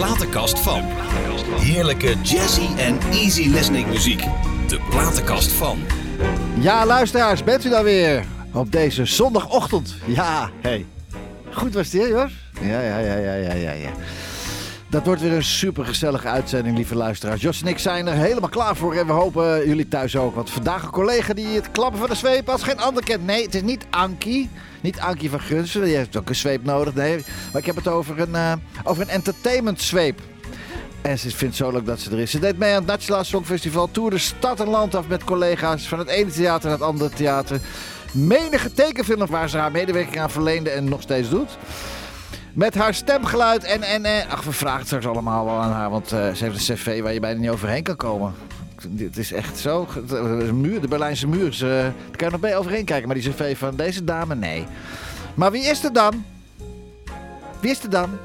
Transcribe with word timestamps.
platenkast 0.00 0.58
van. 0.58 0.82
Heerlijke 1.58 2.14
jazzy 2.22 2.66
en 2.76 2.98
easy 3.12 3.48
listening 3.48 3.86
muziek. 3.86 4.24
De 4.68 4.80
platenkast 4.90 5.52
van. 5.52 5.78
Ja, 6.60 6.86
luisteraars, 6.86 7.44
bent 7.44 7.64
u 7.64 7.68
daar 7.68 7.84
weer? 7.84 8.24
Op 8.52 8.72
deze 8.72 9.04
zondagochtend. 9.04 9.94
Ja, 10.06 10.50
hey. 10.60 10.86
Goed 11.52 11.74
was 11.74 11.92
het 11.92 11.92
hier, 11.92 12.08
Jos? 12.08 12.32
Ja, 12.60 12.80
ja, 12.80 12.98
ja, 12.98 13.16
ja, 13.16 13.34
ja, 13.34 13.52
ja, 13.52 13.72
ja. 13.72 13.90
Dat 14.90 15.04
wordt 15.04 15.20
weer 15.20 15.32
een 15.32 15.44
supergezellige 15.44 16.28
uitzending, 16.28 16.76
lieve 16.76 16.94
luisteraars. 16.94 17.40
Jos 17.40 17.62
en 17.62 17.68
ik 17.68 17.78
zijn 17.78 18.06
er 18.06 18.14
helemaal 18.14 18.48
klaar 18.48 18.76
voor 18.76 18.94
en 18.94 19.06
we 19.06 19.12
hopen 19.12 19.66
jullie 19.66 19.88
thuis 19.88 20.16
ook. 20.16 20.34
Want 20.34 20.50
vandaag 20.50 20.82
een 20.82 20.90
collega 20.90 21.34
die 21.34 21.46
het 21.46 21.70
klappen 21.70 21.98
van 21.98 22.08
de 22.08 22.14
zweep 22.14 22.48
als 22.48 22.62
geen 22.62 22.78
ander 22.78 23.04
kent. 23.04 23.26
Nee, 23.26 23.44
het 23.44 23.54
is 23.54 23.62
niet 23.62 23.86
Ankie. 23.90 24.50
Niet 24.80 25.00
Ankie 25.00 25.30
van 25.30 25.40
Gunsen, 25.40 25.82
die 25.82 25.96
heeft 25.96 26.16
ook 26.16 26.28
een 26.28 26.34
zweep 26.34 26.64
nodig. 26.64 26.94
Nee, 26.94 27.24
maar 27.52 27.60
ik 27.60 27.66
heb 27.66 27.76
het 27.76 27.88
over 27.88 28.20
een, 28.20 28.30
uh, 28.30 28.52
over 28.84 29.02
een 29.02 29.08
entertainment 29.08 29.80
zweep. 29.80 30.20
En 31.02 31.18
ze 31.18 31.30
vindt 31.30 31.56
zo 31.56 31.70
leuk 31.70 31.86
dat 31.86 32.00
ze 32.00 32.10
er 32.10 32.18
is. 32.18 32.30
Ze 32.30 32.38
deed 32.38 32.58
mee 32.58 32.70
aan 32.70 32.78
het 32.78 32.86
Nationaal 32.86 33.24
Songfestival. 33.24 33.90
Toerde 33.90 34.18
stad 34.18 34.60
en 34.60 34.68
land 34.68 34.94
af 34.94 35.08
met 35.08 35.24
collega's 35.24 35.88
van 35.88 35.98
het 35.98 36.08
ene 36.08 36.30
theater 36.30 36.68
naar 36.68 36.78
het 36.78 36.86
andere 36.86 37.10
theater. 37.10 37.60
Menige 38.12 38.72
tekenfilm 38.74 39.26
waar 39.26 39.48
ze 39.48 39.56
haar 39.56 39.70
medewerking 39.70 40.20
aan 40.20 40.30
verleende 40.30 40.70
en 40.70 40.84
nog 40.84 41.02
steeds 41.02 41.28
doet. 41.28 41.58
Met 42.54 42.74
haar 42.74 42.94
stemgeluid 42.94 43.64
en, 43.64 43.82
en, 43.82 44.04
en... 44.04 44.28
Ach, 44.28 44.42
we 44.42 44.52
vragen 44.52 44.78
het 44.78 44.86
straks 44.86 45.06
allemaal 45.06 45.44
wel 45.44 45.58
aan 45.58 45.72
haar. 45.72 45.90
Want 45.90 46.12
uh, 46.12 46.32
ze 46.32 46.44
heeft 46.44 46.68
een 46.68 46.76
cv 46.76 47.02
waar 47.02 47.12
je 47.12 47.20
bijna 47.20 47.40
niet 47.40 47.50
overheen 47.50 47.82
kan 47.82 47.96
komen. 47.96 48.34
Dit 48.88 49.16
is 49.16 49.32
echt 49.32 49.58
zo. 49.58 49.86
De, 50.06 50.50
muur, 50.52 50.80
de 50.80 50.88
Berlijnse 50.88 51.26
muur. 51.26 51.52
Ze, 51.52 51.66
daar 51.66 52.16
kan 52.16 52.26
je 52.26 52.32
nog 52.32 52.40
bij 52.40 52.56
overheen 52.56 52.84
kijken. 52.84 53.08
Maar 53.08 53.16
die 53.16 53.30
cv 53.30 53.58
van 53.58 53.76
deze 53.76 54.04
dame, 54.04 54.34
nee. 54.34 54.66
Maar 55.34 55.50
wie 55.50 55.62
is 55.62 55.84
er 55.84 55.92
dan? 55.92 56.24
Wie 57.60 57.70
is 57.70 57.82
er 57.82 57.90
dan? 57.90 58.18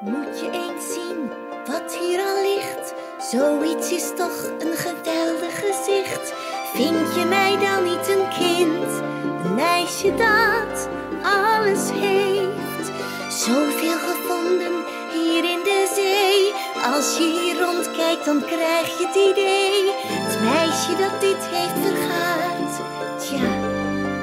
Moet 0.00 0.40
je 0.40 0.50
eens 0.52 0.94
zien 0.94 1.30
wat 1.66 1.96
hier 2.00 2.18
al 2.18 2.42
ligt. 2.42 2.94
Zoiets 3.30 3.92
is 3.92 4.12
toch 4.16 4.50
een 4.58 4.76
geweldig 4.76 5.54
gezicht. 5.54 6.39
Vind 6.74 7.14
je 7.14 7.24
mij 7.24 7.58
dan 7.58 7.84
niet 7.84 8.08
een 8.08 8.28
kind? 8.38 9.02
Een 9.44 9.54
meisje 9.54 10.14
dat 10.14 10.88
alles 11.22 11.90
heeft. 11.92 12.90
Zoveel 13.28 13.98
gevonden 13.98 14.84
hier 15.12 15.44
in 15.44 15.60
de 15.64 15.92
zee. 15.94 16.52
Als 16.94 17.16
je 17.16 17.40
hier 17.40 17.64
rondkijkt, 17.64 18.24
dan 18.24 18.44
krijg 18.44 18.98
je 18.98 19.06
het 19.06 19.16
idee. 19.30 19.92
Het 20.02 20.40
meisje 20.42 20.96
dat 20.96 21.20
dit 21.20 21.46
heeft 21.50 21.86
vergaard. 21.86 22.72
Tja, 23.18 23.50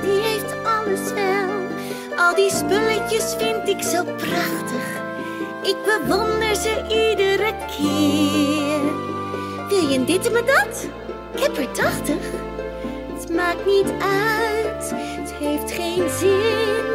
die 0.01 0.19
heeft 0.21 0.53
alles 0.63 1.13
wel. 1.13 1.49
Al 2.17 2.35
die 2.35 2.51
spulletjes 2.51 3.35
vind 3.37 3.67
ik 3.67 3.81
zo 3.83 4.03
prachtig. 4.03 4.85
Ik 5.61 5.77
bewonder 5.85 6.55
ze 6.55 6.83
iedere 6.89 7.53
keer. 7.77 8.81
Wil 9.69 9.89
je 9.89 10.03
dit 10.05 10.31
en 10.31 10.45
dat? 10.45 10.87
Ik 11.33 11.39
heb 11.39 11.57
er 11.57 11.71
tachtig. 11.71 12.31
Het 13.13 13.29
maakt 13.35 13.65
niet 13.65 13.93
uit, 13.99 14.91
het 14.95 15.33
heeft 15.33 15.71
geen 15.71 16.09
zin. 16.09 16.85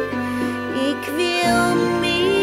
Ik 0.89 1.09
wil 1.15 1.75
meer. 1.99 2.33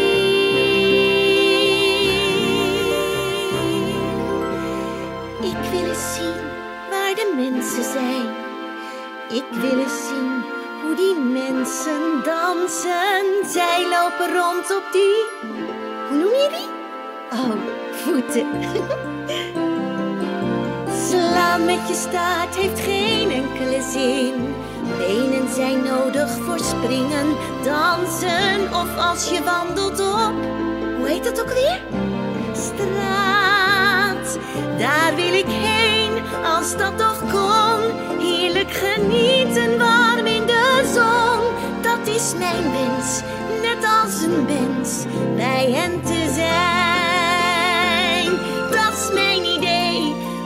Ik 5.41 5.71
wil 5.71 5.89
eens 5.89 6.15
zien 6.15 6.41
waar 6.89 7.15
de 7.15 7.33
mensen 7.35 7.83
zijn. 7.83 8.27
Ik 9.29 9.45
wil 9.51 9.79
eens 9.79 10.07
zien 10.07 10.43
hoe 10.81 10.95
die 10.95 11.15
mensen 11.15 12.23
dansen. 12.23 13.49
Zij 13.49 13.81
lopen 13.89 14.35
rond 14.35 14.75
op 14.75 14.83
die. 14.91 15.49
Hoe 16.09 16.17
noem 16.17 16.33
je 16.33 16.49
die? 16.49 16.69
Oh, 17.39 17.51
voeten. 17.91 18.47
Slaan 21.11 21.65
met 21.65 21.87
je 21.87 21.93
staart 22.09 22.55
heeft 22.55 22.79
geen 22.79 23.31
enkele 23.31 23.81
zin. 23.91 24.55
Benen 24.97 25.53
zijn 25.53 25.83
nodig 25.83 26.29
voor 26.29 26.59
springen, 26.59 27.27
dansen 27.63 28.73
of 28.73 28.97
als 28.97 29.29
je 29.29 29.43
wandelt 29.43 29.99
op. 29.99 30.33
Hoe 30.97 31.07
heet 31.07 31.23
dat 31.23 31.41
ook 31.41 31.53
weer? 31.53 31.81
Straat, 32.53 34.37
daar 34.77 35.15
wil 35.15 35.33
ik 35.33 35.47
heen 35.47 36.11
als 36.57 36.77
dat 36.77 36.97
toch 36.97 37.19
kon. 37.19 37.81
Heerlijk 38.19 38.71
genieten, 38.71 39.77
warm 39.77 40.25
in 40.25 40.45
de 40.45 40.91
zon. 40.93 41.41
Dat 41.81 42.15
is 42.15 42.33
mijn 42.37 42.63
wens, 42.71 43.21
net 43.61 43.85
als 44.03 44.21
een 44.23 44.45
wens, 44.45 45.05
bij 45.35 45.71
hen 45.71 46.01
te 46.01 46.31
zijn. 46.33 47.21
Dat 48.71 48.93
is 48.93 49.13
mijn 49.13 49.50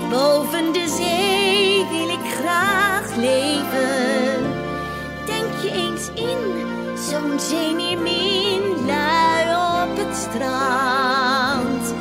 boven 0.09 0.73
de 0.73 0.87
zee 0.97 1.85
wil 1.89 2.09
ik 2.09 2.33
graag 2.39 3.15
leven. 3.15 4.53
Denk 5.25 5.53
je 5.61 5.71
eens 5.71 6.09
in, 6.13 6.67
zo'n 6.97 7.39
zeemeermin, 7.39 8.85
lui 8.85 9.45
op 9.83 9.97
het 9.97 10.15
strand. 10.15 11.93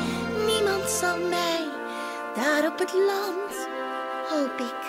Niemand 0.47 0.91
zal 0.91 1.17
mij 1.29 1.69
daar 2.35 2.73
op 2.73 2.79
het 2.79 2.93
land, 2.93 3.69
hoop 4.29 4.59
ik, 4.59 4.83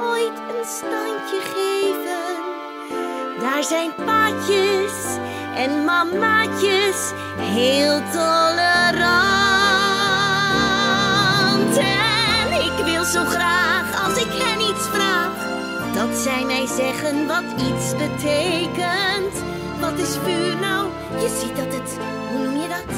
ooit 0.00 0.38
een 0.38 0.64
standje 0.66 1.40
geven. 1.54 2.36
Daar 3.40 3.64
zijn 3.64 3.94
paatjes 4.04 5.16
en 5.54 5.84
mamaatjes 5.84 7.12
heel 7.36 8.02
tolerant. 8.12 9.67
Zo 13.12 13.24
graag 13.24 14.06
als 14.06 14.16
ik 14.18 14.32
hen 14.32 14.60
iets 14.60 14.86
vraag, 14.88 15.32
dat 15.94 16.16
zij 16.18 16.44
mij 16.44 16.66
zeggen 16.66 17.26
wat 17.26 17.44
iets 17.56 17.92
betekent. 17.96 19.34
Wat 19.80 19.98
is 19.98 20.16
vuur 20.24 20.56
nou? 20.60 20.90
Je 21.18 21.38
ziet 21.40 21.56
dat 21.56 21.74
het, 21.74 21.98
hoe 22.30 22.42
noem 22.42 22.56
je 22.56 22.68
dat? 22.68 22.94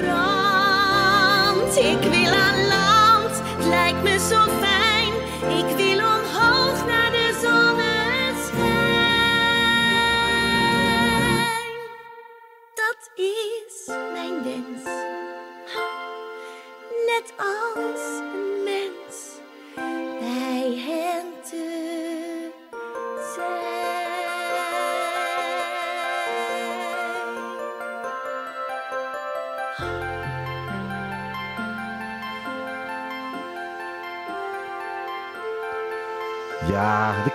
Brand. 0.00 1.76
Ik 1.76 2.10
wil 2.10 2.32
aan 2.32 2.66
land, 2.66 3.40
het 3.56 3.66
lijkt 3.66 4.02
me 4.02 4.18
zo 4.30 4.44
fijn. 4.60 5.12
Ik 5.58 5.76
wil 5.76 5.98
omhoog 5.98 6.86
naar 6.86 7.10
de 7.10 7.38
zonneschijn. 7.42 7.85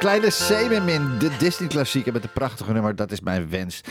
Kleine 0.01 0.29
Semermin, 0.29 1.17
de 1.19 1.29
Disney-klassieker 1.37 2.13
met 2.13 2.21
de 2.21 2.27
prachtige 2.27 2.73
nummer, 2.73 2.95
dat 2.95 3.11
is 3.11 3.21
mijn 3.21 3.49
wens. 3.49 3.81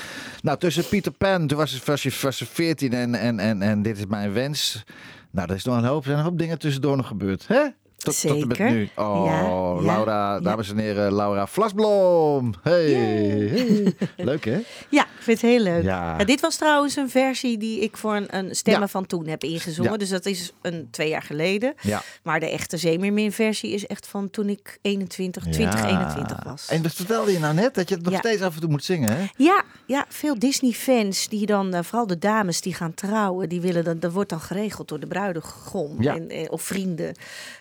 Nou, 0.42 0.58
tussen 0.58 0.88
Peter 0.88 1.12
Pan, 1.12 1.46
toen 1.46 1.58
was, 1.58 1.84
was 1.84 2.02
je 2.02 2.10
14 2.10 2.92
en, 2.92 3.14
en, 3.14 3.38
en, 3.38 3.62
en 3.62 3.82
dit 3.82 3.98
is 3.98 4.06
mijn 4.06 4.32
wens. 4.32 4.84
Nou, 5.30 5.48
er 5.48 5.54
is 5.56 5.64
nog 5.64 5.76
een 5.76 5.84
hoop, 5.84 6.04
zijn 6.04 6.18
een 6.18 6.24
hoop 6.24 6.38
dingen 6.38 6.58
tussendoor 6.58 6.96
nog 6.96 7.06
gebeurd, 7.06 7.46
hè? 7.46 7.62
Tot, 7.96 8.20
tot 8.20 8.40
en 8.40 8.48
met 8.48 8.56
Zeker. 8.56 8.74
nu. 8.74 8.88
Oh, 8.96 9.24
ja, 9.26 9.42
Laura, 9.82 10.34
ja. 10.34 10.40
dames 10.40 10.70
en 10.70 10.78
heren, 10.78 11.14
Laura 11.14 11.46
Vlasblom. 11.46 12.54
Hey, 12.62 12.90
hey. 12.92 13.94
Leuk 14.16 14.44
hè? 14.44 14.60
Ja, 14.88 15.06
ik 15.20 15.26
vind 15.26 15.40
het 15.40 15.50
heel 15.50 15.60
leuk. 15.62 15.82
Ja. 15.82 16.16
Ja. 16.18 16.24
dit 16.24 16.40
was 16.40 16.56
trouwens 16.56 16.96
een 16.96 17.10
versie 17.10 17.58
die 17.58 17.80
ik 17.80 17.96
voor 17.96 18.14
een, 18.16 18.36
een 18.36 18.54
Stemmen 18.56 18.82
Ja. 18.82 18.88
van 18.88 19.06
Toen 19.06 19.26
heb 19.26 19.44
ingezongen. 19.44 19.90
Ja. 19.92 19.96
Dus 19.98 20.08
dat 20.08 20.26
is 20.26 20.52
een 20.62 20.88
twee 20.90 21.08
jaar 21.08 21.22
geleden. 21.22 21.74
Ja. 21.80 22.02
Maar 22.22 22.40
de 22.40 22.50
echte 22.50 22.76
Zeemeermin 22.76 23.32
versie 23.32 23.72
is 23.72 23.86
echt 23.86 24.06
van 24.06 24.30
toen 24.30 24.48
ik 24.48 24.78
21, 24.82 25.42
2021 25.42 26.44
was. 26.44 26.68
En 26.68 26.82
dat 26.82 26.92
vertelde 26.94 27.32
je 27.32 27.38
nou 27.38 27.54
net, 27.54 27.74
dat 27.74 27.88
je 27.88 27.94
het 27.94 28.04
nog 28.04 28.14
steeds 28.18 28.42
af 28.42 28.54
en 28.54 28.60
toe 28.60 28.70
moet 28.70 28.84
zingen, 28.84 29.16
hè? 29.16 29.26
Ja, 29.36 29.62
ja, 29.86 30.04
veel 30.08 30.38
Disney-fans 30.38 31.28
die 31.28 31.46
dan, 31.46 31.74
eh, 31.74 31.82
vooral 31.82 32.06
de 32.06 32.18
dames 32.18 32.60
die 32.60 32.74
gaan 32.74 32.94
trouwen, 32.94 33.48
die 33.48 33.60
willen 33.60 33.84
dan, 33.84 33.98
dat 33.98 34.12
wordt 34.12 34.30
dan 34.30 34.40
geregeld 34.40 34.88
door 34.88 35.00
de 35.00 35.06
bruidegom 35.06 36.02
Ja. 36.02 36.14
en, 36.14 36.28
eh, 36.28 36.44
of 36.50 36.62
vrienden. 36.62 37.08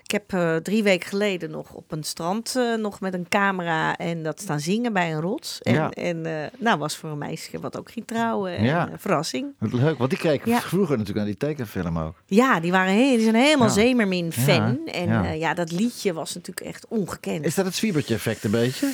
Ik 0.04 0.12
heb 0.12 0.34
eh, 0.34 0.56
drie 0.56 0.84
weken 0.84 1.08
geleden 1.10 1.52
nog 1.52 1.74
op 1.74 1.92
een 1.92 2.04
strand 2.04 2.56
nog 2.78 3.00
met 3.00 3.14
een 3.14 3.28
camera 3.30 3.98
en 3.98 4.24
dat 4.24 4.42
staan 4.42 4.60
zingen 4.60 4.94
bij 4.94 5.14
een 5.14 5.22
rots. 5.22 5.62
En, 5.62 5.74
Ja. 5.74 5.90
en 5.90 6.52
nou 6.58 6.78
was 6.78 6.96
voor 6.98 7.10
een 7.10 7.18
meisje 7.18 7.49
wat 7.62 7.78
ook 7.78 7.92
ging 7.92 8.08
trouwen. 8.08 8.58
En, 8.58 8.64
Ja. 8.64 8.88
eh, 8.88 8.94
verrassing. 8.98 9.54
Leuk, 9.60 9.98
want 9.98 10.10
die 10.10 10.20
keek 10.20 10.46
Ja. 10.46 10.60
vroeger 10.62 10.98
natuurlijk 10.98 11.26
naar 11.26 11.36
die 11.36 11.48
tekenfilm 11.48 12.00
ook. 12.00 12.16
Ja, 12.26 12.60
die, 12.60 12.72
waren 12.72 12.94
heel, 12.94 13.16
die 13.16 13.24
zijn 13.24 13.36
helemaal 13.36 13.68
Ja. 13.68 13.74
Zeemermin-fan. 13.74 14.80
Ja, 14.86 14.92
En 14.92 15.08
ja. 15.08 15.32
ja. 15.32 15.54
dat 15.54 15.72
liedje 15.72 16.14
was 16.14 16.34
natuurlijk 16.36 16.68
echt 16.68 16.86
ongekend. 16.88 17.46
Is 17.46 17.56
dat 17.56 17.66
het 17.66 17.76
zwiebertje 17.76 18.14
effect 18.14 18.44
een 18.44 18.52
beetje? 18.52 18.94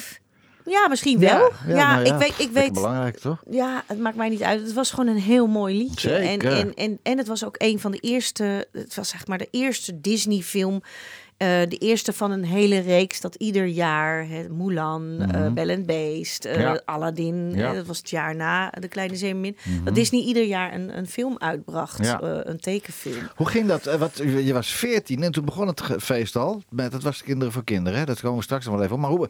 Ja, 0.66 0.88
misschien 0.88 1.20
wel. 1.20 1.52
Ja, 1.68 1.94
nou 1.96 2.06
ik 2.06 2.14
weet, 2.14 2.34
ik 2.48 2.52
weet 2.52 2.74
belangrijk, 2.74 3.18
toch? 3.20 3.44
Ja, 3.50 3.84
het 3.88 4.00
maakt 4.00 4.16
mij 4.16 4.30
niet 4.30 4.44
uit. 4.44 4.62
Het 4.62 4.74
was 4.74 4.90
gewoon 4.92 5.08
een 5.08 5.22
heel 5.22 5.48
mooi 5.48 5.78
liedje. 5.78 6.10
Zeker. 6.10 6.52
En, 6.52 6.58
en, 6.58 6.74
en, 6.74 7.00
en 7.04 7.18
het 7.18 7.28
was 7.28 7.46
ook 7.46 7.56
een 7.58 7.80
van 7.80 7.92
de 7.92 7.98
eerste. 8.00 8.68
Het 8.72 8.96
was 8.96 9.10
zeg 9.10 9.28
maar 9.28 9.38
de 9.38 9.48
eerste 9.52 10.02
Disney-film. 10.02 10.82
Eh, 11.38 11.48
de 11.70 11.78
eerste 11.78 12.14
van 12.14 12.32
een 12.32 12.44
hele 12.46 12.80
reeks 12.80 13.22
dat 13.22 13.36
ieder 13.36 13.66
jaar 13.66 14.28
hè, 14.28 14.50
Mulan, 14.50 15.20
eh 15.32 15.52
Belle 15.52 15.76
and 15.76 15.86
Beast, 15.86 16.46
eh, 16.46 16.52
Mhm. 16.54 16.62
Ja. 16.62 16.82
Aladdin, 16.86 17.52
Ja. 17.56 17.74
dat 17.74 17.86
was 17.86 17.98
het 17.98 18.10
jaar 18.10 18.36
na 18.36 18.70
De 18.80 18.88
Kleine 18.88 19.16
Zeemermin, 19.16 19.58
dat 19.84 19.96
Disney 19.96 20.22
ieder 20.22 20.44
jaar 20.46 20.74
een, 20.74 20.98
een 20.98 21.08
film 21.08 21.36
uitbracht, 21.40 22.00
Mhm. 22.00 22.08
Ja. 22.08 22.20
een 22.22 22.60
tekenfilm. 22.60 23.30
Hoe 23.36 23.48
ging 23.50 23.68
dat? 23.68 23.84
Wat, 23.98 24.18
je 24.18 24.54
was 24.54 24.68
14 24.72 25.24
en 25.24 25.32
toen 25.32 25.46
begon 25.46 25.68
het 25.68 25.82
feest 26.00 26.36
al. 26.36 26.64
Met, 26.70 26.92
dat 26.92 27.04
was 27.04 27.24
Kinderen 27.24 27.54
voor 27.54 27.64
Kinderen, 27.64 28.00
hè? 28.00 28.06
dat 28.06 28.20
komen 28.20 28.38
we 28.38 28.44
straks 28.44 28.66
nog 28.66 28.74
wel 28.74 28.84
even 28.84 28.96
op. 28.96 29.02
Maar 29.02 29.10
hoe, 29.10 29.28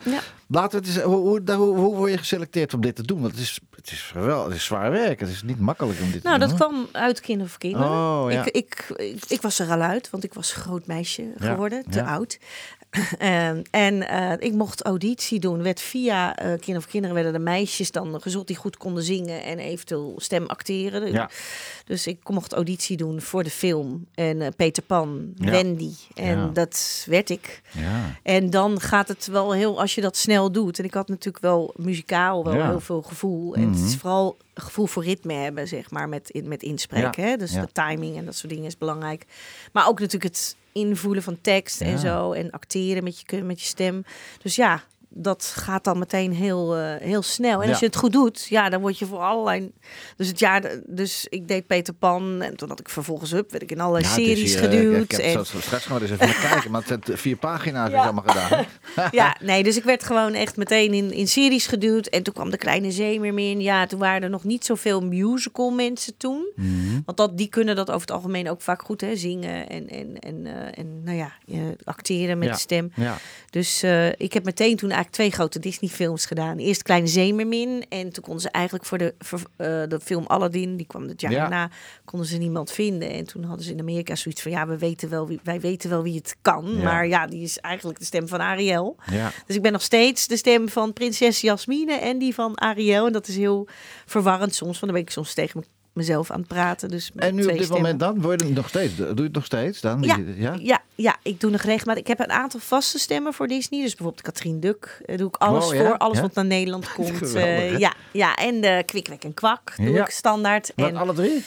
laten 0.48 0.80
we 0.82 0.88
het 0.88 0.96
eens, 0.96 1.06
hoe, 1.06 1.16
hoe, 1.16 1.44
daar- 1.44 1.58
hoe, 1.58 1.76
hoe 1.78 1.96
word 1.96 2.12
je 2.12 2.18
geselecteerd 2.18 2.74
om 2.74 2.82
dit 2.82 2.96
te 2.96 3.04
doen? 3.04 3.20
Want 3.22 3.32
het 3.32 3.42
is, 3.42 3.60
het 3.76 3.92
is, 3.92 4.12
wel, 4.14 4.46
het 4.46 4.56
is 4.56 4.64
zwaar 4.66 4.92
werk. 4.92 5.20
Het 5.20 5.30
is 5.30 5.44
niet 5.44 5.60
makkelijk 5.60 6.00
om 6.02 6.12
dit 6.12 6.24
Nou, 6.24 6.40
te 6.40 6.48
dat 6.48 6.50
doen. 6.58 6.68
kwam 6.68 6.88
uit 6.92 7.20
Kinderen 7.22 7.50
voor 7.50 7.60
Kinderen. 7.60 7.88
Oh, 7.88 8.26
ja. 8.30 8.46
ik, 8.46 8.52
ik, 8.56 8.86
ik, 8.98 9.24
ik 9.28 9.42
was 9.42 9.60
er 9.60 9.70
al 9.70 9.82
uit, 9.82 10.10
want 10.10 10.24
ik 10.24 10.34
was 10.34 10.54
groot 10.54 10.88
meisje 10.88 11.22
Ja, 11.38 11.50
geworden, 11.52 11.84
te 11.96 12.02
ja. 12.06 12.14
oud. 12.14 12.38
En, 13.18 13.64
en 13.88 14.08
eh, 14.08 14.32
ik 14.40 14.54
mocht 14.54 14.84
auditie 14.84 15.40
doen. 15.40 15.64
Werd 15.64 15.82
via 15.82 16.36
eh 16.36 16.46
Kinderen 16.48 16.82
voor 16.82 16.92
Kinderen 16.92 17.16
werden 17.16 17.34
de 17.34 17.40
meisjes 17.40 17.92
dan 17.92 18.22
gezocht 18.22 18.48
die 18.48 18.56
goed 18.56 18.78
konden 18.78 19.04
zingen 19.04 19.44
en 19.44 19.60
eventueel 19.60 20.14
stem 20.18 20.46
acteren. 20.46 21.12
Ja. 21.12 21.30
Dus 21.86 22.08
ik 22.08 22.30
mocht 22.30 22.54
auditie 22.54 22.98
doen 22.98 23.22
voor 23.22 23.44
de 23.44 23.50
film. 23.50 24.06
En 24.14 24.42
eh, 24.42 24.48
Peter 24.56 24.84
Pan, 24.84 25.34
Ja. 25.36 25.52
Wendy. 25.52 25.92
En 26.14 26.38
Ja. 26.38 26.50
dat 26.54 27.06
werd 27.10 27.30
ik. 27.30 27.62
Ja. 27.72 28.16
En 28.24 28.50
dan 28.50 28.80
gaat 28.80 29.08
het 29.08 29.28
wel 29.28 29.54
heel, 29.54 29.80
als 29.80 29.96
je 29.96 30.02
dat 30.02 30.18
snel 30.18 30.52
doet. 30.52 30.80
En 30.80 30.86
ik 30.86 30.94
had 30.94 31.08
natuurlijk 31.08 31.44
wel 31.44 31.74
muzikaal 31.78 32.44
wel. 32.44 32.54
Mhm. 32.54 32.68
heel 32.70 32.80
veel 32.80 33.02
gevoel. 33.02 33.56
En 33.56 33.70
het 33.74 33.86
is 33.86 33.96
vooral 33.96 34.38
gevoel 34.54 34.86
voor 34.86 35.04
ritme 35.04 35.34
hebben, 35.34 35.68
zeg 35.68 35.92
maar, 35.92 36.10
met, 36.10 36.30
in, 36.30 36.48
met 36.48 36.64
inspreken. 36.64 37.24
Hè? 37.24 37.38
Dus 37.38 37.52
de 37.52 37.68
timing 37.72 38.18
en 38.18 38.26
dat 38.26 38.36
soort 38.36 38.54
dingen 38.54 38.66
is 38.66 38.78
belangrijk. 38.78 39.26
Maar 39.72 39.88
ook 39.88 40.00
natuurlijk 40.00 40.34
het 40.34 40.56
invoelen 40.76 41.24
van 41.24 41.42
tekst 41.42 41.80
Ja. 41.80 41.86
en 41.86 42.00
zo. 42.00 42.32
En 42.32 42.52
acteren 42.52 43.04
met 43.04 43.20
je, 43.20 43.44
met 43.44 43.60
je 43.62 43.68
stem. 43.68 44.04
Dus 44.42 44.56
ja, 44.56 44.84
dat 45.18 45.54
gaat 45.56 45.84
dan 45.84 46.00
meteen 46.00 46.34
heel, 46.34 46.76
eh, 46.76 46.96
heel 47.00 47.22
snel. 47.22 47.60
En 47.60 47.66
Ja. 47.66 47.70
als 47.70 47.80
je 47.80 47.86
het 47.86 47.96
goed 47.96 48.12
doet, 48.12 48.46
ja, 48.50 48.70
dan 48.70 48.82
word 48.82 49.00
je 49.00 49.06
voor 49.06 49.20
allerlei... 49.20 49.72
Dus 50.18 50.28
het 50.28 50.40
jaar, 50.40 50.80
dus 50.86 51.28
ik 51.30 51.48
deed 51.48 51.68
Peter 51.68 51.94
Pan. 51.94 52.42
En 52.42 52.56
toen 52.56 52.70
had 52.70 52.80
ik 52.80 52.90
vervolgens 52.90 53.32
up, 53.32 53.52
werd 53.52 53.64
ik 53.64 53.72
in 53.72 53.80
allerlei 53.80 54.04
Ja, 54.04 54.10
is 54.10 54.16
series 54.16 54.54
hier, 54.54 54.64
eh, 54.64 54.70
geduwd. 54.70 54.96
Ik, 54.96 55.02
ik 55.02 55.12
heb 55.12 55.36
en, 55.36 55.46
straks 55.46 55.86
gaan 55.86 56.00
we 56.00 56.02
eens 56.02 56.22
even 56.22 56.50
kijken. 56.50 56.72
Maar 56.72 56.84
het 56.86 57.02
zijn 57.06 57.18
vier 57.18 57.36
pagina's 57.36 57.90
Ja. 57.90 57.98
is 57.98 58.04
allemaal 58.04 58.24
gedaan. 58.28 58.66
ja, 59.12 59.36
nee, 59.42 59.64
dus 59.64 59.78
ik 59.78 59.84
werd 59.84 60.04
gewoon 60.04 60.34
echt 60.34 60.58
meteen 60.58 60.94
in, 60.94 61.12
in 61.12 61.28
series 61.28 61.68
geduwd. 61.68 62.08
En 62.08 62.24
toen 62.24 62.34
kwam 62.34 62.50
de 62.50 62.58
Kleine 62.58 62.92
Zeemermin. 62.92 63.62
Ja, 63.62 63.86
toen 63.86 64.00
waren 64.00 64.24
er 64.24 64.30
nog 64.30 64.44
niet 64.44 64.66
zoveel 64.66 65.02
musical 65.02 65.70
mensen 65.72 66.18
toen. 66.18 66.52
Mhm. 66.56 67.02
Want 67.06 67.18
dat, 67.18 67.38
die 67.38 67.48
kunnen 67.48 67.76
dat 67.76 67.88
over 67.90 68.02
het 68.02 68.12
algemeen 68.12 68.50
ook 68.50 68.62
vaak 68.62 68.82
goed, 68.82 69.02
hè. 69.02 69.16
Zingen 69.16 69.70
en, 69.70 69.90
en, 69.90 70.20
en, 70.20 70.46
eh, 70.46 70.78
en 70.78 71.04
nou 71.04 71.18
ja, 71.18 71.32
eh, 71.48 71.58
acteren 71.84 72.38
met 72.38 72.52
de 72.52 72.60
stem. 72.60 72.92
Ja. 72.96 73.18
Dus 73.50 73.84
eh, 73.84 74.08
ik 74.08 74.34
heb 74.34 74.44
meteen 74.44 74.76
toen 74.76 74.90
eigenlijk 74.90 75.05
twee 75.10 75.32
grote 75.32 75.60
Disney-films 75.60 76.26
gedaan. 76.26 76.58
Eerst 76.58 76.84
Kleine 76.84 77.08
Zeemermin. 77.08 77.86
En 77.90 78.12
toen 78.12 78.24
konden 78.24 78.42
ze 78.42 78.50
eigenlijk 78.50 78.86
voor 78.86 78.98
de, 78.98 79.14
voor, 79.20 79.40
eh, 79.56 79.68
de 79.88 80.00
film 80.04 80.26
Aladdin, 80.28 80.78
die 80.78 80.86
kwam 80.86 81.08
het 81.08 81.22
jaar 81.22 81.32
Ja. 81.32 81.40
daarna, 81.40 81.70
konden 82.06 82.28
ze 82.28 82.38
niemand 82.38 82.72
vinden. 82.72 83.10
En 83.10 83.26
toen 83.26 83.44
hadden 83.44 83.66
ze 83.66 83.72
in 83.72 83.80
Amerika 83.80 84.16
zoiets 84.16 84.42
van, 84.42 84.52
ja, 84.52 84.68
we 84.68 84.78
weten 84.78 85.10
wel 85.10 85.28
wie, 85.28 85.40
wij 85.44 85.60
weten 85.60 85.90
wel 85.90 86.04
wie 86.04 86.16
het 86.16 86.36
kan. 86.42 86.76
Ja. 86.78 86.84
Maar 86.84 87.08
ja, 87.08 87.28
die 87.28 87.44
is 87.44 87.60
eigenlijk 87.60 88.00
de 88.00 88.06
stem 88.06 88.28
van 88.28 88.40
Ariel. 88.40 88.96
Ja. 89.12 89.32
Dus 89.46 89.56
ik 89.56 89.62
ben 89.62 89.72
nog 89.72 89.82
steeds 89.82 90.28
de 90.28 90.38
stem 90.38 90.70
van 90.70 90.94
prinses 90.94 91.42
Jasmine 91.42 91.94
en 91.94 92.18
die 92.18 92.34
van 92.34 92.60
Ariel. 92.62 93.06
En 93.06 93.14
dat 93.14 93.28
is 93.28 93.36
heel 93.38 93.68
verwarrend 94.06 94.56
soms, 94.56 94.80
want 94.80 94.92
dan 94.92 94.94
ben 94.94 95.02
ik 95.02 95.10
soms 95.10 95.34
tegen 95.34 95.60
me- 95.60 95.66
mezelf 95.96 96.32
aan 96.32 96.40
het 96.40 96.48
praten. 96.48 96.90
Dus 96.90 97.12
met 97.14 97.24
En 97.24 97.36
nu 97.36 97.42
op 97.42 97.48
dit 97.48 97.58
stemmen. 97.58 97.78
moment 97.82 98.00
dan? 98.00 98.22
Word 98.22 98.42
je 98.42 98.54
nog 98.54 98.68
steeds? 98.68 98.96
Doe 98.96 99.14
je 99.16 99.22
het 99.24 99.34
nog 99.34 99.46
steeds 99.46 99.82
dan? 99.82 100.02
Ja, 100.02 100.18
ja? 100.36 100.56
ja, 100.62 100.82
ja, 100.96 101.16
ik 101.22 101.40
doe 101.40 101.52
nog 101.52 101.62
regelmatig. 101.62 102.02
Ik 102.02 102.08
heb 102.08 102.20
een 102.20 102.32
aantal 102.32 102.60
vaste 102.60 103.00
stemmen 103.00 103.34
voor 103.34 103.48
Disney. 103.48 103.82
Dus 103.82 103.90
bijvoorbeeld 103.96 104.22
Katrien 104.26 104.60
Duk 104.60 105.02
eh, 105.06 105.18
doe 105.18 105.28
ik 105.28 105.36
alles 105.36 105.72
ja? 105.72 105.86
voor. 105.86 105.98
Alles 105.98 106.16
Ja? 106.18 106.22
wat 106.22 106.34
naar 106.34 106.46
Nederland 106.46 106.92
komt. 106.94 107.18
Geweldig, 107.18 107.44
eh, 107.44 107.78
ja, 107.78 107.94
ja, 108.12 108.36
en 108.36 108.62
de 108.62 108.84
Kwik, 108.86 109.04
Kwek 109.04 109.24
en 109.24 109.34
Kwak 109.34 109.74
doe 109.78 110.00
ik 110.00 110.10
standaard. 110.10 110.72
Wat, 110.76 110.90
En, 110.90 110.96
alle 110.96 111.14
drie? 111.14 111.44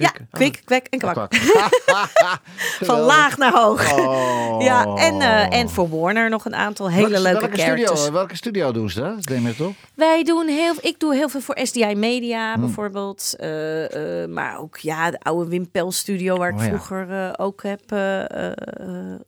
Ja, 0.00 0.10
Kwik- 0.10 0.28
Kwik, 0.30 0.62
Kwek 0.64 0.86
en 0.90 1.04
Oh, 1.04 1.10
Kwak. 1.12 1.30
kwak. 1.30 2.40
Van 2.88 2.98
laag 3.00 3.36
naar 3.38 3.52
hoog. 3.52 3.92
Oh. 3.98 4.62
Ja, 4.62 4.84
en, 4.96 5.20
eh, 5.20 5.58
en 5.58 5.68
voor 5.70 5.88
Warner 6.00 6.30
nog 6.30 6.44
een 6.44 6.54
aantal 6.54 6.90
hele 6.90 7.20
leuke 7.20 7.40
welke 7.40 7.56
characters. 7.56 7.98
Studio, 8.00 8.12
welke 8.12 8.36
studio 8.36 8.72
doen 8.72 8.90
ze 8.90 9.00
dat? 9.00 9.28
Neem 9.28 9.42
je 9.42 9.48
het 9.48 9.60
op? 9.60 9.74
Wij 9.94 10.22
doen 10.24 10.48
heel, 10.48 10.74
ik 10.80 11.00
doe 11.00 11.14
heel 11.14 11.28
veel 11.28 11.40
voor 11.40 11.58
SDI 11.62 11.94
Media 11.94 12.52
Hmm. 12.52 12.60
bijvoorbeeld. 12.64 13.34
Eh, 13.38 14.22
eh, 14.22 14.28
maar 14.28 14.58
ook 14.58 14.76
ja, 14.76 15.10
de 15.10 15.20
oude 15.20 15.50
Wimpel 15.50 15.92
studio 15.92 16.36
waar 16.36 16.48
ik 16.48 16.54
Oh 16.58 16.62
ja. 16.62 16.66
vroeger 16.68 17.38
ook 17.38 17.62
heb 17.62 17.80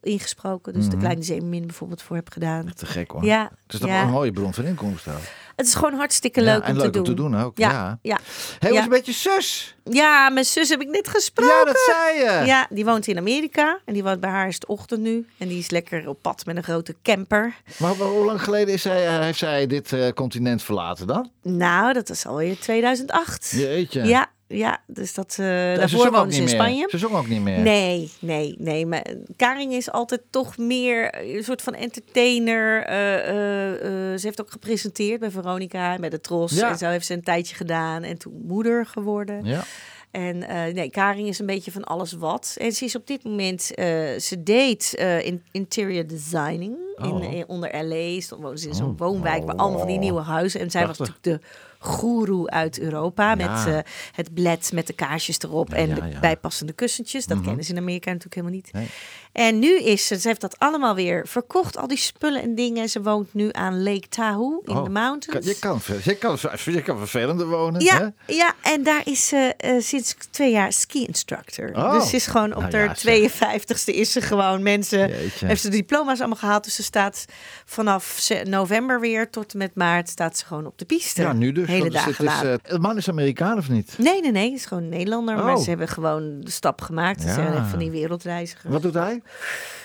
ingesproken. 0.03 0.73
Dus 0.73 0.89
de 0.89 0.97
Kleine 0.97 1.23
Zeemermin 1.23 1.67
bijvoorbeeld 1.67 2.03
voor 2.03 2.17
heb 2.17 2.31
gedaan. 2.33 2.73
Te 2.75 2.87
gek 2.87 3.11
hoor. 3.11 3.25
Ja, 3.25 3.43
Het 3.65 3.73
is 3.75 3.81
toch 3.81 3.89
ja. 3.89 4.03
een 4.03 4.11
mooie 4.11 4.33
bron 4.33 4.55
van 4.55 4.65
inkomsten. 4.65 5.13
Het 5.57 5.67
is 5.67 5.75
gewoon 5.75 5.95
hartstikke 5.95 6.43
leuk 6.43 6.63
en 6.63 6.71
om 6.71 6.77
leuk 6.77 6.93
te 6.93 6.99
om 6.99 7.05
doen. 7.05 7.15
te 7.17 7.23
doen 7.23 7.37
ook. 7.41 7.59
Ja, 7.59 7.71
Ja. 7.71 7.99
ja. 8.03 8.19
Hé, 8.59 8.69
Ja. 8.69 8.75
was 8.75 8.83
een 8.85 8.89
beetje 8.91 9.13
zus. 9.13 9.77
Ja, 9.85 10.29
mijn 10.31 10.45
zus 10.45 10.69
heb 10.69 10.81
ik 10.81 10.89
net 10.89 11.09
gesproken. 11.09 11.55
Ja, 11.57 11.65
dat 11.65 11.79
zei 11.87 12.19
je. 12.19 12.47
Ja, 12.47 12.67
die 12.71 12.85
woont 12.85 13.07
in 13.07 13.19
Amerika 13.19 13.79
en 13.85 13.93
die 13.95 14.03
woont 14.03 14.21
bij 14.21 14.31
haar 14.31 14.49
is 14.49 14.55
het 14.55 14.67
ochtend 14.67 15.01
nu. 15.01 15.27
En 15.39 15.49
die 15.49 15.59
is 15.59 15.71
lekker 15.71 16.09
op 16.09 16.19
pad 16.23 16.45
met 16.47 16.57
een 16.57 16.63
grote 16.63 16.95
camper. 17.03 17.55
Maar 17.77 17.91
hoe 17.95 18.05
hoe 18.07 18.25
lang 18.25 18.43
geleden 18.43 18.75
is 18.75 18.83
zij, 18.83 19.07
eh, 19.07 19.19
heeft 19.21 19.39
zij 19.39 19.67
dit 19.67 19.93
eh, 19.93 20.09
continent 20.09 20.63
verlaten 20.63 21.07
dan? 21.07 21.31
Nou, 21.43 21.93
dat 21.93 22.11
is 22.11 22.27
alweer 22.27 22.59
2008. 22.59 23.51
Jeetje. 23.57 24.03
Ja, 24.05 24.31
ja, 24.53 24.81
dus 24.87 25.15
dat, 25.15 25.29
eh 25.31 25.35
ze 25.37 25.75
daarvoor 25.79 25.89
zong 25.99 26.07
ook 26.11 26.15
woonde 26.17 26.33
ze 26.33 26.39
in 26.39 26.45
meer. 26.45 26.55
Spanje. 26.55 26.87
Ze 26.91 26.99
zong 26.99 27.15
ook 27.15 27.29
niet 27.29 27.41
meer. 27.43 27.59
Nee, 27.59 28.11
nee, 28.21 28.55
nee. 28.59 28.87
Maar 28.87 29.05
Karing 29.37 29.73
is 29.73 29.91
altijd 29.91 30.21
toch 30.31 30.59
meer 30.59 31.15
een 31.37 31.45
soort 31.45 31.63
van 31.63 31.75
entertainer. 31.75 32.83
Eh, 32.85 33.15
eh, 33.29 33.73
eh, 34.13 34.19
ze 34.19 34.27
heeft 34.27 34.41
ook 34.41 34.51
gepresenteerd 34.51 35.21
bij 35.21 35.31
Veronica 35.31 35.95
en 35.95 36.01
bij 36.01 36.11
de 36.11 36.21
Tros. 36.21 36.53
Ja. 36.53 36.71
En 36.71 36.79
zo 36.79 36.89
heeft 36.89 37.07
ze 37.07 37.15
een 37.15 37.23
tijdje 37.23 37.55
gedaan 37.55 38.03
en 38.03 38.19
toen 38.19 38.43
moeder 38.47 38.87
geworden. 38.87 39.45
Ja. 39.45 39.65
En 40.11 40.43
eh, 40.49 40.75
nee, 40.75 40.91
Karing 40.91 41.29
is 41.29 41.39
een 41.39 41.47
beetje 41.47 41.73
van 41.73 41.85
alles 41.85 42.13
wat. 42.13 42.57
En 42.61 42.73
ze 42.73 42.85
is 42.85 42.97
op 42.97 43.07
dit 43.07 43.25
moment, 43.25 43.75
eh, 43.75 43.87
ze 44.19 44.43
deed 44.43 44.95
eh, 44.95 45.27
in, 45.27 45.43
interior 45.53 46.07
designing 46.07 46.77
in, 46.97 47.11
Oh. 47.11 47.33
in- 47.33 47.49
onder 47.49 47.85
LA. 47.85 48.21
Stond 48.21 48.43
woonde 48.43 48.59
ze 48.61 48.69
in 48.69 48.75
zo'n 48.75 48.91
Oh. 48.91 48.99
woonwijk 48.99 49.45
met 49.45 49.57
allemaal 49.57 49.79
van 49.79 49.87
die 49.89 49.97
Oh. 49.97 50.03
nieuwe 50.03 50.21
huizen. 50.21 50.61
En 50.61 50.71
zij 50.71 50.87
was 50.87 50.99
natuurlijk 50.99 51.25
de 51.25 51.41
goeroe 51.83 52.51
uit 52.51 52.81
Europa 52.81 53.35
met 53.35 53.47
Ja. 53.47 53.67
eh, 53.67 53.79
het 54.13 54.35
bled 54.35 54.71
met 54.73 54.87
de 54.87 54.93
kaarsjes 54.93 55.39
erop 55.39 55.73
en 55.73 55.95
de. 55.95 56.01
Mhm. 56.01 56.21
bijpassende 56.21 56.73
kussentjes. 56.73 57.27
Dat 57.27 57.41
kennen 57.41 57.65
ze 57.65 57.73
in 57.73 57.79
Amerika 57.79 58.07
natuurlijk 58.13 58.35
helemaal 58.35 58.57
niet. 58.57 58.73
Nee. 58.73 58.87
En 59.33 59.59
nu 59.59 59.79
is 59.81 60.07
ze, 60.07 60.19
ze 60.21 60.29
heeft 60.29 60.41
dat 60.41 60.59
allemaal 60.59 60.95
weer 60.95 61.27
verkocht, 61.29 61.77
al 61.77 61.87
die 61.87 61.97
spullen 61.99 62.43
en 62.43 62.55
dingen. 62.55 62.89
Ze 62.89 63.03
woont 63.03 63.35
nu 63.35 63.49
aan 63.53 63.83
Lake 63.83 64.09
Tahoe 64.09 64.61
in 64.65 64.77
Oh, 64.77 64.85
de 64.85 64.91
mountains. 64.91 65.47
Je 65.47 65.59
kan, 65.59 65.81
je, 66.05 66.15
kan, 66.15 66.39
je 66.65 66.83
kan 66.83 66.99
vervelender 66.99 67.47
wonen. 67.47 67.81
hè? 67.87 67.87
Ja, 67.97 68.13
ja, 68.27 68.55
en 68.63 68.83
daar 68.83 69.01
is 69.05 69.29
ze 69.29 69.55
eh, 69.57 69.75
sinds 69.81 70.15
twee 70.31 70.51
jaar 70.51 70.73
ski 70.73 71.07
instructor. 71.07 71.71
Oh. 71.75 71.93
Dus 71.93 72.09
ze 72.11 72.17
is 72.17 72.27
gewoon 72.27 72.55
op 72.55 72.61
Nou 72.63 72.73
haar 72.77 73.01
ja, 73.03 73.29
zeg. 73.31 73.63
52ste 73.63 73.95
is 73.95 74.13
ze 74.13 74.21
gewoon 74.21 74.63
mensen. 74.63 75.09
Jeetje. 75.09 75.47
Heeft 75.47 75.61
ze 75.63 75.69
de 75.71 75.77
diploma's 75.77 76.19
allemaal 76.19 76.37
gehaald. 76.39 76.65
Dus 76.65 76.75
ze 76.75 76.83
staat 76.83 77.25
vanaf 77.65 78.29
november 78.45 79.01
weer 79.01 79.31
tot 79.31 79.53
en 79.53 79.59
met 79.59 79.75
maart 79.75 80.09
staat 80.09 80.39
ze 80.39 80.45
gewoon 80.45 80.67
op 80.67 80.79
de 80.79 80.85
piste. 80.85 81.23
Ja, 81.23 81.33
nu 81.33 81.53
dus. 81.53 81.67
Hele 81.67 81.91
dagen 81.91 82.11
het 82.11 82.21
is, 82.43 82.43
eh, 82.49 82.55
het 82.73 82.83
man 82.83 82.97
is 82.97 83.09
Amerikaan 83.09 83.59
of 83.59 83.69
niet? 83.69 83.95
Nee, 83.99 84.21
nee, 84.21 84.31
nee. 84.31 84.51
Het 84.51 84.59
is 84.59 84.67
gewoon 84.67 84.89
Nederlander. 84.89 85.37
Maar 85.37 85.55
Oh. 85.57 85.63
ze 85.63 85.69
hebben 85.69 85.89
gewoon 85.89 86.41
de 86.41 86.51
stap 86.51 86.81
gemaakt. 86.81 87.21
Ze 87.21 87.27
Ja. 87.27 87.35
zijn 87.35 87.67
van 87.67 87.79
die 87.79 87.91
wereldreizigers. 87.91 88.73
Wat 88.73 88.83
doet 88.83 88.95
hij? 88.95 89.22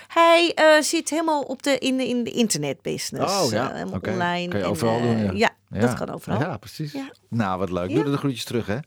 Hij 0.08 0.52
eh, 0.56 0.82
zit 0.82 1.10
helemaal 1.10 1.42
op 1.42 1.64
de, 1.64 1.78
in, 1.78 1.98
de, 1.98 2.08
in 2.08 2.24
de 2.24 2.32
internetbusiness. 2.32 3.42
Oh 3.42 3.52
ja, 3.52 3.72
helemaal 3.74 3.94
oké. 3.94 4.10
online. 4.10 4.48
Kan 4.48 4.60
je 4.60 4.66
en, 4.66 4.72
overal 4.72 5.00
eh, 5.00 5.02
doen, 5.02 5.38
ja. 5.38 5.50
dat 5.70 5.94
kan 5.94 6.10
overal. 6.10 6.40
Ja, 6.40 6.58
precies. 6.58 6.92
Ja. 6.92 7.12
Nou, 7.30 7.60
wat 7.60 7.70
leuk. 7.72 7.90
Ja. 7.90 7.96
Doe 7.96 8.04
er 8.04 8.12
de 8.12 8.18
groetjes 8.18 8.44
terug, 8.44 8.66
hè? 8.66 8.78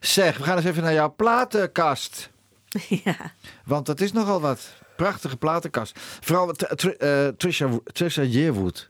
Zeg, 0.00 0.36
we 0.36 0.42
gaan 0.42 0.56
eens 0.56 0.66
even 0.66 0.82
naar 0.82 0.92
jouw 0.92 1.14
platenkast. 1.16 2.30
ja. 3.04 3.16
Want 3.64 3.86
dat 3.86 4.00
is 4.00 4.12
nogal 4.12 4.40
wat. 4.40 4.60
Prachtige 4.96 5.36
platenkast. 5.36 5.98
Vooral 6.20 6.52
Tr- 6.52 6.74
Tr- 6.74 7.28
Trisha, 7.36 7.68
Trisha 7.92 8.22
Yearwood. 8.22 8.88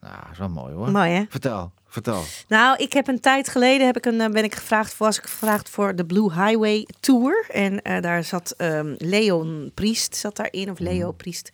Nou, 0.00 0.14
dat 0.20 0.32
is 0.32 0.38
wel 0.38 0.48
mooi 0.48 0.74
hoor. 0.74 0.90
Mooi 0.90 1.10
hè? 1.10 1.24
Vertel. 1.28 1.72
Vertel. 1.90 2.22
Nou, 2.48 2.76
ik 2.76 2.92
heb 2.92 3.08
een 3.08 3.20
tijd 3.20 3.48
geleden 3.48 3.86
heb 3.86 3.96
ik 3.96 4.06
een, 4.06 4.20
eh, 4.20 4.28
ben 4.30 4.44
ik 4.44 4.54
gevraagd, 4.54 4.96
was 4.98 5.18
ik 5.18 5.22
gevraagd 5.24 5.68
voor 5.68 5.96
de 5.96 6.04
Blue 6.06 6.32
Highway 6.32 6.86
Tour. 7.00 7.46
En 7.52 7.82
eh, 7.82 8.02
daar 8.02 8.24
zat 8.24 8.54
ehm, 8.56 8.94
Leon 8.98 9.70
Priest 9.74 10.16
zat 10.16 10.36
daarin, 10.36 10.70
of 10.70 10.78
Leo 10.78 11.12
Priest. 11.12 11.50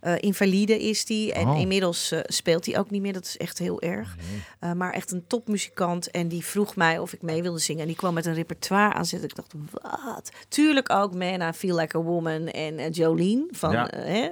Eh, 0.00 0.12
invalide 0.20 0.82
is 0.82 1.04
die. 1.04 1.32
En 1.32 1.48
Oh. 1.48 1.60
inmiddels 1.60 2.12
speelt 2.24 2.66
hij 2.66 2.78
ook 2.78 2.90
niet 2.90 3.02
meer. 3.02 3.12
Dat 3.12 3.24
is 3.24 3.36
echt 3.36 3.58
heel 3.58 3.80
erg. 3.80 4.16
Maar 4.76 4.92
echt 4.92 5.12
een 5.12 5.24
topmuzikant. 5.26 6.10
En 6.10 6.28
die 6.28 6.44
vroeg 6.44 6.76
mij 6.76 6.98
of 6.98 7.12
ik 7.12 7.22
mee 7.22 7.42
wilde 7.42 7.58
zingen. 7.58 7.80
En 7.82 7.86
die 7.86 7.96
kwam 7.96 8.14
met 8.14 8.26
een 8.26 8.34
repertoire 8.34 8.94
aan 8.94 9.04
zitten. 9.06 9.28
Ik 9.28 9.34
dacht, 9.36 9.52
wat? 10.04 10.30
Tuurlijk 10.48 10.90
ook 10.90 11.14
Man, 11.14 11.40
I 11.42 11.52
Feel 11.52 11.76
Like 11.76 11.96
a 11.98 12.00
Woman 12.00 12.46
en 12.48 12.90
Jolene. 12.90 13.46
Van, 13.50 13.72
Ja. 13.72 13.90
hè? 13.96 14.28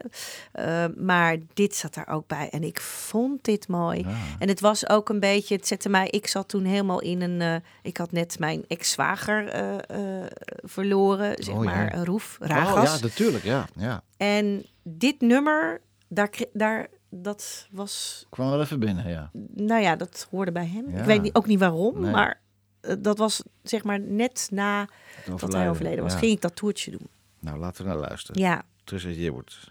Maar 0.96 1.36
dit 1.54 1.74
zat 1.76 1.94
daar 1.94 2.08
ook 2.08 2.26
bij. 2.26 2.48
En 2.50 2.62
ik 2.64 2.80
vond 2.80 3.44
dit 3.44 3.68
mooi. 3.68 4.06
En 4.38 4.48
het 4.48 4.60
was 4.60 4.88
ook 4.88 5.08
een 5.08 5.20
beetje, 5.20 5.44
het 5.54 5.66
zette 5.66 5.88
mij, 5.88 6.08
ik 6.08 6.26
zat 6.26 6.48
toen 6.48 6.64
helemaal 6.64 7.00
in 7.00 7.22
een, 7.22 7.40
eh, 7.40 7.56
ik 7.82 7.96
had 7.96 8.12
net 8.12 8.38
mijn 8.38 8.64
ex-zwager 8.68 9.48
eh, 9.48 10.20
eh, 10.22 10.26
verloren, 10.62 11.42
zeg 11.42 11.54
Oh, 11.54 11.64
ja. 11.64 11.70
maar, 11.70 12.04
Roef 12.04 12.38
Oh, 12.42 12.48
Ragas. 12.48 12.94
ja, 12.94 13.00
natuurlijk, 13.06 13.44
ja. 13.44 13.66
ja. 13.76 14.02
En 14.16 14.64
dit 14.82 15.20
nummer, 15.20 15.80
daar, 16.08 16.30
daar, 16.52 16.86
dat 17.10 17.68
was, 17.70 18.26
Kwam 18.30 18.50
wel 18.50 18.60
even 18.60 18.80
binnen, 18.80 19.08
ja. 19.08 19.30
nou 19.54 19.82
ja, 19.82 19.96
dat 19.96 20.26
hoorde 20.30 20.52
bij 20.52 20.66
hem. 20.66 20.90
Ja. 20.90 20.98
Ik 20.98 21.04
weet 21.04 21.22
niet, 21.22 21.34
ook 21.34 21.46
niet 21.46 21.58
waarom, 21.58 22.00
Nee. 22.00 22.10
maar 22.10 22.40
dat 22.98 23.18
was 23.18 23.42
zeg 23.62 23.84
maar 23.84 24.00
net 24.00 24.48
na 24.52 24.88
dat 25.38 25.52
hij 25.52 25.70
overleden 25.70 26.02
was, 26.02 26.12
ja. 26.12 26.18
ging 26.18 26.32
ik 26.32 26.40
dat 26.40 26.56
toertje 26.56 26.90
doen. 26.90 27.08
Nou, 27.40 27.58
laten 27.58 27.84
we 27.84 27.90
naar 27.90 27.98
luisteren. 27.98 28.40
Ja, 28.40 28.62
Trisha 28.84 29.08
Yearwood. 29.08 29.70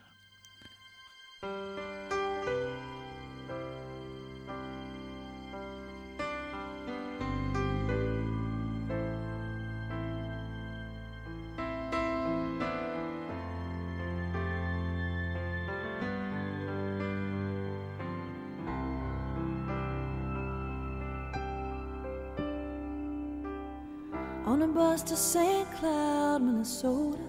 On 24.56 24.62
a 24.62 24.68
bus 24.68 25.04
to 25.04 25.18
St. 25.18 25.70
Cloud, 25.74 26.42
Minnesota. 26.42 27.20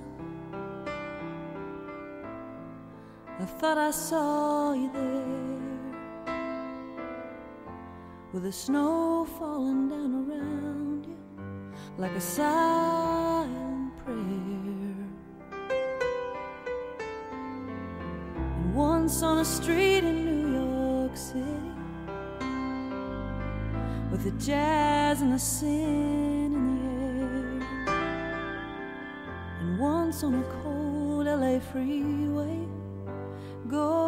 I 3.41 3.45
thought 3.59 3.79
I 3.79 3.91
saw 3.91 4.73
you 4.73 4.89
there 4.93 6.31
with 8.33 8.45
the 8.45 8.53
snow 8.53 9.27
falling 9.41 9.89
down 9.89 10.13
around 10.23 11.07
you 11.07 11.19
like 11.99 12.13
a 12.13 12.21
silent 12.21 13.91
prayer. 14.05 15.03
And 18.57 18.73
once 18.73 19.21
on 19.25 19.39
a 19.39 19.45
street 19.45 20.05
in 20.05 20.17
New 20.27 20.45
York 20.61 21.17
City 21.17 21.73
with 24.13 24.23
the 24.23 24.35
jazz 24.47 25.23
and 25.23 25.33
the 25.33 25.41
sin 25.41 26.26
on 30.25 30.35
a 30.35 30.43
cold 30.63 31.27
LA 31.27 31.59
freeway, 31.59 32.67
going 33.69 34.06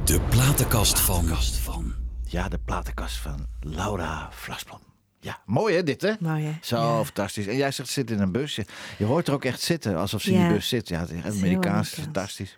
De 0.03 0.19
platenkast 0.29 0.99
van. 0.99 2.00
Ja, 2.31 2.49
de 2.49 2.57
platenkast 2.65 3.15
van 3.17 3.47
Laura 3.59 4.29
Vlasblom. 4.31 4.79
Ja, 5.19 5.39
mooi 5.45 5.75
hè, 5.75 5.83
dit 5.83 6.01
hè? 6.01 6.11
mooi 6.19 6.43
hè? 6.43 6.51
Zo 6.61 6.77
Ja. 6.77 7.03
fantastisch. 7.03 7.47
En 7.47 7.55
jij 7.55 7.71
zegt 7.71 7.89
zit 7.89 8.11
in 8.11 8.19
een 8.19 8.31
bus. 8.31 8.55
Je, 8.97 9.05
hoort 9.05 9.27
er 9.27 9.33
ook 9.33 9.45
echt 9.45 9.61
zitten, 9.61 9.95
alsof 9.97 10.21
ze 10.21 10.31
in 10.31 10.39
die 10.39 10.47
bus 10.53 10.67
zit. 10.67 10.87
Ja, 10.87 10.99
het 10.99 11.35
Amerikaans. 11.35 11.89
fantastisch. 11.89 12.57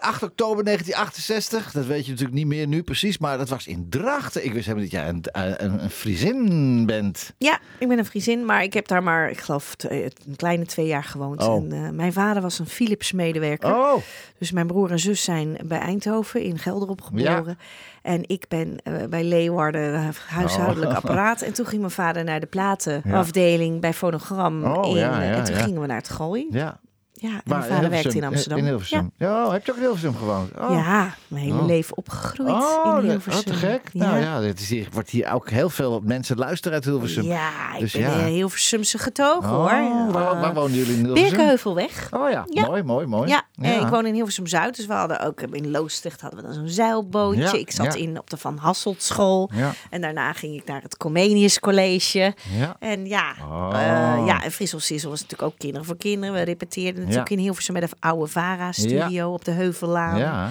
Ja. 0.00 0.08
8 0.08 0.22
oktober 0.22 0.64
1968. 0.64 1.72
Dat 1.72 1.86
weet 1.86 2.04
je 2.04 2.10
natuurlijk 2.10 2.38
niet 2.38 2.46
meer 2.46 2.66
nu 2.66 2.82
precies. 2.82 3.18
Maar 3.18 3.38
dat 3.38 3.48
was 3.48 3.66
in 3.66 3.86
Drachten. 3.88 4.44
Ik 4.44 4.52
wist 4.52 4.66
helemaal 4.66 4.88
niet 4.88 4.92
dat 4.92 5.00
jij 5.00 5.42
een, 5.42 5.64
een, 5.64 5.82
een 5.82 5.90
Friesin 5.90 6.86
bent. 6.86 7.34
Ja, 7.38 7.58
ik 7.78 7.88
ben 7.88 7.98
een 7.98 8.04
Friesin, 8.06 8.44
maar 8.44 8.62
ik 8.62 8.72
heb 8.72 8.88
daar 8.88 9.02
maar, 9.02 9.30
ik 9.30 9.40
geloof, 9.40 9.74
een 9.78 10.36
kleine 10.36 10.66
twee 10.66 10.86
jaar 10.86 11.04
gewoond. 11.04 11.42
Oh. 11.42 11.56
En, 11.56 11.72
eh, 11.72 11.90
mijn 11.90 12.12
vader 12.12 12.42
was 12.42 12.58
een 12.58 12.66
Philips-medewerker. 12.66 13.76
Oh, 13.76 14.02
Dus 14.38 14.50
mijn 14.52 14.66
broer 14.66 14.90
en 14.90 14.98
zus 14.98 15.24
zijn 15.24 15.58
bij 15.64 15.78
Eindhoven 15.78 16.42
in 16.42 16.58
Gelderop 16.58 17.00
geboren. 17.00 17.58
En 18.02 18.22
ik 18.26 18.44
ben 18.48 18.76
eh, 18.82 18.92
bij 19.08 19.24
Leeuwarden 19.24 19.94
eh, 19.94 20.08
huishoudelijk 20.26 20.90
Oh. 20.90 20.96
apparaat. 21.02 21.42
En 21.42 21.52
toen 21.52 21.66
ging 21.66 21.80
mijn 21.80 21.92
vader 21.92 22.24
naar 22.24 22.40
de 22.40 22.46
platenafdeling 22.46 23.80
bij 23.80 23.92
Fonogram. 23.94 24.64
Oh, 24.64 24.88
in, 24.88 24.96
ja, 24.96 25.20
eh, 25.20 25.28
ja, 25.28 25.34
en 25.34 25.44
toen 25.44 25.54
ja. 25.54 25.62
gingen 25.62 25.80
we 25.80 25.86
naar 25.86 25.96
het 25.96 26.08
Gooi. 26.08 26.46
ja. 26.50 26.80
Ja, 27.22 27.28
en 27.30 27.40
mijn 27.44 27.62
vader 27.62 27.90
werkte 27.90 28.08
in 28.08 28.12
Hilversum, 28.14 28.24
Amsterdam. 28.32 28.58
In 28.58 28.64
Hilversum. 28.64 29.10
Ja, 29.16 29.44
oh, 29.46 29.52
heb 29.52 29.64
je 29.64 29.70
ook 29.70 29.76
in 29.76 29.82
Hilversum 29.82 30.16
gewoond? 30.16 30.50
Ja, 30.58 30.68
Oh. 30.68 30.74
ja 30.74 31.14
mijn 31.28 31.44
hele 31.44 31.58
Oh. 31.58 31.66
leven 31.66 31.96
opgegroeid 31.96 32.50
Oh, 32.52 32.98
in 33.02 33.10
Hilversum. 33.10 33.40
oh, 33.40 33.46
te 33.46 33.52
gek. 33.66 33.90
Nou 33.92 34.18
ja, 34.18 34.40
dit 34.40 34.60
is 34.60 34.68
hier, 34.68 34.88
wordt 34.92 35.10
hier 35.10 35.32
ook 35.32 35.50
heel 35.50 35.70
veel 35.70 36.00
mensen 36.04 36.36
luisteren 36.36 36.72
uit 36.74 36.84
Hilversum. 36.84 37.24
Ja, 37.24 37.74
ik 37.74 37.80
Dus 37.80 37.92
ben 37.92 38.00
ja. 38.02 38.24
Hilversumse 38.24 38.98
getogen 38.98 39.50
Oh, 39.50 39.56
hoor. 39.56 40.12
waar, 40.12 40.32
Eh, 40.34 40.40
waar 40.40 40.54
wonen 40.54 40.76
jullie 40.76 40.92
in 40.96 41.04
Hilversum? 41.04 41.28
Birkenheuvelweg. 41.28 42.08
Oh 42.10 42.30
ja, 42.30 42.44
mooi, 42.66 42.82
mooi, 42.82 43.06
mooi. 43.06 43.28
Ja, 43.28 43.42
en 43.60 43.80
ik 43.80 43.86
woon 43.88 44.06
in 44.06 44.14
Hilversum 44.14 44.46
Zuid, 44.46 44.76
dus 44.76 44.86
we 44.86 44.92
hadden 44.92 45.20
ook 45.20 45.40
in 45.40 45.70
Loosdrecht 45.70 46.20
hadden 46.20 46.40
we 46.40 46.46
dan 46.46 46.54
zo'n 46.54 46.68
zeilbootje. 46.68 47.58
Ik 47.60 47.70
zat 47.70 47.94
in 47.94 48.18
op 48.18 48.30
de 48.30 48.36
Van 48.36 48.56
Hasselt 48.56 49.02
school 49.02 49.50
en 49.90 50.00
daarna 50.00 50.32
ging 50.32 50.54
ik 50.54 50.64
naar 50.66 50.82
het 50.82 50.96
Comenius 50.96 51.60
College. 51.60 52.34
En 52.78 53.06
ja, 53.06 53.34
Oh. 53.50 53.70
eh, 53.72 54.26
ja, 54.26 54.42
en 54.44 54.50
Frissel 54.50 54.80
Sissel 54.80 55.10
was 55.10 55.20
natuurlijk 55.22 55.52
ook 55.52 55.58
kinderen 55.58 55.86
voor 55.86 55.96
kinderen. 55.96 56.34
We 56.34 56.42
repeteerden 56.42 57.09
natuurlijk 57.10 57.30
Ja. 57.30 57.36
in 57.36 57.42
Hilversum 57.42 57.74
met 57.74 57.90
de 57.90 57.96
oude 58.00 58.26
Vara-studio 58.26 59.32
op 59.32 59.44
de 59.44 59.50
Heuvellaan. 59.50 60.18
Ja. 60.18 60.50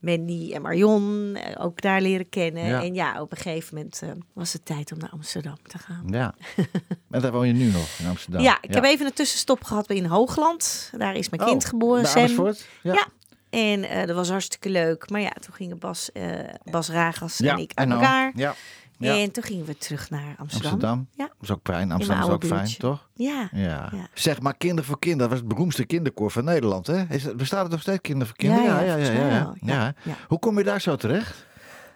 Mandy 0.00 0.52
en 0.52 0.62
Marion 0.62 1.34
eh, 1.36 1.64
ook 1.64 1.80
daar 1.80 2.00
leren 2.00 2.28
kennen. 2.28 2.64
Ja. 2.66 2.82
En 2.82 2.94
ja, 2.94 3.20
op 3.20 3.30
een 3.30 3.36
gegeven 3.36 3.74
moment 3.74 4.00
eh, 4.02 4.08
was 4.32 4.52
het 4.52 4.64
tijd 4.64 4.92
om 4.92 4.98
naar 4.98 5.10
Amsterdam 5.10 5.56
te 5.66 5.78
gaan. 5.78 6.04
ja. 6.06 6.34
en 7.10 7.20
daar 7.20 7.32
woon 7.32 7.46
je 7.46 7.52
nu 7.52 7.70
nog, 7.70 7.88
in 7.98 8.06
Amsterdam. 8.06 8.42
Ja, 8.42 8.58
ik 8.60 8.74
heb 8.74 8.84
even 8.84 9.06
een 9.06 9.12
tussenstop 9.12 9.64
gehad 9.64 9.90
in 9.90 10.04
Hoogland. 10.04 10.90
Daar 10.98 11.14
is 11.14 11.28
mijn 11.28 11.44
kind 11.48 11.62
Oh, 11.64 11.68
geboren, 11.68 12.02
bij 12.02 12.28
Sam. 12.28 12.46
Ja. 12.46 12.92
Ja. 12.92 13.06
En 13.50 13.84
eh, 13.84 14.06
dat 14.06 14.16
was 14.16 14.28
hartstikke 14.30 14.68
leuk. 14.70 15.10
Maar 15.10 15.20
ja, 15.20 15.30
toen 15.40 15.54
gingen 15.54 15.78
Bas, 15.78 16.12
eh, 16.12 16.22
Bas 16.64 16.88
Ragas 16.88 17.40
en 17.40 17.58
ik 17.58 17.74
know. 17.74 17.92
elkaar. 17.92 18.32
Ja. 18.34 18.54
Ja. 19.00 19.16
En 19.18 19.30
toen 19.30 19.42
gingen 19.42 19.64
we 19.64 19.76
terug 19.78 20.10
naar 20.10 20.34
Amsterdam. 20.38 20.70
Amsterdam. 20.72 21.08
Ja. 21.14 21.24
Dat 21.24 21.34
is 21.40 21.50
ook 21.50 21.60
fijn. 21.62 21.92
Amsterdam 21.92 22.22
is 22.26 22.30
ook 22.34 22.44
fijn, 22.44 22.76
toch? 22.78 23.08
Ja. 23.14 23.48
Ja. 23.52 23.88
Ja. 23.92 24.08
Zeg 24.14 24.40
maar, 24.40 24.56
Kinder 24.56 24.84
voor 24.84 24.98
Kinder. 24.98 25.18
Dat 25.20 25.28
was 25.28 25.38
het 25.38 25.48
beroemdste 25.48 25.84
kinderkoor 25.84 26.30
van 26.30 26.44
Nederland, 26.44 26.86
hè? 26.86 27.04
Is 27.08 27.34
bestaat 27.34 27.62
het 27.62 27.70
nog 27.70 27.80
steeds 27.80 28.00
Kinder 28.00 28.26
voor 28.26 28.36
Kinder? 28.36 28.62
Ja, 28.62 28.80
ja, 28.80 28.96
ja, 28.96 29.54
ja. 29.62 29.94
Hoe 30.28 30.38
kom 30.38 30.58
je 30.58 30.64
daar 30.64 30.80
zo 30.80 30.96
terecht? 30.96 31.48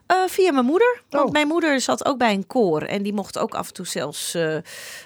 Eh, 0.06 0.16
via 0.26 0.52
mijn 0.52 0.64
moeder. 0.64 1.02
Want 1.10 1.26
Oh. 1.26 1.32
mijn 1.32 1.46
moeder 1.48 1.80
zat 1.80 2.04
ook 2.06 2.18
bij 2.18 2.34
een 2.34 2.46
koor. 2.46 2.82
En 2.82 3.02
die 3.02 3.12
mocht 3.12 3.38
ook 3.38 3.54
af 3.54 3.66
en 3.68 3.74
toe 3.74 3.86
zelfs 3.86 4.34
eh, 4.34 4.56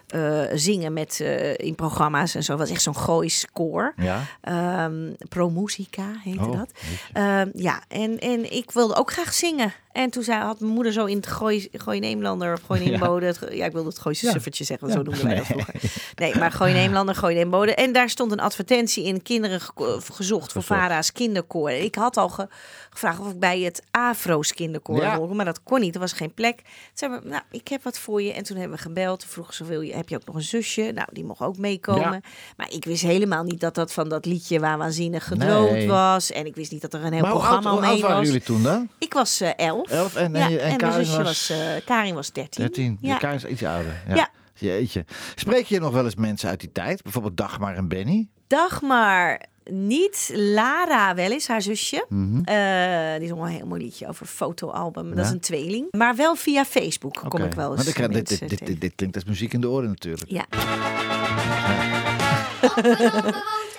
eh, 0.06 0.50
zingen 0.54 0.92
met, 0.92 1.20
in 1.56 1.74
programma's 1.74 2.34
en 2.34 2.42
zo. 2.44 2.52
Dat 2.52 2.60
was 2.60 2.70
echt 2.70 2.82
zo'n 2.82 2.96
Goois 2.96 3.46
koor. 3.52 3.94
Ja. 3.96 4.20
Ehm 4.40 5.12
Pro 5.28 5.50
Musica 5.50 6.04
heette 6.24 6.44
Oh, 6.44 6.52
dat. 6.58 6.70
Ehm, 7.12 7.48
ja, 7.54 7.82
en, 7.88 8.18
en 8.18 8.52
ik 8.52 8.70
wilde 8.70 8.94
ook 8.94 9.12
graag 9.12 9.34
zingen. 9.34 9.72
En 9.98 10.10
toen 10.10 10.22
zei, 10.22 10.42
had 10.42 10.60
mijn 10.60 10.72
moeder 10.72 10.92
zo 10.92 11.04
in 11.04 11.16
het 11.16 11.26
Gooi, 11.26 11.68
Gooi 11.72 11.98
Neemlander 12.00 12.52
of 12.52 12.60
Gooi 12.66 12.84
Neembode... 12.84 13.26
het 13.26 13.38
ge- 13.38 13.56
Ja, 13.56 13.64
ik 13.64 13.72
wilde 13.72 13.88
het 13.88 13.98
Gooise 13.98 14.26
Ja. 14.26 14.32
suffertje 14.32 14.64
zeggen, 14.64 14.88
want 14.88 14.98
Ja. 14.98 15.04
zo 15.04 15.10
noemden 15.10 15.34
wij 15.34 15.46
dat 15.46 15.56
Nee. 15.56 15.64
vroeger. 15.80 15.90
Nee, 16.14 16.36
maar 16.36 16.52
Gooi 16.52 16.72
Neemlander, 16.72 17.14
Gooi 17.14 17.34
Neembode. 17.34 17.74
En 17.74 17.92
daar 17.92 18.10
stond 18.10 18.32
een 18.32 18.40
advertentie 18.40 19.04
in, 19.04 19.22
kinderen 19.22 19.60
geko- 19.60 20.00
gezocht 20.12 20.52
voor. 20.52 20.62
Vara's 20.62 21.12
kinderkoor. 21.12 21.68
En 21.70 21.84
ik 21.84 21.94
had 21.94 22.16
al 22.16 22.28
ge- 22.28 22.48
gevraagd 22.90 23.20
of 23.20 23.30
ik 23.30 23.38
bij 23.40 23.60
het 23.60 23.82
Afro's 23.90 24.52
kinderkoor 24.54 25.00
Ja. 25.00 25.16
hoorde, 25.16 25.34
maar 25.34 25.44
dat 25.44 25.62
kon 25.62 25.80
niet. 25.80 25.94
Er 25.94 26.00
was 26.00 26.12
geen 26.12 26.34
plek. 26.34 26.56
Toen 26.56 26.64
zei 26.94 27.12
we, 27.12 27.28
nou, 27.28 27.42
ik 27.50 27.68
heb 27.68 27.82
wat 27.82 27.98
voor 27.98 28.22
je. 28.22 28.32
En 28.32 28.42
toen 28.44 28.56
hebben 28.56 28.76
we 28.76 28.82
gebeld. 28.82 29.20
Toen 29.20 29.28
vroeg 29.30 29.54
ze, 29.54 29.64
wil 29.64 29.80
je, 29.80 29.94
heb 29.94 30.08
je 30.08 30.16
ook 30.16 30.24
nog 30.26 30.34
een 30.34 30.42
zusje? 30.42 30.90
Nou, 30.94 31.08
die 31.12 31.24
mocht 31.24 31.40
ook 31.40 31.56
meekomen. 31.58 32.00
Ja. 32.12 32.20
Maar 32.56 32.70
ik 32.72 32.84
wist 32.84 33.02
helemaal 33.02 33.42
niet 33.44 33.60
dat 33.60 33.74
dat 33.74 33.92
van 33.92 34.08
dat 34.08 34.24
liedje 34.26 34.60
waar 34.60 34.78
waanzinnig 34.78 35.24
gedroomd 35.26 35.70
Nee. 35.70 35.88
was. 35.88 36.32
En 36.32 36.46
ik 36.46 36.54
wist 36.54 36.72
niet 36.72 36.80
dat 36.80 36.94
er 36.94 37.04
een 37.04 37.12
heel 37.12 37.22
maar 37.22 37.30
hoe 37.30 37.40
oud, 37.40 37.48
programma 37.48 37.70
hoe 37.70 37.78
oud 37.78 37.88
omheen 37.88 38.02
waren 38.02 38.16
was. 38.16 38.26
jullie 38.26 38.42
toen 38.42 38.62
dan? 38.62 38.88
Ik 38.98 39.12
was 39.14 39.40
eh, 39.40 39.50
elf. 39.56 39.87
Elf 39.88 40.16
en, 40.16 40.34
ja, 40.34 40.50
en, 40.50 40.60
en, 40.60 40.66
mijn 40.66 40.76
Karin 40.76 41.06
was, 41.06 41.16
was, 41.16 41.50
eh, 41.50 41.58
Karin 41.84 42.14
was 42.14 42.32
dertien. 42.32 42.64
13. 42.64 42.98
Ja. 43.00 43.16
Karin 43.16 43.36
is 43.36 43.44
iets 43.44 43.64
ouder. 43.64 44.02
Ja. 44.14 44.28
Jeetje. 44.54 45.04
Spreek 45.34 45.66
je 45.66 45.80
nog 45.80 45.92
wel 45.92 46.04
eens 46.04 46.14
mensen 46.14 46.48
uit 46.48 46.60
die 46.60 46.72
tijd? 46.72 47.02
Bijvoorbeeld 47.02 47.36
Dagmar 47.36 47.74
en 47.74 47.88
Benny? 47.88 48.28
Dagmar 48.46 49.40
niet. 49.70 50.30
Lara 50.34 51.14
wel 51.14 51.30
eens, 51.30 51.48
haar 51.48 51.62
zusje. 51.62 52.06
Mhm. 52.08 52.44
Eh, 52.44 53.18
die 53.18 53.28
zong 53.28 53.42
een 53.42 53.48
heel 53.48 53.66
mooi 53.66 53.82
liedje 53.82 54.08
over 54.08 54.26
fotoalbum. 54.26 55.14
Dat 55.14 55.24
is 55.24 55.30
een 55.30 55.40
tweeling. 55.40 55.86
Maar 55.90 56.16
wel 56.16 56.34
via 56.34 56.64
Facebook 56.64 57.24
kom 57.28 57.42
ik 57.42 57.54
wel 57.54 57.76
eens 57.76 57.86
ik, 57.86 57.96
dit, 57.96 58.12
dit, 58.12 58.28
dit, 58.28 58.48
tegen. 58.48 58.66
dit, 58.66 58.80
dit 58.80 58.92
klinkt 58.94 59.14
als 59.14 59.24
muziek 59.24 59.52
in 59.52 59.60
de 59.60 59.68
oren 59.68 59.88
natuurlijk. 59.88 60.30
Ja. 60.30 60.46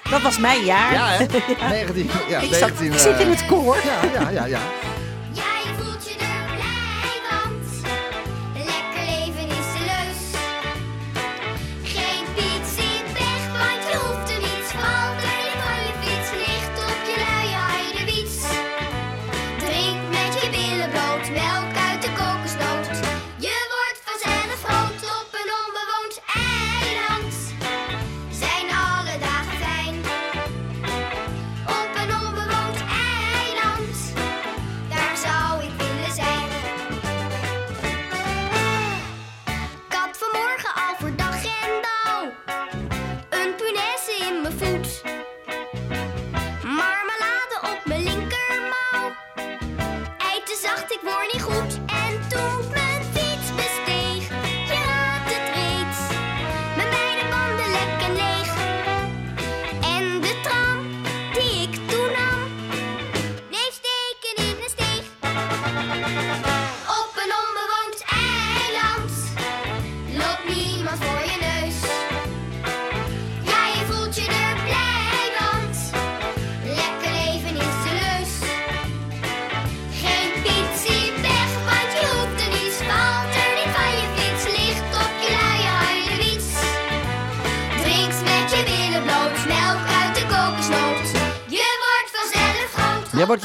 Dat 0.10 0.22
was 0.22 0.39
mijn 0.39 0.65
jaar. 0.65 0.93
Ja, 0.93 1.08
hè? 1.08 1.26
19, 1.76 2.10
ja, 2.30 2.39
ik, 2.39 2.54
zat, 2.54 2.80
19, 2.80 2.91
ik 2.91 2.98
zit 2.98 3.19
in 3.19 3.28
eh, 3.28 3.30
het 3.30 3.45
koor. 3.45 3.76
Ja, 3.76 4.04
ja, 4.13 4.30
ja, 4.30 4.45
ja. 4.45 4.60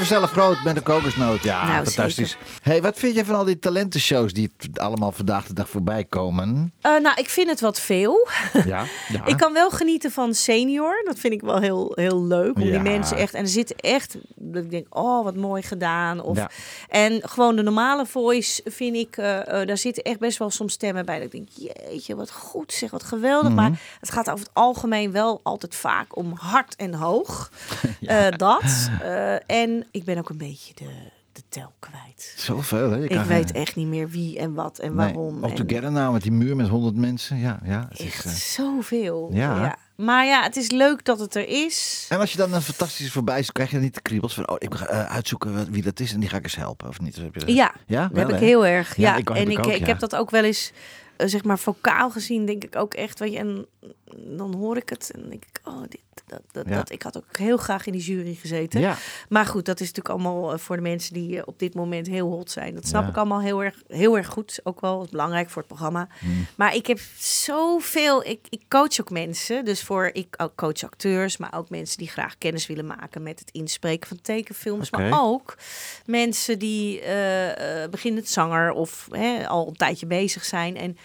Vanzelf 0.07 0.31
groot 0.31 0.63
met 0.65 0.77
een 0.77 0.83
kokosnoot. 0.83 1.43
Ja, 1.43 1.67
Nou, 1.67 1.85
fantastisch. 1.85 2.37
Hey, 2.63 2.83
wat 2.83 2.99
vind 2.99 3.15
je 3.15 3.25
van 3.25 3.35
al 3.35 3.45
die 3.45 3.59
talentenshows 3.59 4.33
die 4.33 4.51
allemaal 4.75 5.13
vandaag 5.13 5.47
de 5.47 5.55
dag 5.55 5.69
voorbij 5.69 6.05
komen? 6.05 6.73
Eh, 6.81 6.91
nou, 7.01 7.21
ik 7.21 7.29
vind 7.29 7.49
het 7.51 7.61
wat 7.61 7.81
veel. 7.81 8.29
Ja, 8.65 8.85
ja. 9.09 9.27
Ik 9.27 9.37
kan 9.37 9.53
wel 9.53 9.71
genieten 9.71 10.11
van 10.11 10.35
senior. 10.35 11.03
Dat 11.05 11.19
vind 11.19 11.33
ik 11.33 11.41
wel 11.41 11.61
heel, 11.61 11.93
heel 11.95 12.25
leuk. 12.25 12.55
Om 12.57 12.63
Ja. 12.63 12.71
die 12.71 12.81
mensen 12.91 13.17
echt. 13.17 13.35
En 13.35 13.43
er 13.43 13.49
zit 13.49 13.75
echt. 13.81 14.17
Dat 14.55 14.65
ik 14.65 14.71
denk, 14.71 14.87
oh, 14.97 15.25
wat 15.25 15.37
mooi 15.37 15.63
gedaan. 15.63 16.21
Of, 16.23 16.37
Ja. 16.37 16.51
En 16.89 17.29
gewoon 17.29 17.57
de 17.57 17.63
normale 17.63 18.07
voice 18.07 18.63
vind 18.65 18.97
ik. 18.97 19.17
eh, 19.17 19.61
eh, 19.61 19.67
daar 19.69 19.79
zitten 19.79 20.03
echt 20.03 20.19
best 20.19 20.39
wel 20.39 20.51
soms 20.51 20.73
stemmen 20.73 21.05
bij. 21.07 21.17
Dat 21.21 21.25
ik 21.25 21.31
denk, 21.33 21.73
jeetje, 21.75 22.17
wat 22.17 22.31
goed 22.31 22.73
zeg, 22.73 22.91
wat 22.91 23.03
geweldig. 23.03 23.51
Mhm. 23.51 23.55
Maar 23.55 23.81
het 24.01 24.11
gaat 24.11 24.31
over 24.31 24.45
het 24.45 24.55
algemeen 24.55 25.13
wel 25.13 25.41
altijd 25.43 25.75
vaak 25.75 26.17
om 26.17 26.33
hard 26.37 26.77
en 26.77 26.95
hoog. 26.95 27.51
Eh, 28.05 28.27
dat. 28.37 28.91
En 29.47 29.85
ik 29.91 30.05
ben 30.05 30.19
ook 30.19 30.29
een 30.29 30.37
beetje 30.39 30.75
de, 30.75 30.89
de 31.33 31.43
tel 31.49 31.73
kwijt. 31.79 32.35
Zoveel, 32.37 32.91
hè? 32.91 32.97
Je 32.97 33.09
Ik 33.09 33.21
weet 33.21 33.53
echt 33.53 33.77
niet 33.77 33.87
meer 33.87 34.09
wie 34.09 34.39
en 34.39 34.55
wat 34.55 34.79
en 34.79 34.95
Nee, 34.95 35.13
waarom. 35.13 35.45
All 35.45 35.51
en 35.51 35.55
Together 35.57 35.93
nou 35.93 36.13
met 36.13 36.23
die 36.23 36.33
muur 36.33 36.57
met 36.57 36.69
honderd 36.69 36.97
mensen. 36.97 37.39
Ja, 37.39 37.61
ja. 37.65 37.87
Het 37.89 37.99
is, 37.99 38.07
echt 38.07 38.25
eh, 38.25 38.33
zoveel. 38.33 39.31
ja. 39.33 39.61
Ja. 39.61 39.77
Maar 39.97 40.27
ja, 40.27 40.43
het 40.43 40.57
is 40.57 40.71
leuk 40.71 41.05
dat 41.05 41.19
het 41.19 41.35
er 41.35 41.49
is. 41.49 42.07
En 42.09 42.19
als 42.19 42.33
je 42.33 42.39
dan 42.39 42.53
een 42.53 42.63
fantastische 42.63 43.13
voorbij 43.13 43.39
is, 43.39 43.53
krijg 43.53 43.69
je 43.69 43.75
dan 43.75 43.85
niet 43.85 43.95
de 43.95 44.01
kriebels 44.03 44.35
van... 44.35 44.49
oh, 44.49 44.57
ik 44.59 44.75
ga 44.75 44.87
eh, 44.87 45.05
uitzoeken 45.13 45.73
wie 45.73 45.83
dat 45.83 46.01
is 46.01 46.13
en 46.13 46.21
die 46.21 46.29
ga 46.29 46.37
ik 46.37 46.43
eens 46.43 46.57
helpen, 46.57 46.89
of 46.89 47.01
niet? 47.01 47.15
Dus 47.15 47.25
heb 47.25 47.35
je 47.35 47.41
dat? 47.41 47.49
Ja, 47.55 47.75
Ja, 47.87 48.09
wel, 48.13 48.27
heb 48.27 48.35
ik 48.37 48.41
heel 48.43 48.67
erg. 48.67 48.97
Ja, 48.97 49.03
Ja, 49.13 49.17
ik- 49.17 49.29
heb 49.29 49.37
en 49.37 49.51
ik 49.51 49.59
ik, 49.59 49.67
ook, 49.67 49.73
ik 49.73 49.79
ja. 49.79 49.87
heb 49.87 49.99
dat 49.99 50.17
ook 50.17 50.31
wel 50.31 50.45
eens, 50.45 50.73
eh, 51.17 51.27
zeg 51.29 51.45
maar, 51.45 51.59
vocaal 51.59 52.11
gezien, 52.11 52.47
denk 52.47 52.65
ik 52.65 52.77
ook 52.77 52.95
echt. 52.95 53.19
Weet 53.19 53.33
je, 53.33 53.39
en 53.39 53.67
dan 54.37 54.55
hoor 54.55 54.77
ik 54.77 54.89
het 54.89 55.11
en 55.15 55.29
denk 55.29 55.45
ik, 55.45 55.61
oh, 55.65 55.83
dit, 55.89 56.01
dat, 56.35 56.43
dat, 56.53 56.69
Ja. 56.69 56.75
dat. 56.77 56.91
Ik 56.91 57.03
had 57.03 57.17
ook 57.17 57.37
heel 57.37 57.57
graag 57.57 57.87
in 57.87 57.93
die 57.93 58.03
jury 58.03 58.35
gezeten. 58.35 58.81
Ja, 58.81 58.97
Maar 59.29 59.47
goed, 59.47 59.65
dat 59.65 59.81
is 59.81 59.87
natuurlijk 59.93 60.15
allemaal 60.15 60.53
eh, 60.53 60.59
voor 60.59 60.77
de 60.77 60.83
mensen 60.83 61.15
die 61.15 61.37
eh, 61.37 61.43
op 61.47 61.59
dit 61.59 61.75
moment 61.75 62.07
heel 62.07 62.31
hot 62.31 62.51
zijn. 62.51 62.75
Dat 62.75 62.87
snap 62.87 63.03
Ja. 63.03 63.09
ik 63.09 63.17
allemaal 63.17 63.41
heel 63.41 63.63
erg, 63.63 63.83
heel 63.89 64.17
erg 64.17 64.27
goed. 64.27 64.61
Ook 64.63 64.81
wel 64.81 65.07
belangrijk 65.11 65.51
voor 65.51 65.59
het 65.63 65.67
programma. 65.71 66.09
Hmm. 66.19 66.47
Maar 66.57 66.75
ik 66.75 66.87
heb 66.87 67.01
zoveel. 67.19 68.25
Ik, 68.27 68.41
ik 68.49 68.61
coach 68.69 69.01
ook 69.01 69.11
mensen. 69.11 69.65
Dus 69.65 69.83
voor 69.83 70.11
ik 70.13 70.35
ook 70.37 70.55
coach 70.55 70.83
acteurs, 70.85 71.37
maar 71.37 71.55
ook 71.55 71.71
mensen 71.71 71.99
die 71.99 72.09
graag 72.09 72.39
kennis 72.39 72.67
willen 72.67 72.87
maken 72.87 73.23
met 73.23 73.39
het 73.39 73.51
inspreken 73.51 74.09
van 74.09 74.21
tekenfilms. 74.23 74.91
Maar 74.91 75.23
ook 75.23 75.57
mensen 76.07 76.59
die 76.59 77.01
eh 77.01 77.83
eh, 77.85 77.91
beginnend 77.91 78.29
zanger 78.29 78.73
of 78.73 79.09
hè, 79.11 79.49
al 79.49 79.67
een 79.69 79.77
tijdje 79.77 80.07
bezig 80.07 80.45
zijn. 80.45 80.77
En 80.77 80.97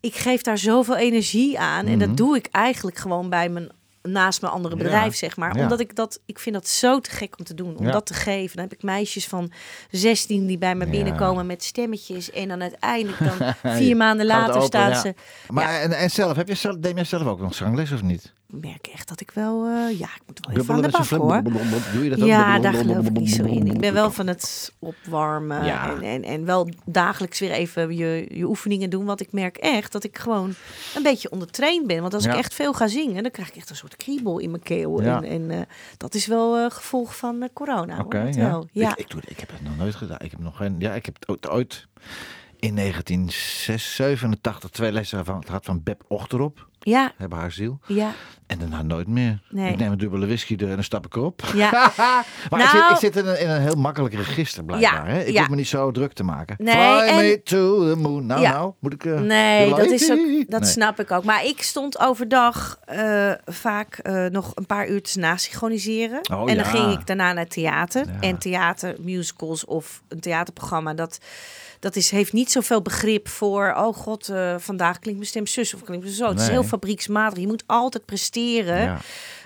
ik 0.00 0.14
geef 0.14 0.42
daar 0.42 0.58
zoveel 0.58 0.96
energie 0.96 1.58
aan. 1.58 1.86
En 1.86 1.98
dat 1.98 2.16
doe 2.16 2.36
ik 2.36 2.46
eigenlijk 2.50 2.96
gewoon 2.96 3.30
bij 3.30 3.48
mijn 3.48 3.68
naast 4.12 4.40
mijn 4.40 4.52
andere 4.52 4.76
Ja. 4.76 4.82
bedrijf, 4.82 5.14
zeg 5.16 5.36
maar. 5.36 5.56
Ja. 5.56 5.62
Omdat 5.62 5.80
ik 5.80 5.96
dat, 5.96 6.20
ik 6.26 6.38
vind 6.38 6.54
dat 6.54 6.68
zo 6.68 7.00
te 7.00 7.10
gek 7.10 7.38
om 7.38 7.44
te 7.44 7.54
doen, 7.54 7.76
om 7.76 7.84
Ja. 7.86 7.92
dat 7.92 8.06
te 8.06 8.14
geven. 8.14 8.56
Dan 8.56 8.64
heb 8.64 8.74
ik 8.74 8.82
meisjes 8.82 9.26
van 9.26 9.52
16 9.90 10.46
die 10.46 10.58
bij 10.58 10.74
me 10.74 10.86
binnenkomen 10.86 11.46
met 11.46 11.64
stemmetjes. 11.64 12.30
En 12.30 12.48
dan 12.48 12.62
uiteindelijk 12.62 13.18
dan 13.18 13.54
vier 13.76 13.96
maanden 13.96 14.26
later 14.26 14.54
open, 14.54 14.66
staan 14.66 14.94
ze. 14.94 15.14
maar 15.48 15.80
en, 15.80 15.92
en 15.92 16.10
zelf, 16.10 16.36
heb 16.36 16.48
je 16.48 16.54
zelf, 16.54 16.76
jij 16.80 17.04
zelf 17.04 17.26
ook 17.26 17.40
nog 17.40 17.54
zangles 17.54 17.92
of 17.92 18.02
niet? 18.02 18.32
Ik 18.52 18.60
merk 18.64 18.86
echt 18.86 19.08
dat 19.08 19.20
ik 19.20 19.30
wel, 19.30 19.66
eh, 19.66 19.98
ja, 19.98 20.06
ik 20.06 20.22
moet 20.26 20.46
wel 20.46 20.56
even 20.56 20.74
aan 20.74 20.82
de 20.82 20.88
bak 20.90 21.06
hoor. 21.06 21.42
Doe 21.92 22.04
je 22.04 22.10
dat 22.10 22.20
ook? 22.20 22.26
Ja, 22.26 22.58
daar 22.58 22.74
geloof 22.74 23.06
ik 23.06 23.12
niet 23.12 23.30
zo 23.30 23.44
in. 23.44 23.66
Ik 23.66 23.78
ben 23.80 23.92
wel 23.92 24.10
van 24.10 24.26
het 24.26 24.72
opwarmen 24.78 25.64
Ja. 25.64 25.90
en, 25.94 26.02
en, 26.02 26.22
en 26.24 26.44
wel 26.44 26.68
dagelijks 26.84 27.38
weer 27.38 27.50
even 27.50 27.96
je, 27.96 28.26
je 28.30 28.44
oefeningen 28.44 28.90
doen. 28.90 29.04
Want 29.04 29.20
ik 29.20 29.32
merk 29.32 29.56
echt 29.56 29.92
dat 29.92 30.04
ik 30.04 30.18
gewoon 30.18 30.54
een 30.94 31.02
beetje 31.02 31.30
ondertraind 31.30 31.86
ben. 31.86 32.00
Want 32.00 32.14
als 32.14 32.24
Ja. 32.24 32.32
ik 32.32 32.38
echt 32.38 32.54
veel 32.54 32.72
ga 32.72 32.86
zingen, 32.86 33.22
dan 33.22 33.32
krijg 33.32 33.48
ik 33.48 33.56
echt 33.56 33.70
een 33.70 33.76
soort 33.76 33.96
kriebel 33.96 34.38
in 34.38 34.50
mijn 34.50 34.62
keel. 34.62 35.02
Ja. 35.02 35.22
En, 35.22 35.24
en 35.24 35.50
eh, 35.50 35.60
dat 35.96 36.14
is 36.14 36.26
wel 36.26 36.56
eh, 36.56 36.70
gevolg 36.70 37.16
van 37.16 37.48
corona. 37.52 37.98
Oké, 38.00 38.30
Dat 38.36 38.66
ja. 38.72 38.90
Ik, 38.90 38.98
ik, 38.98 39.10
doe, 39.10 39.20
ik 39.26 39.40
heb 39.40 39.50
het 39.50 39.62
nog 39.62 39.76
nooit 39.76 39.94
gedaan. 39.94 40.18
Ik 40.20 40.30
heb 40.30 40.40
nog 40.40 40.56
geen. 40.56 40.74
Ja, 40.78 40.94
ik 40.94 41.06
heb 41.06 41.16
het 41.26 41.48
ooit, 41.48 41.86
in 42.58 42.74
1987 42.76 44.70
twee 44.70 44.92
lessen 44.92 45.24
van, 45.24 45.44
gehad 45.46 45.64
van 45.64 45.82
Beb 45.82 46.02
Ochterop. 46.08 46.67
Ja, 46.80 47.12
Hebben 47.16 47.38
haar 47.38 47.52
ziel. 47.52 47.78
ja, 47.86 48.12
En 48.46 48.58
daarna 48.58 48.82
nooit 48.82 49.06
meer. 49.08 49.40
Nee. 49.50 49.72
Ik 49.72 49.78
neem 49.78 49.92
een 49.92 49.98
dubbele 49.98 50.26
whisky 50.26 50.54
er 50.56 50.68
en 50.68 50.74
dan 50.74 50.84
stap 50.84 51.06
ik 51.06 51.16
erop. 51.16 51.42
ja. 51.54 51.70
maar 52.50 52.60
ik, 52.60 52.66
zit, 52.66 52.80
Nou- 52.80 52.92
ik 52.92 52.98
zit 52.98 53.16
in 53.16 53.26
een, 53.26 53.40
in 53.40 53.48
een 53.50 53.60
heel 53.60 53.74
makkelijk 53.74 54.14
register 54.14 54.64
blijkbaar. 54.64 55.08
Ja, 55.08 55.14
hè? 55.14 55.20
Ik 55.24 55.32
ja. 55.32 55.40
hoef 55.40 55.48
me 55.48 55.56
niet 55.56 55.68
zo 55.68 55.90
druk 55.90 56.12
te 56.12 56.22
maken. 56.24 56.56
Nee, 56.58 56.74
Fly 56.74 57.08
en- 57.08 57.16
me 57.16 57.40
to 57.44 57.88
the 57.92 57.96
moon. 58.00 58.26
Nou, 58.26 58.40
Ja. 58.40 58.50
nou, 58.52 58.72
moet 58.78 58.92
ik... 58.92 59.04
eh, 59.04 59.20
Nee, 59.20 59.70
dat, 59.74 59.90
is 59.90 60.10
ook, 60.10 60.16
Nee. 60.16 60.44
dat 60.48 60.66
snap 60.66 61.00
ik 61.00 61.10
ook. 61.10 61.24
Maar 61.24 61.44
ik 61.44 61.62
stond 61.62 61.98
overdag 61.98 62.78
eh, 62.84 63.32
vaak 63.44 63.98
eh, 63.98 64.24
nog 64.26 64.52
een 64.54 64.66
paar 64.66 64.88
uur 64.88 65.02
te 65.02 65.18
nasynchroniseren. 65.18 66.20
Oh, 66.32 66.50
en 66.50 66.56
dan 66.56 66.64
ging 66.64 66.92
ik 66.92 67.06
daarna 67.06 67.32
naar 67.32 67.46
theater. 67.46 68.06
En 68.20 68.38
theater, 68.38 68.96
musicals 69.00 69.64
of 69.64 70.02
een 70.08 70.20
theaterprogramma. 70.20 70.94
Dat, 70.94 71.18
dat 71.80 71.96
is, 71.96 72.10
heeft 72.10 72.32
niet 72.32 72.50
zoveel 72.52 72.82
begrip 72.82 73.28
voor... 73.28 73.74
oh 73.76 73.94
god, 73.96 74.32
vandaag 74.58 74.98
klinkt 74.98 75.18
mijn 75.20 75.30
stem 75.30 75.46
zus 75.46 75.74
of 75.74 75.82
klinkt 75.82 76.04
mijn 76.04 76.16
zo. 76.16 76.28
Het 76.28 76.40
is 76.40 76.48
heel 76.48 76.64
fabrieksmatig. 76.68 77.38
Je 77.38 77.46
moet 77.46 77.64
altijd 77.66 78.04
presteren 78.04 78.80
Ja. 78.82 78.98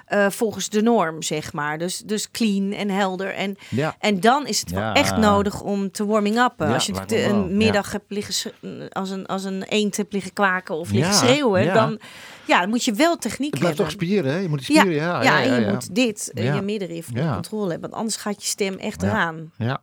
eh, 0.06 0.30
volgens 0.30 0.68
de 0.68 0.82
norm, 0.82 1.22
zeg 1.22 1.52
maar. 1.52 1.78
Dus, 1.78 1.98
dus 1.98 2.30
clean 2.30 2.72
en 2.72 2.90
helder. 2.90 3.34
En, 3.34 3.56
Ja. 3.68 3.96
en 3.98 4.20
dan 4.20 4.46
is 4.46 4.60
het 4.60 4.70
wel 4.70 4.80
Ja. 4.82 4.94
echt 4.94 5.16
nodig 5.16 5.60
om 5.62 5.90
te 5.90 6.06
warming-uppen. 6.06 6.66
Ja, 6.68 6.74
als 6.74 6.86
je 6.86 7.24
een 7.24 7.56
middag 7.56 7.92
hebt 7.92 8.04
liggen 8.10 8.52
als 8.90 9.10
een, 9.10 9.26
als 9.26 9.44
een 9.44 9.62
eend 9.62 9.96
hebt 9.96 10.12
liggen 10.12 10.32
kwaken 10.32 10.74
of 10.74 10.90
liggen 10.90 11.14
schreeuwen, 11.14 11.74
dan, 11.74 12.00
ja, 12.46 12.60
dan 12.60 12.68
moet 12.68 12.84
je 12.84 12.92
wel 12.92 13.16
techniek 13.16 13.50
Het 13.50 13.60
blijft 13.60 13.78
hebben. 13.78 13.96
toch 13.98 14.06
spieren, 14.06 14.32
hè? 14.32 14.38
Je 14.38 14.48
moet 14.48 14.66
die 14.66 14.78
spieren, 14.78 15.02
ja. 15.02 15.22
ja, 15.22 15.42
en 15.42 15.60
je 15.60 15.70
moet 15.72 15.94
dit, 15.94 16.30
eh, 16.34 16.44
Ja. 16.44 16.54
je 16.54 16.62
middenrif 16.62 17.08
onder 17.08 17.32
controle 17.32 17.70
hebben. 17.70 17.90
Want 17.90 17.94
anders 18.02 18.16
gaat 18.16 18.42
je 18.42 18.48
stem 18.48 18.74
echt 18.78 19.02
eraan. 19.02 19.50
Ja. 19.56 19.80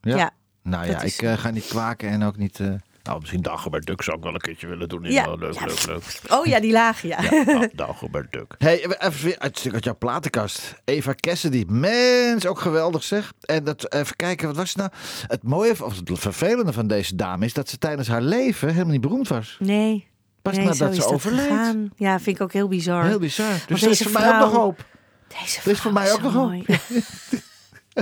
Ja. 0.00 0.30
Nou 0.62 0.86
ja, 0.86 1.02
is- 1.02 1.16
ik 1.18 1.22
eh, 1.22 1.32
ga 1.38 1.50
niet 1.50 1.66
kwaken 1.66 2.08
en 2.08 2.22
ook 2.24 2.36
niet... 2.36 2.60
nou, 3.06 3.18
misschien 3.20 3.42
Dagobert 3.42 3.86
Duck 3.86 4.02
zou 4.02 4.16
ik 4.16 4.22
wel 4.22 4.34
een 4.34 4.40
keertje 4.40 4.66
willen 4.66 4.88
doen. 4.88 5.02
Ja. 5.02 5.34
Leuk, 5.34 5.52
Ja. 5.54 5.66
leuk, 5.66 5.86
leuk. 5.86 6.02
Oh 6.28 6.46
ja, 6.46 6.60
die 6.60 6.72
lage, 6.72 7.06
ja. 7.06 7.18
Ja, 7.30 7.68
Dagobert 7.84 8.32
Duck. 8.32 8.54
Hey, 8.58 8.84
even 8.98 9.24
weer 9.24 9.38
uit, 9.38 9.52
een 9.54 9.58
stuk 9.60 9.74
uit 9.74 9.84
jouw 9.84 9.96
platenkast. 9.98 10.74
Eva 10.84 11.14
Cassidy. 11.16 11.64
Mens, 11.68 12.46
ook 12.46 12.58
geweldig 12.60 13.02
zeg. 13.02 13.32
En 13.40 13.64
dat, 13.64 13.92
even 13.94 14.16
kijken, 14.16 14.46
wat 14.46 14.56
was 14.56 14.68
het 14.68 14.76
nou? 14.78 14.90
Het 15.26 15.42
mooie, 15.42 15.84
of 15.84 15.96
het 15.96 16.10
vervelende 16.18 16.72
van 16.72 16.86
deze 16.86 17.14
dame 17.16 17.44
is 17.44 17.52
dat 17.52 17.68
ze 17.68 17.78
tijdens 17.78 18.08
haar 18.08 18.22
leven 18.22 18.68
helemaal 18.68 18.92
niet 18.92 19.00
beroemd 19.00 19.28
was. 19.28 19.56
Nee. 19.60 20.06
Pas 20.42 20.56
nee, 20.56 20.64
nadat 20.64 20.94
zo 20.94 21.00
ze 21.00 21.08
overleed. 21.08 21.46
gegaan. 21.46 21.90
Ja, 21.96 22.20
vind 22.20 22.36
ik 22.36 22.42
ook 22.42 22.52
heel 22.52 22.68
bizar. 22.68 23.04
Heel 23.04 23.18
bizar. 23.18 23.52
Dus 23.66 23.82
er 23.82 23.90
is 23.90 23.98
deze 23.98 24.02
voor 24.10 24.20
mij 24.20 24.28
ook 24.34 24.38
nog 24.40 24.48
vrouw- 24.50 24.60
hoop. 24.62 24.84
Deze 25.28 25.60
Er 25.64 25.70
is 25.70 25.80
voor 25.80 25.90
vrouw 25.90 25.92
mij 25.92 26.12
ook 26.12 26.22
nog 26.22 26.32
hoop. 26.32 26.64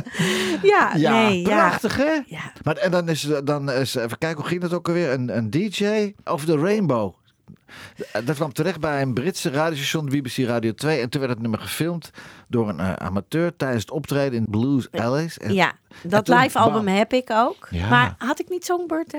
ja, 0.72 0.94
Ja, 0.96 1.12
nee, 1.12 1.40
ja. 1.40 1.68
prachtig 1.68 1.96
hè? 1.96 2.20
Ja. 2.26 2.52
Maar, 2.62 2.76
en 2.76 2.90
dan 2.90 3.08
is, 3.08 3.28
dan 3.44 3.70
is, 3.70 3.94
even 3.94 4.18
kijken, 4.18 4.40
hoe 4.40 4.48
ging 4.48 4.62
het 4.62 4.72
ook 4.72 4.88
alweer? 4.88 5.12
Een, 5.12 5.36
een 5.36 5.50
DJ 5.50 6.14
over 6.24 6.46
de 6.46 6.58
Rainbow. 6.58 7.14
Dat 8.24 8.36
kwam 8.36 8.52
terecht 8.52 8.80
bij 8.80 9.02
een 9.02 9.14
Britse 9.14 9.50
radiostation, 9.50 10.06
BBC 10.06 10.36
Radio 10.36 10.72
2. 10.72 11.00
En 11.00 11.08
toen 11.08 11.20
werd 11.20 11.32
het 11.32 11.42
nummer 11.42 11.60
gefilmd 11.60 12.10
door 12.48 12.68
een 12.68 12.80
eh, 12.80 12.92
amateur 12.92 13.56
tijdens 13.56 13.82
het 13.82 13.90
optreden 13.90 14.38
in 14.38 14.46
Blues 14.50 14.90
Alleys. 14.90 15.38
En, 15.38 15.54
Ja, 15.54 15.72
dat 16.02 16.24
toen, 16.24 16.36
live 16.38 16.58
album 16.58 16.84
bam. 16.84 16.94
heb 16.94 17.12
ik 17.12 17.30
ook. 17.30 17.68
Ja. 17.70 17.88
Maar 17.88 18.14
had 18.18 18.40
ik 18.40 18.48
niet 18.48 18.64
Songbird 18.64 19.14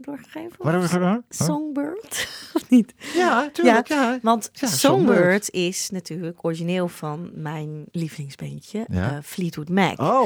doorgegeven? 0.00 0.50
Wat 0.58 0.66
hebben 0.72 0.80
we 0.82 0.88
gedaan? 0.88 1.24
Huh? 1.28 1.46
Songbird? 1.46 2.28
of 2.54 2.70
niet? 2.70 2.94
Ja, 3.14 3.48
tuurlijk. 3.52 3.88
Ja. 3.88 4.18
Want 4.22 4.50
Ja, 4.52 4.66
Songbird, 4.68 4.80
Songbird. 5.14 5.50
is 5.50 5.90
natuurlijk 5.90 6.38
origineel 6.44 6.88
van 6.88 7.30
mijn 7.34 7.84
lievelingsbeentje, 7.92 8.84
Ja. 8.88 9.10
eh, 9.10 9.16
Fleetwood 9.22 9.68
Mac. 9.68 10.00
Oh, 10.00 10.24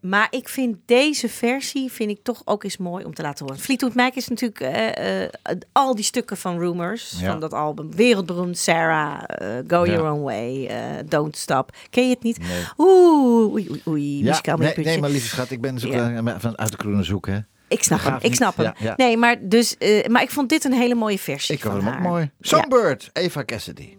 Maar 0.00 0.26
ik 0.30 0.48
vind 0.48 0.76
deze 0.86 1.28
versie 1.28 1.92
vind 1.92 2.10
ik 2.10 2.22
toch 2.22 2.42
ook 2.44 2.64
eens 2.64 2.76
mooi 2.76 3.04
om 3.04 3.14
te 3.14 3.22
laten 3.22 3.44
horen. 3.46 3.60
Fleetwood 3.60 3.94
Mac 3.94 4.14
is 4.14 4.28
natuurlijk 4.28 4.60
eh, 4.60 5.22
eh, 5.24 5.30
al 5.72 5.94
die 5.94 6.04
stukken 6.04 6.36
van 6.36 6.58
Rumors, 6.58 7.16
Ja. 7.20 7.30
van 7.30 7.40
dat 7.40 7.52
album. 7.52 7.94
Wereldberoemd, 7.94 8.58
Sarah, 8.58 9.22
eh, 9.26 9.64
Go 9.66 9.84
Ja. 9.84 9.92
Your 9.92 10.10
Own 10.12 10.22
Way, 10.22 10.66
eh, 10.66 10.80
Don't 11.08 11.36
Stop. 11.36 11.72
Ken 11.90 12.04
je 12.08 12.14
het 12.14 12.22
niet? 12.22 12.38
Nee. 12.38 12.62
Oeh, 12.78 13.52
oei, 13.52 13.68
oei, 13.70 13.82
oei. 13.88 14.24
ja. 14.24 14.56
Nee, 14.56 14.72
nee, 14.76 15.00
maar 15.00 15.10
lieve 15.10 15.26
schat, 15.28 15.50
ik 15.50 15.60
ben 15.60 15.74
dus 15.74 15.84
ook 15.86 15.92
Ja. 15.92 16.10
eh, 16.14 16.34
van 16.38 16.58
uit 16.58 16.70
de 16.70 16.76
kroenen 16.76 17.04
zoeken. 17.04 17.32
Hè. 17.32 17.40
Ik 17.68 17.82
snap 17.82 18.00
hem, 18.02 18.16
ik 18.16 18.22
niet. 18.22 18.36
snap 18.36 18.56
hem. 18.56 18.64
Ja, 18.66 18.74
ja. 18.78 18.94
Nee, 18.96 19.16
maar, 19.16 19.36
dus, 19.40 19.76
eh, 19.76 20.06
maar 20.06 20.22
ik 20.22 20.30
vond 20.30 20.48
dit 20.48 20.64
een 20.64 20.72
hele 20.72 20.94
mooie 20.94 21.18
versie 21.18 21.54
Ik 21.54 21.60
van 21.62 21.70
vond 21.70 21.82
hem 21.82 21.92
ook 21.92 21.98
haar. 21.98 22.08
mooi. 22.08 22.22
Ja. 22.22 22.48
Songbird, 22.48 23.10
Eva 23.12 23.44
Cassidy. 23.44 23.96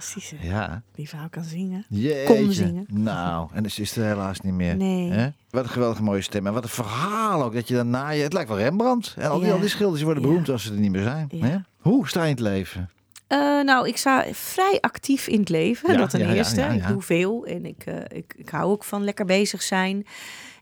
Fantastisch. 0.00 0.32
hè? 0.40 0.48
Ja. 0.48 0.82
Die 0.94 1.08
vrouw 1.08 1.28
kan 1.30 1.44
zingen. 1.44 1.84
Jeetje. 1.88 2.34
Kon 2.34 2.52
zingen. 2.52 2.86
Nou, 2.88 3.48
en 3.52 3.70
ze 3.70 3.80
is 3.82 3.96
er 3.96 4.04
helaas 4.04 4.40
niet 4.40 4.52
meer. 4.52 4.76
Nee. 4.76 5.10
Hè? 5.10 5.28
Wat 5.50 5.64
een 5.64 5.70
geweldige 5.70 6.02
mooie 6.02 6.22
stem. 6.22 6.46
En 6.46 6.52
wat 6.52 6.62
een 6.62 6.68
verhaal 6.68 7.42
ook. 7.42 7.54
Dat 7.54 7.68
je 7.68 7.74
daarna... 7.74 8.10
Je, 8.10 8.22
het 8.22 8.32
lijkt 8.32 8.48
wel 8.48 8.58
Rembrandt. 8.58 9.14
En 9.18 9.30
al 9.30 9.38
die, 9.38 9.46
Ja. 9.48 9.52
al 9.54 9.60
die 9.60 9.68
schilders 9.68 10.02
worden 10.02 10.22
Ja. 10.22 10.28
beroemd 10.28 10.48
als 10.48 10.62
ze 10.64 10.72
er 10.72 10.78
niet 10.78 10.90
meer 10.90 11.02
zijn. 11.02 11.26
Ja. 11.30 11.46
Hè? 11.46 11.56
Hoe 11.78 12.08
sta 12.08 12.20
je 12.22 12.28
in 12.28 12.34
het 12.34 12.42
leven? 12.44 12.90
Eh, 13.26 13.38
nou, 13.38 13.88
ik 13.88 13.96
sta 13.96 14.24
vrij 14.32 14.78
actief 14.80 15.26
in 15.26 15.40
het 15.40 15.48
leven. 15.48 15.92
Ja, 15.92 15.98
dat 15.98 16.10
ten 16.10 16.30
eerste. 16.34 16.60
Ik 16.62 16.86
doe 16.86 17.02
veel 17.02 17.44
en 17.46 17.66
ik, 17.66 17.82
eh, 17.86 17.94
ik, 18.18 18.34
ik 18.36 18.48
hou 18.48 18.70
ook 18.70 18.84
van 18.84 19.04
lekker 19.04 19.24
bezig 19.24 19.62
zijn. 19.62 20.06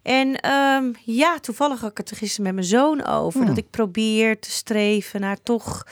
En 0.08 0.40
ehm, 0.40 0.84
ja, 1.04 1.38
toevallig 1.40 1.80
had 1.80 1.90
ik 1.90 1.96
het 1.96 2.10
er 2.10 2.16
gisteren 2.16 2.44
met 2.44 2.54
mijn 2.54 2.66
zoon 2.66 3.04
over. 3.06 3.46
Dat 3.46 3.56
ik 3.56 3.70
probeer 3.70 4.38
te 4.40 4.50
streven 4.50 5.20
naar 5.20 5.36
toch 5.42 5.86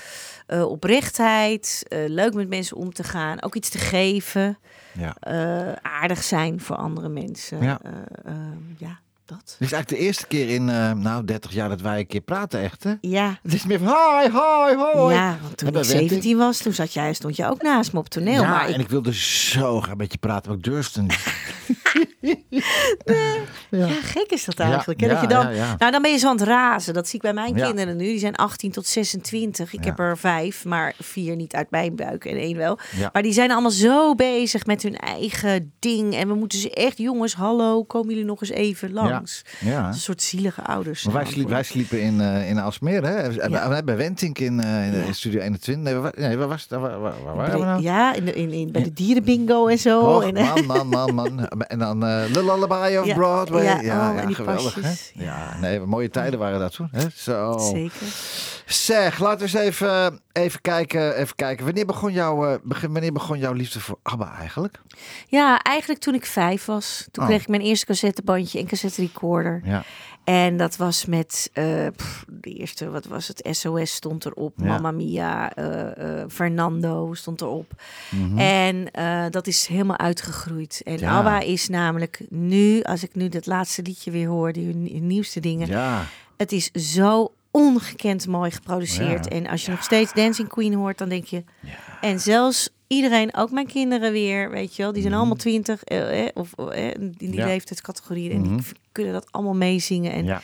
eh, 0.46 0.62
oprechtheid. 0.64 1.85
eh, 1.88 1.98
leuk 2.07 2.35
met 2.35 2.48
mensen 2.48 2.76
om 2.76 2.92
te 2.92 3.05
gaan. 3.05 3.42
Ook 3.42 3.55
iets 3.55 3.68
te 3.68 3.79
geven. 3.79 4.59
Ja. 4.92 5.16
eh, 5.20 5.72
aardig 5.83 6.22
zijn 6.22 6.61
voor 6.61 6.76
andere 6.76 7.09
mensen. 7.09 7.62
Ja. 7.62 7.79
Eh, 7.83 7.92
ehm, 8.24 8.59
ja, 8.79 8.98
dat. 9.24 9.38
Dit 9.59 9.68
is 9.68 9.72
eigenlijk 9.72 9.88
de 9.88 9.96
eerste 9.98 10.26
keer 10.26 10.48
in, 10.48 10.64
nou, 11.00 11.24
30 11.24 11.52
jaar 11.52 11.68
dat 11.68 11.81
wij 11.81 11.98
een 11.98 12.07
keer 12.07 12.20
praten, 12.20 12.61
echt, 12.61 12.85
hè? 12.85 12.94
Ja. 13.00 13.38
Het 13.42 13.55
is 13.55 13.64
meer 13.64 13.79
van, 13.79 13.88
hi, 13.88 14.22
hi, 14.31 14.74
hoi. 14.76 15.14
Ja, 15.14 15.37
want 15.42 15.57
toen 15.57 15.68
ik 15.68 15.74
Wenting- 15.74 16.09
17 16.11 16.37
was, 16.37 16.59
toen 16.59 16.72
zat 16.72 16.92
jij, 16.92 17.12
stond 17.14 17.37
je 17.37 17.46
ook 17.46 17.62
naast 17.62 17.92
me 17.92 17.98
op 17.98 18.09
toneel. 18.09 18.42
ja, 18.42 18.50
maar 18.50 18.66
en 18.66 18.74
ik, 18.74 18.81
ik 18.81 18.88
wilde 18.88 19.14
zo 19.14 19.81
graag 19.81 19.96
met 19.96 20.12
je 20.12 20.18
praten, 20.18 20.48
maar 20.50 20.59
ik 20.59 20.64
durfde 20.64 21.02
niet. 21.02 21.24
ja, 23.70 23.87
gek 24.02 24.26
is 24.30 24.44
dat 24.44 24.56
Ja, 24.56 24.64
eigenlijk. 24.64 25.00
dat 25.00 25.11
ja, 25.11 25.20
je 25.20 25.26
dan, 25.26 25.44
ja, 25.44 25.50
ja. 25.50 25.74
Nou, 25.78 25.92
dan 25.92 26.02
ben 26.02 26.11
je 26.11 26.16
zo 26.18 26.28
aan 26.28 26.37
het 26.37 26.46
razen. 26.46 26.94
Dat 26.94 27.06
zie 27.06 27.14
ik 27.14 27.22
bij 27.22 27.32
mijn 27.32 27.56
Ja. 27.56 27.66
kinderen 27.66 27.96
nu. 27.96 28.04
Die 28.04 28.18
zijn 28.18 28.35
18 28.37 28.70
tot 28.70 28.87
26. 28.87 29.72
Ik 29.72 29.80
Ja. 29.85 29.87
heb 29.90 29.98
er 29.98 30.18
vijf, 30.18 30.64
maar 30.64 30.94
vier 30.98 31.37
niet 31.37 31.54
uit 31.54 31.70
mijn 31.70 31.96
buik 31.96 32.24
en 32.24 32.37
één 32.37 32.56
wel. 32.56 32.78
Ja. 32.96 33.11
Maar 33.12 33.22
die 33.22 33.32
zijn 33.32 33.50
allemaal 33.50 33.70
zo 33.70 34.14
bezig 34.14 34.66
met 34.66 34.82
hun 34.82 34.96
eigen 34.96 35.72
ding. 35.78 36.14
En 36.14 36.28
we 36.28 36.35
moeten 36.35 36.59
ze 36.59 36.70
echt, 36.70 36.98
jongens, 36.98 37.35
hallo, 37.35 37.85
komen 37.85 38.09
jullie 38.09 38.24
nog 38.24 38.40
eens 38.40 38.50
even 38.50 38.92
langs? 38.92 39.42
Ja. 39.61 39.87
Een 39.87 39.94
soort 39.94 40.22
zielige 40.22 40.62
ouders. 40.62 41.04
Maar 41.04 41.14
wij, 41.14 41.24
sliep, 41.24 41.48
wij 41.48 41.62
sliepen 41.62 42.00
in, 42.02 42.20
eh 42.20 42.48
in 42.50 42.59
Alsmeer, 42.59 43.04
hè? 43.04 43.26
Ja. 43.48 43.82
Bij 43.82 43.96
Wentink 43.96 44.38
in, 44.38 44.61
eh, 44.61 44.87
in, 44.87 45.06
Ja. 45.06 45.12
Studio 45.12 45.40
21. 45.40 45.85
Nee, 45.92 45.94
waar, 46.02 46.12
nee, 46.16 46.37
waar 46.37 46.48
was 46.48 46.66
het? 46.68 46.80
Waar, 46.80 47.00
waar, 47.00 47.14
waren 47.37 47.59
we 47.59 47.64
nou? 47.64 47.82
Ja, 47.82 48.14
in 48.14 48.35
in, 48.35 48.52
in, 48.52 48.72
bij 48.72 48.82
de 48.82 48.92
dierenbingo 48.92 49.66
en 49.66 49.78
zo. 49.78 50.00
Och, 50.00 50.32
man, 50.32 50.66
man, 50.66 50.88
man, 50.88 51.14
man. 51.14 51.48
En 51.66 51.78
dan 51.78 51.86
eh 51.90 52.25
The 52.33 52.44
Lullaby 52.44 52.96
of 52.96 53.07
Ja, 53.07 53.14
Broadway. 53.14 53.64
ja, 53.64 53.81
Ja, 53.81 54.11
oh, 54.11 54.16
ja, 54.29 54.35
geweldig, 54.35 54.75
hè? 54.75 54.88
Ja, 54.88 55.25
Ja. 55.25 55.57
nee, 55.61 55.81
mooie 55.81 56.11
tijden 56.11 56.38
waren 56.38 56.61
dat 56.61 56.72
toen. 56.72 56.88
Hè? 56.92 57.07
Zo. 57.14 57.59
Zeker. 57.59 58.07
Zeg, 58.66 59.18
laten 59.18 59.38
we 59.38 59.59
eens 59.59 59.66
even, 59.66 60.20
even, 60.33 60.61
kijken, 60.61 61.16
even 61.16 61.37
kijken. 61.37 61.64
Wanneer 61.64 61.87
begon, 61.87 62.12
jouw, 62.12 62.46
eh, 62.46 62.59
begin, 62.62 62.92
wanneer 62.92 63.12
begon 63.12 63.38
jouw 63.38 63.52
liefde 63.52 63.81
voor 63.81 63.98
ABBA 64.02 64.35
eigenlijk? 64.38 64.81
Ja, 65.29 65.59
eigenlijk 65.62 66.00
toen 66.00 66.14
ik 66.14 66.26
vijf 66.26 66.64
was. 66.64 67.07
Toen 67.11 67.22
Oh. 67.22 67.29
kreeg 67.29 67.42
ik 67.42 67.48
mijn 67.48 67.62
eerste 67.62 67.87
cassettebandje 67.87 68.59
en 68.59 68.66
cassette 68.66 69.00
recorder. 69.00 69.61
Ja. 69.64 69.85
En 70.24 70.57
dat 70.57 70.76
was 70.76 71.05
met 71.05 71.50
eh, 71.52 71.87
pff, 71.96 72.24
de 72.29 72.50
eerste, 72.52 72.90
wat 72.90 73.05
was 73.07 73.29
het? 73.29 73.48
SOS 73.50 73.94
stond 73.94 74.24
erop. 74.24 74.52
Ja. 74.57 74.64
Mamma 74.66 74.90
Mia, 74.90 75.52
eh, 75.55 76.24
Fernando 76.29 77.14
stond 77.14 77.40
erop. 77.40 77.70
Mhm. 78.11 78.38
En 78.38 78.88
dat 79.31 79.46
is 79.46 79.66
helemaal 79.66 79.98
uitgegroeid. 79.98 80.81
En 80.85 80.98
Ja. 80.98 81.11
ABBA 81.18 81.40
is 81.40 81.68
namelijk 81.68 82.20
nu, 82.29 82.83
als 82.83 83.02
ik 83.02 83.14
nu 83.14 83.29
dat 83.29 83.46
laatste 83.46 83.83
liedje 83.83 84.11
weer 84.11 84.29
hoor, 84.29 84.52
die 84.52 84.66
hun 84.66 85.07
nieuwste 85.07 85.40
dingen. 85.40 85.66
Ja, 85.68 86.05
Het 86.37 86.52
is 86.52 86.70
zo 86.70 87.33
ongekend 87.57 88.27
mooi 88.27 88.51
geproduceerd. 88.51 89.25
Ja. 89.25 89.31
En 89.31 89.47
als 89.47 89.64
je 89.64 89.71
nog 89.71 89.83
steeds 89.83 90.12
Dancing 90.12 90.49
Queen 90.49 90.75
hoort, 90.75 90.99
dan 90.99 91.09
denk 91.09 91.25
je... 91.25 91.45
En 92.01 92.21
zelfs 92.21 92.69
iedereen, 92.87 93.35
ook 93.37 93.51
mijn 93.51 93.66
kinderen 93.66 94.12
weer, 94.12 94.51
weet 94.51 94.77
je 94.77 94.83
wel, 94.83 94.92
die 94.92 95.03
zijn 95.03 95.14
allemaal 95.14 95.37
twintig, 95.37 95.85
eh, 95.85 96.25
eh, 96.25 96.29
of 96.35 96.53
eh, 96.59 96.85
in 96.95 97.14
die 97.19 97.29
Mhm. 97.29 97.38
Ja. 97.38 97.47
leeftijdscategorie. 97.47 98.31
En 98.31 98.40
Mhm. 98.40 98.57
die 98.57 98.64
kunnen 98.92 99.12
dat 99.12 99.27
allemaal 99.31 99.55
meezingen. 99.55 100.12
En 100.12 100.25
ja. 100.25 100.40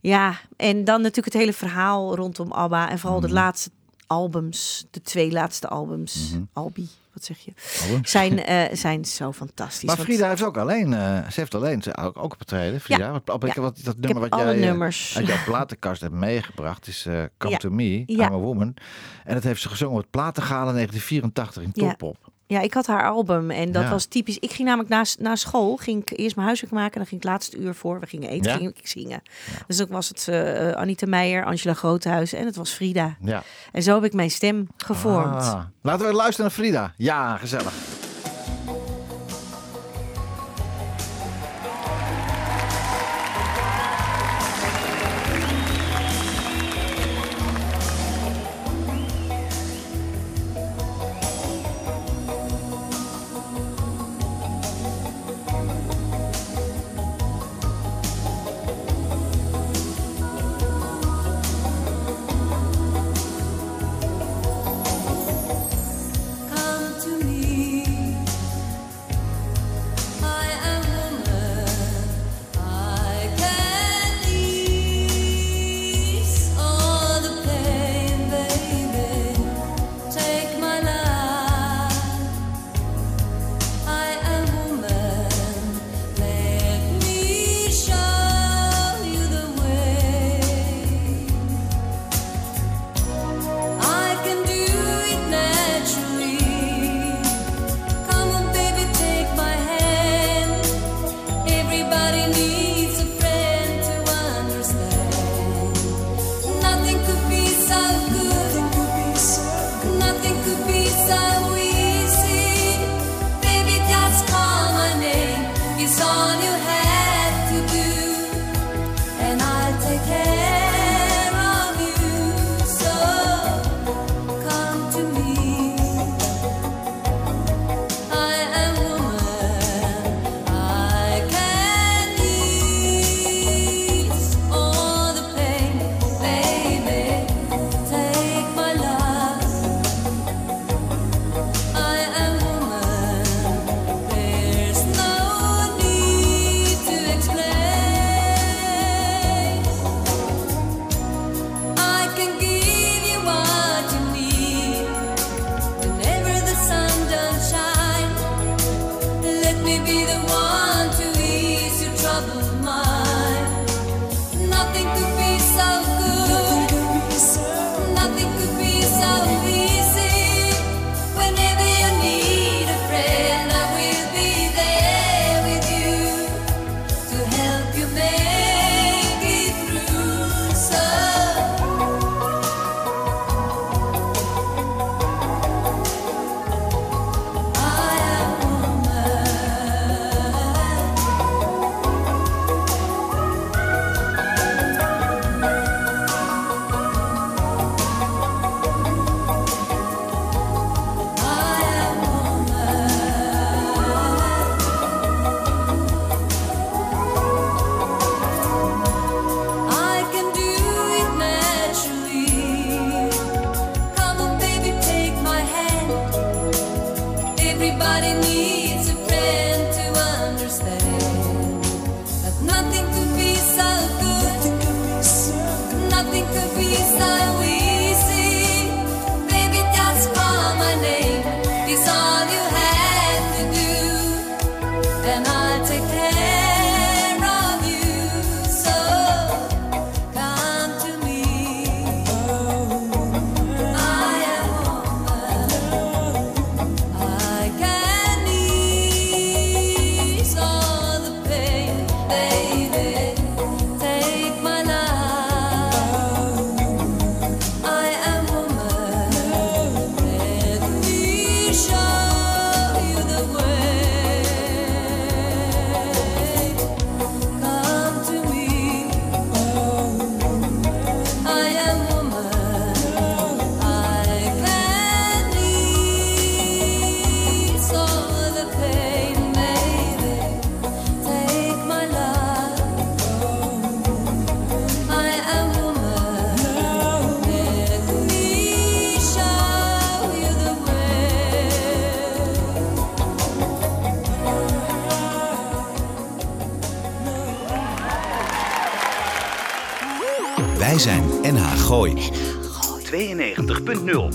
ja, 0.00 0.38
en 0.56 0.84
dan 0.84 1.00
natuurlijk 1.00 1.32
het 1.34 1.42
hele 1.42 1.52
verhaal 1.52 2.14
rondom 2.16 2.52
ABBA. 2.52 2.90
En 2.90 2.98
vooral 2.98 3.18
Mhm. 3.18 3.28
de 3.28 3.32
laatste 3.34 3.70
albums, 4.06 4.86
de 4.90 5.02
twee 5.02 5.30
laatste 5.32 5.68
albums, 5.68 6.30
Mhm. 6.32 6.42
Albi, 6.52 6.88
wat 7.12 7.24
zeg 7.24 7.38
je, 7.38 7.52
zijn, 8.02 8.44
eh, 8.44 8.76
zijn 8.76 9.04
zo 9.04 9.32
fantastisch. 9.32 9.84
Maar 9.88 9.96
Frida 9.96 10.28
heeft 10.28 10.42
ook 10.42 10.56
alleen, 10.56 10.94
eh, 10.94 11.28
ze 11.30 11.40
heeft 11.40 11.54
alleen 11.54 11.82
ze 11.82 11.96
ook, 11.96 12.16
ook 12.16 12.24
opgetreden. 12.32 12.80
Frida, 12.80 13.10
wat, 13.12 13.30
op, 13.30 13.46
Ja. 13.46 13.60
wat, 13.60 13.80
dat 13.84 13.94
ik 13.94 14.00
nummer 14.00 14.28
wat 14.28 14.40
jij 14.40 14.54
eh, 14.54 14.60
nummers. 14.60 15.16
uit 15.16 15.26
jouw 15.26 15.44
platenkast 15.44 16.00
hebt 16.00 16.14
meegebracht 16.14 16.86
is 16.86 17.06
eh, 17.06 17.22
Come 17.38 17.52
Ja. 17.52 17.58
to 17.58 17.70
Me. 17.70 18.02
I'm 18.06 18.20
a 18.20 18.30
Woman. 18.30 18.74
En 19.24 19.34
dat 19.34 19.42
heeft 19.42 19.60
ze 19.62 19.68
gezongen 19.68 19.94
op 19.96 20.00
het 20.02 20.10
platengala 20.10 20.72
1984 20.72 21.62
in. 21.62 21.72
Topop. 21.72 22.16
Ja, 22.50 22.60
ik 22.60 22.74
had 22.74 22.86
haar 22.86 23.10
album 23.10 23.50
en 23.50 23.72
dat 23.72 23.82
Ja. 23.82 23.90
was 23.90 24.04
typisch. 24.04 24.38
Ik 24.38 24.50
ging 24.52 24.68
namelijk 24.68 24.90
na, 24.90 25.04
na 25.18 25.36
school, 25.36 25.76
ging 25.76 26.02
ik 26.02 26.18
eerst 26.18 26.34
mijn 26.34 26.46
huiswerk 26.46 26.72
maken. 26.72 26.96
Dan 26.98 27.06
ging 27.06 27.20
ik 27.22 27.26
het 27.28 27.36
laatste 27.36 27.56
uur 27.58 27.74
voor. 27.74 28.00
We 28.00 28.06
gingen 28.06 28.28
eten, 28.28 28.50
Ja? 28.50 28.56
ging 28.56 28.76
ik 28.78 28.86
zingen. 28.88 29.22
Dus 29.66 29.76
dan 29.76 29.86
was 29.90 30.08
het 30.08 30.28
eh, 30.28 30.70
Anita 30.70 31.06
Meijer, 31.06 31.44
Angela 31.44 31.74
Groothuis 31.74 32.32
en 32.32 32.46
het 32.46 32.56
was 32.56 32.70
Frida. 32.72 33.16
Ja. 33.20 33.42
En 33.72 33.82
zo 33.82 33.94
heb 33.94 34.04
ik 34.04 34.12
mijn 34.12 34.30
stem 34.30 34.68
gevormd. 34.76 35.34
Ah. 35.42 35.60
Laten 35.82 36.06
we 36.06 36.12
luisteren 36.12 36.50
naar 36.50 36.54
Frida. 36.64 36.92
Ja, 36.96 37.36
gezellig. 37.36 37.72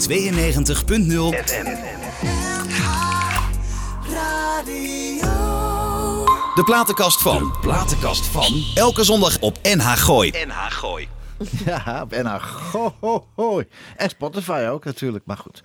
92.0 0.10 0.12
FM. 1.46 1.66
De 6.56 6.64
platenkast 6.66 7.22
van. 7.22 7.38
De 7.40 7.58
platenkast 7.62 8.26
van. 8.26 8.64
Elke 8.76 9.04
zondag 9.04 9.40
op 9.40 9.58
NH 9.64 9.94
Gooi. 9.98 10.32
NH 10.48 10.72
Gooi. 10.72 11.08
Ja, 11.66 12.00
op 12.04 12.12
NH 12.12 12.36
Gooi. 13.36 13.66
En 13.98 14.10
Spotify 14.10 14.68
ook 14.72 14.86
natuurlijk, 14.86 15.26
maar 15.26 15.38
goed. 15.38 15.62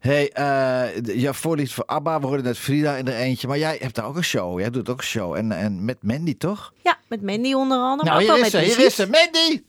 hey, 0.00 0.30
eh 0.32 1.02
de- 1.04 1.20
ja, 1.20 1.32
voorliefde 1.32 1.74
voor 1.74 1.84
ABBA. 1.86 2.20
We 2.20 2.26
hoorden 2.26 2.44
net 2.44 2.58
Frida 2.58 2.94
in 2.96 3.08
er 3.08 3.14
eentje. 3.14 3.48
Maar 3.48 3.58
jij 3.58 3.76
hebt 3.80 3.94
daar 3.94 4.04
ook 4.04 4.16
een 4.16 4.24
show. 4.24 4.60
Jij 4.60 4.70
doet 4.70 4.88
ook 4.88 4.98
een 4.98 5.04
show. 5.04 5.34
En, 5.34 5.52
en 5.52 5.84
met 5.84 5.96
Mandy, 6.02 6.36
toch? 6.38 6.72
Ja, 6.82 6.98
met 7.08 7.22
Mandy 7.22 7.52
onder 7.52 7.78
andere. 7.78 8.10
maar 8.10 8.24
Nou, 8.24 8.34
hier 8.34 8.34
is 8.34 8.40
met 8.40 8.50
ze. 8.50 8.58
Hier 8.74 8.86
is 8.86 8.94
ze. 8.94 9.08
Mandy! 9.10 9.62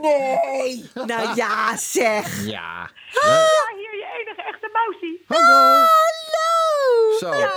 Nee! 0.00 0.90
Nou 0.94 1.34
ja, 1.34 1.76
zeg. 1.76 2.44
Ja. 2.46 2.90
Ja, 3.10 3.76
hier 3.76 3.96
je 3.96 4.06
enige 4.20 4.42
echte 4.42 4.68
mousie. 4.72 5.24
Hallo. 5.28 5.84
Zo. 7.18 7.28
Ja, 7.34 7.50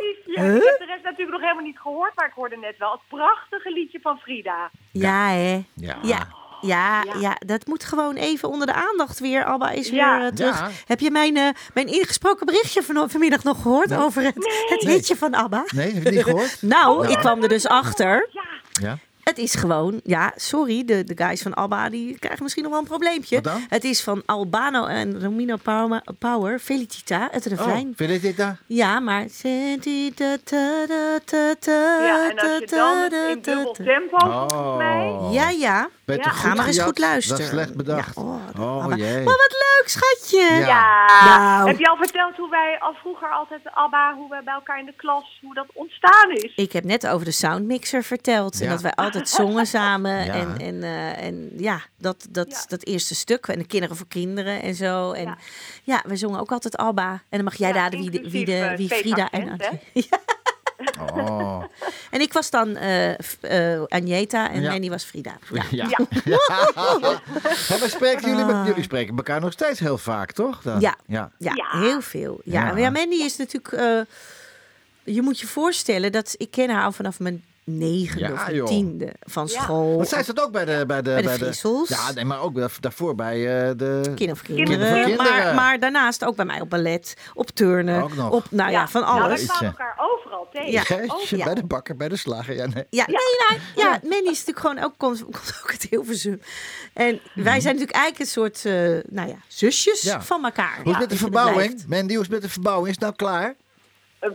liefje. 0.00 0.56
Ik 0.56 0.62
heb 0.64 0.78
de 0.78 0.84
rest 0.86 1.02
natuurlijk 1.04 1.30
nog 1.30 1.40
helemaal 1.40 1.64
niet 1.64 1.78
gehoord, 1.78 2.12
maar 2.14 2.26
ik 2.26 2.32
hoorde 2.34 2.56
net 2.56 2.78
wel 2.78 2.90
het 2.92 3.00
prachtige 3.08 3.70
liedje 3.72 3.98
van 4.02 4.18
Frida. 4.18 4.70
Ja, 4.92 5.28
hè? 5.28 5.64
Ja. 5.74 5.98
Ja. 6.02 6.26
Ja, 6.60 7.02
Ja. 7.02 7.14
ja, 7.20 7.36
dat 7.46 7.66
moet 7.66 7.84
gewoon 7.84 8.14
even 8.16 8.48
onder 8.48 8.66
de 8.66 8.72
aandacht 8.72 9.18
weer. 9.18 9.44
Alba 9.44 9.70
is 9.70 9.88
Ja. 9.88 10.16
weer 10.18 10.26
eh, 10.26 10.32
terug. 10.34 10.58
Ja. 10.58 10.68
Heb 10.86 11.00
je 11.00 11.10
mijn, 11.10 11.36
eh, 11.36 11.48
mijn 11.74 11.86
ingesproken 11.86 12.46
berichtje 12.46 12.82
van, 12.82 13.10
vanmiddag 13.10 13.42
nog 13.44 13.62
gehoord 13.62 13.94
over 13.96 14.22
het, 14.22 14.34
het 14.68 14.82
Nee. 14.82 14.94
hitje 14.94 15.16
van 15.16 15.34
ABBA? 15.34 15.64
Nee, 15.74 15.84
heb 15.92 16.02
je 16.02 16.08
het 16.08 16.14
niet 16.14 16.24
gehoord? 16.24 16.62
Nou, 16.76 17.08
ik 17.08 17.18
kwam 17.18 17.42
er 17.42 17.48
dus 17.48 17.66
achter. 17.66 18.28
Ja, 18.30 18.42
Ja. 18.72 18.98
Het 19.24 19.38
is 19.38 19.54
gewoon, 19.54 20.00
ja, 20.04 20.32
sorry, 20.36 20.84
de, 20.84 21.04
de 21.04 21.24
guys 21.24 21.42
van 21.42 21.54
Alba 21.54 21.88
die 21.90 22.18
krijgen 22.18 22.42
misschien 22.42 22.62
nog 22.62 22.72
wel 22.72 22.80
een 22.80 22.86
probleempje. 22.86 23.34
Wat 23.34 23.44
dan? 23.44 23.64
Het 23.68 23.84
is 23.84 24.02
van 24.02 24.22
Albano 24.26 24.86
en 24.86 25.22
Romino 25.22 25.56
Power, 25.62 26.02
Power 26.18 26.58
Felicita, 26.58 27.28
het 27.30 27.46
Oh, 27.46 27.52
refrein. 27.52 27.94
dit 27.96 28.36
daar? 28.36 28.58
Ja, 28.66 29.00
maar... 29.00 29.26
ja, 29.42 29.76
en 32.30 32.38
als 32.38 32.58
je 32.58 32.66
dan 32.70 33.12
in 33.28 33.40
dubbel 33.42 33.72
tempo, 33.72 34.16
volgens 34.18 34.76
mij. 34.78 35.06
Oh. 35.06 35.32
Ja, 35.32 35.48
ja. 35.50 35.88
Ja. 36.04 36.30
Ga 36.30 36.54
maar 36.54 36.66
eens 36.66 36.80
goed 36.80 36.98
luisteren. 36.98 37.38
Dat 37.38 37.46
is 37.46 37.52
slecht 37.52 37.76
bedacht. 37.76 38.16
Ja, 38.16 38.22
oh, 38.22 38.86
oh, 38.86 38.96
jee. 38.96 39.14
Maar 39.14 39.24
wat 39.36 39.52
leuk, 39.52 39.84
schatje. 39.88 40.54
Ja. 40.54 40.66
Ja. 40.66 41.06
Nou. 41.24 41.68
Heb 41.68 41.78
je 41.78 41.88
al 41.88 41.96
verteld 41.96 42.36
hoe 42.36 42.50
wij 42.50 42.76
al 42.80 42.94
vroeger 42.94 43.28
altijd 43.30 43.60
ABBA, 43.64 44.14
hoe 44.16 44.28
wij 44.30 44.42
bij 44.44 44.54
elkaar 44.54 44.78
in 44.78 44.86
de 44.86 44.94
klas, 44.96 45.38
hoe 45.42 45.54
dat 45.54 45.66
ontstaan 45.72 46.30
is? 46.30 46.52
Ik 46.56 46.72
heb 46.72 46.84
net 46.84 47.06
over 47.06 47.24
de 47.24 47.30
soundmixer 47.30 48.02
verteld. 48.02 48.60
En 48.60 48.64
Ja. 48.66 48.70
dat 48.72 48.80
wij 48.80 48.92
altijd 48.94 49.11
zongen 49.22 49.66
samen. 49.76 50.24
Ja. 50.24 50.34
En, 50.34 50.58
en, 50.58 50.82
eh, 50.82 51.22
en 51.26 51.50
ja, 51.56 51.80
dat, 51.98 52.26
dat, 52.30 52.50
Ja. 52.50 52.64
dat 52.68 52.84
eerste 52.84 53.14
stuk. 53.14 53.46
En 53.46 53.58
de 53.58 53.66
kinderen 53.66 53.96
voor 53.96 54.08
kinderen 54.08 54.62
en 54.62 54.74
zo. 54.74 55.12
En 55.12 55.24
ja, 55.24 55.36
Ja. 55.82 56.02
we 56.06 56.16
zongen 56.16 56.40
ook 56.40 56.52
altijd 56.52 56.76
Alba. 56.76 57.10
En 57.10 57.20
dan 57.30 57.44
mag 57.44 57.54
jij 57.56 57.68
Ja, 57.68 57.74
raden 57.74 58.00
wie, 58.00 58.10
de, 58.10 58.30
wie, 58.30 58.44
de, 58.44 58.58
eh, 58.58 58.76
wie 58.76 58.88
Faith 58.88 59.00
Frida 59.00 59.30
en. 59.30 59.56
Oh. 61.00 61.64
En 62.10 62.20
ik 62.20 62.32
was 62.32 62.50
dan 62.50 62.76
eh 62.76 63.10
eh, 63.74 63.82
Agneta 63.88 64.50
en 64.50 64.60
Ja. 64.62 64.70
Manny 64.70 64.88
was 64.90 65.04
Frida. 65.04 65.36
Ja. 65.52 65.64
Ja. 65.70 65.86
Ja. 65.88 65.98
Ja, 67.68 67.78
maar 67.78 67.88
spreken 67.88 68.28
jullie, 68.30 68.44
met, 68.44 68.66
jullie 68.66 68.82
spreken 68.82 69.16
elkaar 69.16 69.40
nog 69.40 69.52
steeds 69.52 69.80
heel 69.80 69.98
vaak, 69.98 70.32
toch? 70.32 70.62
Dan? 70.62 70.74
Ah. 70.74 70.80
Ja. 70.80 70.96
ja. 71.06 71.30
Ja, 71.38 71.52
Ja. 71.54 71.80
heel 71.80 72.00
veel. 72.00 72.40
Ja, 72.44 72.76
Ja. 72.76 72.90
Mandy 72.90 73.14
is 73.16 73.36
natuurlijk... 73.36 73.72
eh, 73.74 74.00
je 75.14 75.22
moet 75.22 75.40
je 75.40 75.46
voorstellen 75.46 76.12
dat 76.12 76.34
ik 76.38 76.50
ken 76.50 76.70
haar 76.70 76.84
al 76.84 76.92
vanaf 76.92 77.20
mijn 77.20 77.44
negende 77.64 78.24
Ja, 78.52 78.62
of 78.62 78.68
tiende 78.68 79.12
van 79.20 79.48
Ja. 79.52 79.60
school. 79.62 79.96
Want 79.96 80.08
zij 80.08 80.22
zat 80.22 80.40
ook 80.40 80.52
bij 80.52 80.64
de... 80.64 80.84
Bij 80.86 81.02
de, 81.02 81.20
Bij 81.22 81.38
de 81.38 81.44
Vissels. 81.44 81.88
Ja, 81.88 82.12
nee, 82.12 82.24
maar 82.24 82.40
ook 82.40 82.54
daar- 82.54 82.76
daarvoor 82.80 83.14
bij 83.14 83.36
eh, 83.36 83.70
de... 83.76 84.12
Kinderen 84.14 84.42
Kinderen. 84.44 85.16
Maar, 85.16 85.54
maar 85.54 85.78
daarnaast 85.78 86.24
ook 86.24 86.36
bij 86.36 86.44
mij 86.44 86.60
op 86.60 86.70
ballet, 86.70 87.16
op 87.34 87.50
turnen, 87.50 88.02
Ook 88.02 88.14
nog. 88.14 88.30
op 88.30 88.44
nou 88.50 88.70
ja, 88.70 88.88
van 88.88 89.00
Nou, 89.00 89.20
alles. 89.22 89.40
Jeetje. 89.40 89.46
kwamen 89.56 89.76
elkaar 89.78 89.94
overal 89.98 90.48
tegen. 90.52 90.70
Ja. 91.38 91.44
Bij 91.44 91.54
de 91.54 91.64
bakker, 91.64 91.96
bij 91.96 92.08
de 92.08 92.16
slager. 92.16 92.54
Ja, 92.54 92.66
nee. 92.66 92.84
Ja, 92.90 93.04
nee, 93.06 93.16
nou, 93.48 93.60
ja, 93.76 93.90
Manny 94.02 94.28
is 94.30 94.44
natuurlijk 94.46 94.58
gewoon 94.58 94.78
ook, 94.78 94.92
komt, 94.96 95.22
komt 95.22 95.60
ook 95.62 95.70
uit 95.70 95.86
Hilversum. 95.90 96.40
En 96.92 97.20
wij 97.34 97.60
zijn 97.60 97.74
natuurlijk 97.74 97.90
eigenlijk 97.92 98.18
een 98.18 98.26
soort, 98.26 98.64
eh, 98.64 98.72
nou 99.14 99.28
ja, 99.28 99.36
zusjes 99.48 100.02
Ja. 100.02 100.22
van 100.22 100.44
elkaar. 100.44 100.76
Hoe 100.82 100.84
is 100.84 100.90
het 100.90 100.98
met 100.98 101.08
de 101.08 101.14
het 101.14 101.18
verbouwing? 101.24 101.84
Mandy, 101.88 102.12
hoe 102.14 102.22
is 102.22 102.28
het 102.28 102.30
met 102.30 102.42
de 102.42 102.48
verbouwing? 102.48 102.86
Is 102.88 102.94
het 102.94 103.00
nou 103.04 103.14
klaar? 103.14 103.54
Eh, 104.18 104.30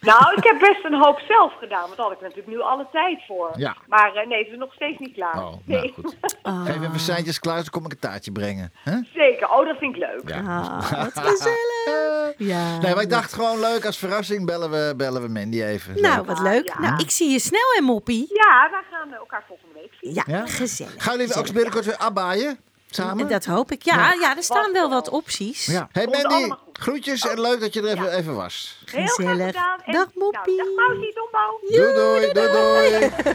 nou, 0.00 0.34
ik 0.36 0.44
heb 0.44 0.58
best 0.58 0.84
een 0.84 0.94
hoop 1.02 1.18
zelf 1.28 1.52
gedaan, 1.58 1.82
want 1.82 1.96
daar 1.96 2.06
had 2.06 2.14
ik 2.14 2.20
natuurlijk 2.20 2.48
nu 2.48 2.60
alle 2.60 2.86
tijd 2.92 3.22
voor. 3.26 3.50
Ja. 3.56 3.76
Maar 3.88 4.14
eh, 4.14 4.26
nee, 4.26 4.38
het 4.38 4.52
is 4.52 4.58
nog 4.58 4.74
steeds 4.74 4.98
niet 4.98 5.14
klaar. 5.14 5.36
Oh, 5.36 5.52
nee, 5.64 5.80
nou 5.80 5.92
goed. 5.92 6.16
Geef 6.66 6.82
even 6.82 7.00
seintjes 7.00 7.38
klaar, 7.38 7.56
dan 7.56 7.70
kom 7.70 7.84
ik 7.84 7.92
een 7.92 7.98
taartje 7.98 8.32
brengen. 8.32 8.72
Hè? 8.82 8.98
zeker. 9.14 9.50
Oh, 9.50 9.66
dat 9.66 9.76
vind 9.78 9.96
ik 9.96 10.00
leuk. 10.00 10.22
Ja. 10.28 10.40
Ah, 10.58 10.92
wat 11.04 11.18
gezellig. 11.26 12.34
Ja. 12.36 12.78
Nee, 12.78 12.94
maar 12.94 13.02
ik 13.02 13.10
dacht 13.10 13.32
gewoon 13.32 13.60
leuk, 13.60 13.84
als 13.86 13.98
verrassing 13.98 14.46
bellen 14.46 14.70
we, 14.70 14.94
bellen 14.96 15.22
we 15.22 15.28
Mandy 15.28 15.62
even. 15.62 16.00
Nou, 16.00 16.24
wat 16.26 16.38
leuk. 16.40 16.66
Ja. 16.66 16.80
Nou, 16.80 17.00
ik 17.02 17.10
zie 17.10 17.30
je 17.30 17.38
snel, 17.38 17.74
hè, 17.76 17.82
Moppie? 17.82 18.26
Ja, 18.28 18.68
wij 18.70 18.82
gaan 18.90 19.12
eh, 19.12 19.18
elkaar 19.18 19.44
volgende 19.46 19.74
week 19.74 19.92
zien. 20.00 20.14
Ja, 20.14 20.22
Ja? 20.26 20.46
gezellig. 20.46 20.94
Gaan 21.04 21.18
jullie 21.18 21.34
ook 21.34 21.52
binnenkort 21.52 21.84
weer 21.84 21.96
abbaaien? 21.96 22.58
Samen? 22.90 23.28
Dat 23.28 23.44
hoop 23.44 23.72
ik. 23.72 23.82
Ja, 23.82 24.12
ja. 24.20 24.36
er 24.36 24.42
staan 24.42 24.72
wel 24.72 24.88
wat 24.90 25.08
opties. 25.08 25.66
Ja. 25.66 25.88
Hey 25.92 26.06
Mandy, 26.06 26.24
allemaal 26.26 26.58
groetjes 26.72 27.28
en 27.28 27.40
leuk 27.40 27.60
dat 27.60 27.74
je 27.74 27.80
er 27.80 27.86
even, 27.88 28.12
even 28.16 28.34
was. 28.34 28.78
Heel 28.90 29.06
graag 29.06 29.14
Gezellig. 29.14 29.46
gedaan. 29.46 29.80
En, 29.84 29.92
Dag, 29.92 30.06
nou, 30.14 30.18
Moppie. 30.32 30.56
dag 30.56 30.66
Mausie, 30.76 31.14
Dombo. 31.14 31.60
Doei 31.68 31.94
doei, 31.94 32.32
doei 32.32 32.52
doei. 32.52 33.34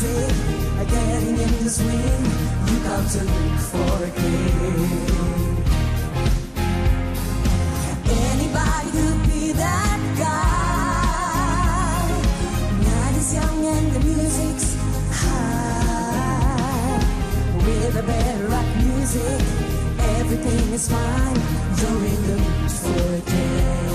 day 0.00 0.28
are 0.78 0.84
getting 0.86 1.36
in 1.38 1.64
the 1.64 1.70
swing. 1.70 2.24
You 2.68 2.76
got 2.88 3.04
to 3.14 3.20
look 3.24 3.58
for 3.70 4.04
a 4.04 4.10
game. 4.20 5.56
Anybody 8.08 8.90
could 8.96 9.20
be 9.28 9.52
that 9.52 10.00
guy. 10.24 12.08
Night 12.88 13.16
is 13.18 13.34
young 13.34 13.66
and 13.66 13.92
the 13.92 14.00
music's 14.00 14.68
high. 15.20 17.00
With 17.66 17.92
the 17.94 18.02
better 18.02 18.46
rock 18.48 18.68
music, 18.76 19.40
everything 20.18 20.72
is 20.72 20.88
fine. 20.88 21.38
You're 21.78 22.04
in 22.12 22.20
the 22.28 22.36
mood 22.42 22.70
for 22.70 23.04
a 23.16 23.20
game. 23.30 23.89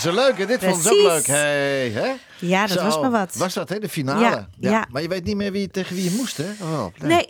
Vinden 0.00 0.24
ze 0.24 0.34
leuk? 0.36 0.48
Dit 0.48 0.64
vonden 0.64 0.82
ze 0.82 0.88
ook 0.90 0.96
leuk. 0.96 1.22
Precies. 1.22 1.26
Hey, 1.26 1.90
hè? 1.90 2.12
Ja, 2.38 2.66
dat 2.66 2.78
Zo, 2.78 2.84
was 2.84 3.00
maar 3.00 3.10
wat. 3.10 3.34
Was 3.34 3.54
dat, 3.54 3.68
hè? 3.68 3.78
De 3.78 3.88
finale? 3.88 4.20
Ja, 4.20 4.48
ja. 4.60 4.86
Maar 4.90 5.02
je 5.02 5.08
weet 5.08 5.24
niet 5.24 5.36
meer 5.36 5.52
wie, 5.52 5.70
tegen 5.70 5.94
wie 5.94 6.04
je 6.04 6.10
moest, 6.16 6.36
hè? 6.36 6.46
Oh, 6.60 6.70
wel? 6.98 7.08
Nee, 7.08 7.26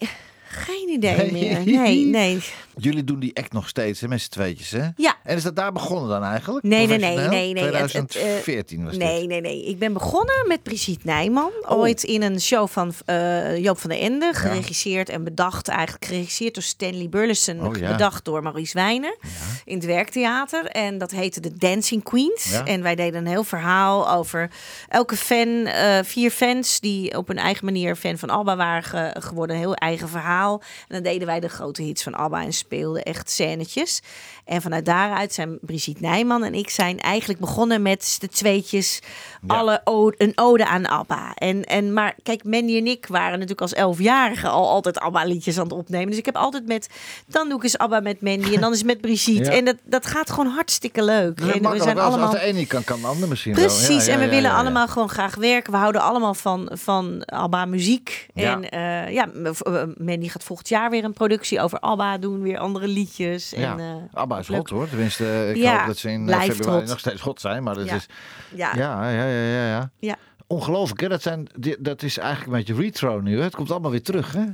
geen 0.48 0.88
idee 0.88 1.16
Nee. 1.16 1.32
meer. 1.32 1.60
Nee, 1.64 2.04
nee. 2.04 2.42
Jullie 2.80 3.04
doen 3.04 3.18
die 3.18 3.36
act 3.36 3.52
nog 3.52 3.68
steeds, 3.68 4.00
hè? 4.00 4.08
Met 4.08 4.20
z'n 4.20 4.30
tweetjes, 4.30 4.70
hè? 4.70 4.86
Ja. 4.96 5.14
En 5.24 5.36
is 5.36 5.42
dat 5.42 5.56
daar 5.56 5.72
begonnen 5.72 6.08
dan 6.08 6.22
eigenlijk? 6.22 6.64
Nee, 6.64 6.86
nee, 6.86 6.98
nee, 6.98 7.16
nee, 7.16 7.52
nee. 7.52 7.64
Het- 7.64 7.92
het, 7.92 7.94
eh, 7.94 8.00
2014 8.04 8.84
was 8.84 8.96
Nee, 8.96 9.18
dit. 9.20 9.28
nee, 9.28 9.40
nee. 9.40 9.64
Ik 9.64 9.78
ben 9.78 9.92
begonnen 9.92 10.44
met 10.46 10.62
Brigitte 10.62 11.06
Nijman. 11.06 11.50
Oh. 11.62 11.78
Ooit 11.78 12.02
in 12.02 12.22
een 12.22 12.40
show 12.40 12.68
van 12.68 12.92
eh, 13.04 13.56
Joop 13.56 13.78
van 13.78 13.90
der 13.90 13.98
Ende. 14.00 14.30
Geregisseerd 14.34 15.08
en 15.08 15.24
bedacht. 15.24 15.68
Eigenlijk 15.68 16.04
geregisseerd 16.04 16.54
door 16.54 16.62
Stanley 16.62 17.08
Burleson. 17.08 17.66
Oh, 17.66 17.76
ja. 17.76 17.90
Bedacht 17.90 18.24
door 18.24 18.42
Maurice 18.42 18.74
Wijnen. 18.74 19.16
In 19.64 19.76
het 19.76 19.84
werktheater. 19.86 20.66
En 20.66 20.98
dat 20.98 21.10
heette 21.10 21.40
de 21.40 21.52
Dancing 21.56 22.02
Queens. 22.02 22.52
En 22.64 22.82
wij 22.82 22.94
deden 22.94 23.20
een 23.20 23.26
heel 23.26 23.44
verhaal 23.44 24.10
over 24.10 24.50
elke 24.88 25.16
fan. 25.16 25.36
eh, 25.66 25.98
vier 26.02 26.30
fans 26.30 26.80
die 26.80 27.16
op 27.16 27.28
hun 27.28 27.38
eigen 27.38 27.64
manier 27.64 27.96
fan 27.96 28.18
van 28.18 28.30
ABBA 28.30 28.56
waren 28.56 28.82
ge- 28.82 29.16
geworden. 29.20 29.56
Een 29.56 29.62
heel 29.62 29.74
eigen 29.74 30.08
verhaal. 30.08 30.62
En 30.88 30.94
dan 30.94 31.02
deden 31.02 31.26
wij 31.26 31.40
de 31.40 31.48
grote 31.48 31.82
hits 31.82 32.02
van 32.02 32.14
ABBA. 32.14 32.42
En 32.42 32.52
speelden 32.68 33.02
echt 33.02 33.30
scènetjes. 33.30 34.00
En 34.48 34.62
vanuit 34.62 34.84
daaruit 34.84 35.32
zijn 35.32 35.58
Brigitte 35.60 36.02
Nijman 36.02 36.44
en 36.44 36.54
ik 36.54 36.70
zijn 36.70 37.00
eigenlijk 37.00 37.40
begonnen 37.40 37.82
met 37.82 38.16
de 38.20 38.28
tweetjes 38.28 39.00
alle 39.46 39.80
ode, 39.84 40.14
een 40.18 40.32
ode 40.34 40.66
aan 40.66 40.86
ABBA. 40.86 41.34
En, 41.34 41.64
en, 41.64 41.92
maar 41.92 42.14
kijk, 42.22 42.44
Mandy 42.44 42.76
en 42.76 42.86
ik 42.86 43.06
waren 43.06 43.32
natuurlijk 43.32 43.60
als 43.60 43.72
elfjarige 43.72 44.48
al 44.48 44.68
altijd 44.68 44.98
ABBA-liedjes 44.98 45.58
aan 45.58 45.64
het 45.64 45.72
opnemen. 45.72 46.08
Dus 46.08 46.18
ik 46.18 46.24
heb 46.24 46.36
altijd 46.36 46.66
met, 46.66 46.88
dan 47.26 47.48
doe 47.48 47.56
ik 47.56 47.62
eens 47.62 47.78
ABBA 47.78 48.00
met 48.00 48.20
Mandy 48.20 48.54
en 48.54 48.60
dan 48.60 48.72
is 48.72 48.78
het 48.78 48.86
met 48.86 49.00
Brigitte. 49.00 49.50
Ja. 49.50 49.56
En 49.56 49.64
dat, 49.64 49.76
dat 49.84 50.06
gaat 50.06 50.30
gewoon 50.30 50.46
hartstikke 50.46 51.04
leuk. 51.04 51.40
En 51.40 51.70
we 51.70 51.80
zijn 51.80 51.98
allemaal... 51.98 52.26
Als 52.26 52.34
de 52.34 52.40
ene 52.40 52.66
kan, 52.66 52.84
kan 52.84 53.00
de 53.00 53.06
ander 53.06 53.28
misschien 53.28 53.54
wel. 53.54 53.64
Precies, 53.64 54.06
Ja, 54.06 54.12
en 54.12 54.18
we 54.18 54.28
willen 54.28 54.50
allemaal 54.50 54.88
gewoon 54.88 55.08
graag 55.08 55.34
werken. 55.34 55.72
We 55.72 55.78
houden 55.78 56.00
allemaal 56.00 56.34
van, 56.34 56.70
van 56.72 57.22
ABBA 57.24 57.64
muziek. 57.64 58.28
Ja. 58.34 58.52
En 58.52 58.70
eh, 58.70 59.12
ja, 59.12 59.28
eh, 59.42 59.82
Mandy 59.96 60.28
gaat 60.28 60.44
volgend 60.44 60.68
jaar 60.68 60.90
weer 60.90 61.04
een 61.04 61.12
productie 61.12 61.60
over 61.60 61.80
ABBA 61.80 62.18
doen. 62.18 62.42
Weer 62.42 62.58
andere 62.58 62.88
liedjes. 62.88 63.50
Ja, 63.50 63.72
En, 63.72 63.78
eh, 63.78 64.20
ABBA 64.20 64.37
is 64.38 64.48
hot 64.48 64.70
hoor. 64.70 64.88
Tenminste, 64.88 65.46
ik 65.50 65.56
Ja, 65.56 65.76
hoop 65.78 65.86
dat 65.86 65.96
ze 65.96 66.10
in 66.10 66.28
eh, 66.28 66.40
februari 66.40 66.86
nog 66.86 66.98
steeds 66.98 67.20
hot 67.20 67.40
zijn. 67.40 67.62
Maar 67.62 67.74
dat 67.74 67.86
Ja. 67.86 67.94
is... 67.94 68.06
Ja, 68.54 68.74
Ja, 68.74 69.10
ja, 69.10 69.24
ja, 69.26 69.42
ja, 69.42 69.66
ja. 69.68 69.90
ja. 69.98 70.16
Ongelooflijk, 70.46 71.00
hè? 71.00 71.08
Dat, 71.08 71.22
zijn, 71.22 71.46
dat 71.78 72.02
is 72.02 72.18
eigenlijk 72.18 72.46
een 72.52 72.58
beetje 72.64 72.82
retro 72.82 73.20
nu. 73.20 73.36
Hè? 73.36 73.42
Het 73.42 73.54
komt 73.54 73.70
allemaal 73.70 73.90
weer 73.90 74.02
terug, 74.02 74.32
hè? 74.32 74.44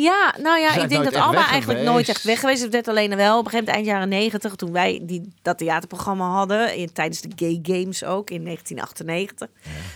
Ja, 0.00 0.34
nou 0.42 0.58
ja, 0.60 0.74
ik 0.74 0.88
denk 0.88 1.04
dat 1.04 1.14
Alba 1.14 1.48
eigenlijk 1.48 1.82
nooit 1.82 2.08
echt 2.08 2.22
weg 2.22 2.40
geweest 2.40 2.64
is. 2.64 2.72
Het 2.72 2.88
alleen 2.88 3.16
wel 3.16 3.38
op 3.38 3.44
een 3.44 3.50
gegeven 3.50 3.64
moment 3.74 3.74
eind 3.76 3.86
jaren 3.86 4.08
negentig, 4.08 4.54
toen 4.54 4.72
wij 4.72 5.00
die, 5.02 5.32
dat 5.42 5.58
theaterprogramma 5.58 6.30
hadden, 6.30 6.76
in, 6.76 6.92
tijdens 6.92 7.20
de 7.20 7.28
Gay 7.36 7.58
Games 7.62 8.04
ook, 8.04 8.30
in 8.30 8.44
1998, 8.44 9.48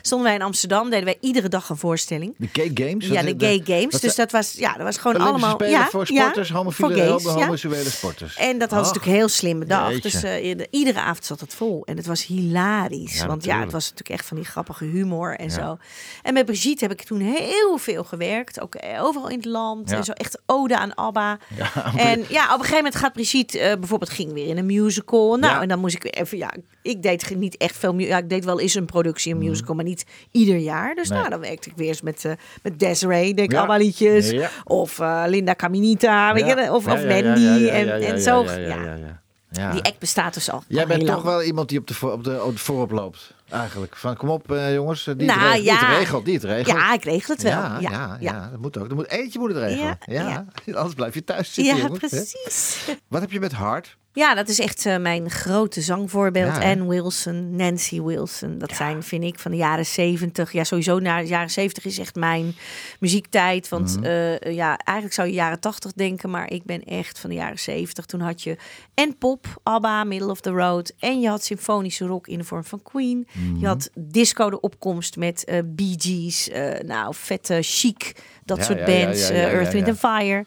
stonden 0.02 0.26
wij 0.26 0.36
in 0.36 0.42
Amsterdam, 0.42 0.90
deden 0.90 1.04
wij 1.04 1.16
iedere 1.20 1.48
dag 1.48 1.68
een 1.68 1.76
voorstelling. 1.76 2.34
De 2.38 2.48
gay 2.52 2.70
games? 2.74 3.06
ja, 3.06 3.22
de 3.22 3.34
Gay 3.38 3.62
Games. 3.64 4.00
Dus 4.00 4.14
dat 4.14 4.32
was, 4.32 4.52
ja, 4.52 4.72
dat 4.72 4.82
was 4.82 4.96
gewoon 4.96 5.16
Olympische 5.16 5.46
allemaal... 5.46 5.60
Spelen 5.60 5.78
ja, 5.80 5.88
voor 5.88 6.12
ja, 6.12 6.22
sporters, 6.22 6.50
homofiele, 6.50 7.18
voor 7.20 7.32
gays, 7.32 7.62
ja. 7.62 7.90
sporters. 7.90 8.36
En 8.36 8.58
dat 8.58 8.70
hadden 8.70 8.88
ze 8.88 8.94
natuurlijk 8.94 9.18
heel 9.18 9.28
slim 9.28 9.58
bedacht. 9.58 9.90
jeetje. 9.92 10.10
Dus 10.10 10.22
eh, 10.22 10.46
ieder- 10.46 10.66
iedere 10.70 11.00
avond 11.00 11.24
zat 11.24 11.40
het 11.40 11.54
vol. 11.54 11.82
En 11.84 11.96
het 11.96 12.06
was 12.06 12.26
hilarisch. 12.26 13.18
Ja, 13.18 13.26
want 13.26 13.44
ja, 13.44 13.60
het 13.60 13.72
was 13.72 13.82
natuurlijk 13.90 14.18
echt 14.20 14.28
van 14.28 14.36
die 14.36 14.46
grappige 14.46 14.84
humor 14.84 15.36
en 15.36 15.50
zo. 15.50 15.76
En 16.22 16.34
met 16.34 16.46
Brigitte 16.46 16.84
heb 16.84 16.92
ik 17.00 17.06
toen 17.06 17.20
heel 17.20 17.78
veel 17.78 18.04
gewerkt. 18.04 18.60
Ook 18.60 18.74
eh, 18.74 19.04
overal 19.04 19.28
in 19.28 19.36
het 19.36 19.44
land. 19.44 19.90
Ja. 19.92 19.98
En 19.98 20.04
zo 20.04 20.12
echt 20.12 20.42
ode 20.46 20.76
aan 20.78 20.94
ABBA. 20.94 21.38
Ja, 21.56 21.70
en 22.10 22.24
ja, 22.28 22.44
op 22.44 22.50
een 22.52 22.58
gegeven 22.58 22.74
moment 22.76 22.94
gaat 22.96 23.12
Brigitte 23.12 23.58
eh, 23.58 23.78
bijvoorbeeld 23.78 24.10
ging 24.10 24.32
weer 24.32 24.46
in 24.46 24.58
een 24.58 24.66
musical. 24.66 25.36
Nou, 25.36 25.54
Ja. 25.54 25.62
en 25.62 25.68
dan 25.68 25.78
moest 25.78 25.94
ik 25.94 26.02
weer 26.02 26.12
even... 26.14 26.38
Ja, 26.38 26.54
ik 26.82 27.02
deed 27.02 27.36
niet 27.36 27.56
echt 27.56 27.76
veel... 27.76 27.98
Ja, 27.98 28.18
ik 28.18 28.28
deed 28.28 28.44
wel 28.44 28.60
eens 28.60 28.74
een 28.74 28.84
productie, 28.86 29.32
een 29.32 29.38
Mhm. 29.38 29.48
musical, 29.48 29.74
maar 29.74 29.84
niet 29.84 30.04
ieder 30.30 30.56
jaar. 30.56 30.94
Dus 30.94 31.08
Nee. 31.08 31.18
nou, 31.18 31.30
dan 31.30 31.40
werkte 31.40 31.68
ik 31.70 31.76
weer 31.76 31.88
eens 31.88 32.02
met, 32.02 32.24
eh 32.24 32.32
met 32.62 32.78
Desiree. 32.78 33.34
Deed 33.34 33.52
ik. 33.52 33.58
ABBA 33.58 33.76
liedjes. 33.76 34.34
Of 34.64 34.98
eh, 34.98 35.22
Linda 35.26 35.54
Caminita, 35.54 36.32
weet 36.34 36.46
Ja. 36.46 36.60
je, 36.60 36.72
of, 36.72 36.86
of 36.86 37.04
Mandy. 37.04 37.68
en, 37.68 38.20
zo. 38.20 38.44
ja. 38.44 39.70
Die 39.72 39.82
act 39.82 39.98
bestaat 39.98 40.34
dus 40.34 40.50
al. 40.50 40.62
Jij 40.68 40.82
al 40.82 40.88
bent 40.88 41.00
toch 41.00 41.08
lang. 41.14 41.22
wel 41.22 41.42
iemand 41.42 41.68
die 41.68 41.78
op 41.78 41.86
de, 41.86 41.94
voor, 41.94 42.12
op 42.12 42.24
de, 42.24 42.42
op 42.42 42.52
de 42.52 42.58
voorop 42.58 42.90
loopt, 42.90 43.34
eigenlijk. 43.52 43.96
Van 43.96 44.16
kom 44.16 44.28
op, 44.28 44.52
eh, 44.52 44.74
jongens, 44.74 45.04
die, 45.04 45.14
Nou, 45.14 45.40
het 45.40 45.48
regelt, 45.48 45.64
die 45.64 45.74
het 45.74 45.84
regelt, 45.98 46.24
die 46.24 46.34
het 46.34 46.44
regelt. 46.44 46.76
Ja, 46.76 46.92
ik 46.92 47.04
regel 47.04 47.34
het 47.34 47.42
wel. 47.42 47.52
Ja, 47.52 47.76
Ja, 47.80 48.16
ja, 48.20 48.48
dat 48.50 48.60
moet 48.60 48.78
ook. 48.78 48.88
Er 48.88 48.94
moet, 48.94 49.08
eentje 49.08 49.38
moet 49.38 49.48
het 49.48 49.58
regelen. 49.58 49.98
Ja, 50.06 50.44
Anders 50.74 50.94
blijf 50.94 51.14
je 51.14 51.24
thuis 51.24 51.54
zitten, 51.54 51.76
Ja, 51.76 51.82
jongens, 51.82 51.98
precies. 51.98 52.84
Wat 53.08 53.20
heb 53.20 53.30
je 53.32 53.40
met 53.40 53.52
Hart? 53.52 53.96
Ja, 54.14 54.34
dat 54.34 54.48
is 54.48 54.58
echt 54.60 54.86
eh, 54.86 54.96
mijn 54.96 55.30
grote 55.30 55.80
zangvoorbeeld. 55.80 56.56
Ja, 56.56 56.86
Wilson, 56.86 57.56
Nancy 57.56 58.00
Wilson. 58.02 58.58
Dat 58.58 58.74
zijn, 58.76 59.02
vind 59.02 59.24
ik, 59.24 59.38
van 59.38 59.50
de 59.50 59.56
jaren 59.56 59.86
zeventig. 59.86 60.52
Ja, 60.52 60.64
sowieso 60.64 60.98
naar 60.98 61.22
de 61.22 61.28
jaren 61.28 61.50
zeventig 61.50 61.84
is 61.84 61.98
echt 61.98 62.14
mijn 62.14 62.54
muziektijd. 63.00 63.68
Want 63.68 63.96
Mhm. 63.96 64.04
eh, 64.04 64.38
ja, 64.54 64.76
eigenlijk 64.76 65.12
zou 65.14 65.28
je 65.28 65.34
jaren 65.34 65.60
tachtig 65.60 65.92
denken, 65.92 66.30
maar 66.30 66.50
ik 66.50 66.64
ben 66.64 66.84
echt 66.84 67.18
van 67.18 67.30
de 67.30 67.36
jaren 67.36 67.58
zeventig. 67.58 68.04
Toen 68.06 68.20
had 68.20 68.42
je 68.42 68.56
en 68.94 69.18
pop, 69.18 69.46
ABBA, 69.62 70.04
Middle 70.04 70.30
of 70.30 70.40
the 70.40 70.50
Road. 70.50 70.92
En 70.98 71.20
je 71.20 71.28
had 71.28 71.44
symfonische 71.44 72.06
rock 72.06 72.26
in 72.28 72.38
de 72.38 72.44
vorm 72.44 72.64
van 72.64 72.82
Queen. 72.82 73.26
Mhm. 73.32 73.58
Je 73.60 73.66
had 73.66 73.90
disco 73.94 74.50
de 74.50 74.60
opkomst 74.60 75.16
met 75.16 75.44
eh 75.44 75.58
Bee 75.64 75.94
Gees. 75.98 76.50
nou, 76.86 77.14
vette 77.14 77.58
chic, 77.60 78.12
dat 78.44 78.56
Ja, 78.58 78.64
soort 78.64 78.84
bands. 78.84 79.30
Earth, 79.30 79.72
Wind 79.72 79.88
and 79.88 79.98
Fire. 79.98 80.44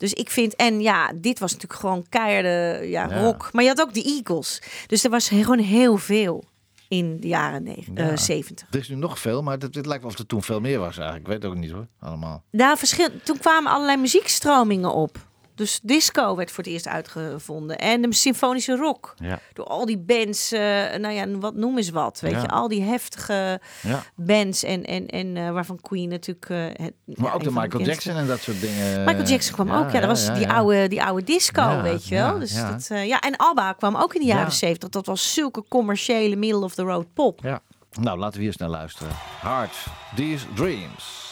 Dus 0.00 0.12
ik 0.12 0.30
vind, 0.30 0.56
en 0.56 0.80
ja, 0.80 1.12
dit 1.16 1.38
was 1.38 1.52
natuurlijk 1.52 1.80
gewoon 1.80 2.06
keiharde 2.08 2.86
ja, 2.88 3.08
Ja. 3.08 3.20
rock. 3.22 3.48
Maar 3.52 3.62
je 3.62 3.68
had 3.68 3.80
ook 3.80 3.94
de 3.94 4.02
Eagles. 4.02 4.62
Dus 4.86 5.04
er 5.04 5.10
was 5.10 5.28
gewoon 5.28 5.58
heel 5.58 5.96
veel 5.96 6.44
in 6.88 7.20
de 7.20 7.28
jaren 7.28 7.62
negen- 7.62 7.96
eh, 7.96 8.08
Ja. 8.08 8.16
70. 8.16 8.66
Er 8.70 8.78
is 8.78 8.88
nu 8.88 8.94
nog 8.96 9.18
veel, 9.18 9.42
maar 9.42 9.58
het, 9.58 9.74
het 9.74 9.86
lijkt 9.86 10.02
wel 10.02 10.12
of 10.12 10.18
er 10.18 10.26
toen 10.26 10.42
veel 10.42 10.60
meer 10.60 10.78
was 10.78 10.96
eigenlijk. 10.96 11.20
Ik 11.20 11.26
weet 11.32 11.42
het 11.42 11.52
ook 11.52 11.56
niet 11.58 11.70
hoor, 11.70 11.86
allemaal. 12.00 12.42
Nou, 12.50 12.78
verschil, 12.78 13.08
toen 13.24 13.38
kwamen 13.38 13.72
allerlei 13.72 13.96
muziekstromingen 14.00 14.92
op. 14.94 15.18
Dus 15.60 15.80
disco 15.82 16.36
werd 16.36 16.50
voor 16.50 16.64
het 16.64 16.72
eerst 16.72 16.88
uitgevonden. 16.88 17.78
En 17.78 18.02
de 18.02 18.14
symfonische 18.14 18.76
rock. 18.76 19.14
Ja. 19.16 19.38
Door 19.52 19.64
al 19.64 19.86
die 19.86 19.98
bands, 19.98 20.52
eh, 20.52 20.60
nou 20.98 21.08
ja, 21.10 21.28
wat 21.28 21.54
noem 21.54 21.76
eens 21.76 21.90
wat. 21.90 22.20
Weet 22.20 22.32
Ja. 22.32 22.40
je, 22.40 22.48
al 22.48 22.68
die 22.68 22.82
heftige 22.82 23.60
Ja. 23.82 24.02
bands. 24.14 24.62
En, 24.62 24.84
en, 24.84 25.06
en 25.06 25.36
eh, 25.36 25.50
waarvan 25.50 25.80
Queen 25.80 26.08
natuurlijk... 26.08 26.48
eh, 26.50 26.84
het, 26.84 26.92
Maar 27.18 27.34
ook 27.34 27.42
de 27.44 27.50
Michael 27.52 27.84
Jackson 27.84 28.16
en 28.16 28.26
dat 28.26 28.40
soort 28.40 28.60
dingen. 28.60 29.04
Michael 29.04 29.24
Jackson 29.26 29.54
kwam 29.54 29.70
ook, 29.70 29.90
ja, 29.90 30.00
dat 30.00 30.08
was 30.08 30.34
die, 30.34 30.48
Oude, 30.50 30.88
die 30.88 31.02
oude 31.02 31.24
disco, 31.24 31.82
weet 31.82 32.06
je 32.08 32.14
wel. 32.14 32.26
ja, 32.32 32.38
dus. 32.38 32.54
Dat, 32.54 32.86
ja, 33.06 33.20
en 33.20 33.36
ABBA 33.36 33.72
kwam 33.72 33.96
ook 33.96 34.14
in 34.14 34.20
de 34.20 34.26
jaren 34.26 34.44
Ja. 34.44 34.50
70. 34.50 34.88
Dat 34.88 35.06
was 35.06 35.32
zulke 35.34 35.64
commerciële 35.68 36.36
middle 36.36 36.64
of 36.64 36.74
the 36.74 36.82
road 36.82 37.06
pop. 37.14 37.40
Ja. 37.42 37.60
Nou, 38.00 38.18
laten 38.18 38.32
we 38.34 38.38
hier 38.38 38.46
eens 38.48 38.56
naar 38.56 38.68
luisteren. 38.68 39.12
Heart, 39.40 39.76
These 40.16 40.46
Dreams. 40.54 41.29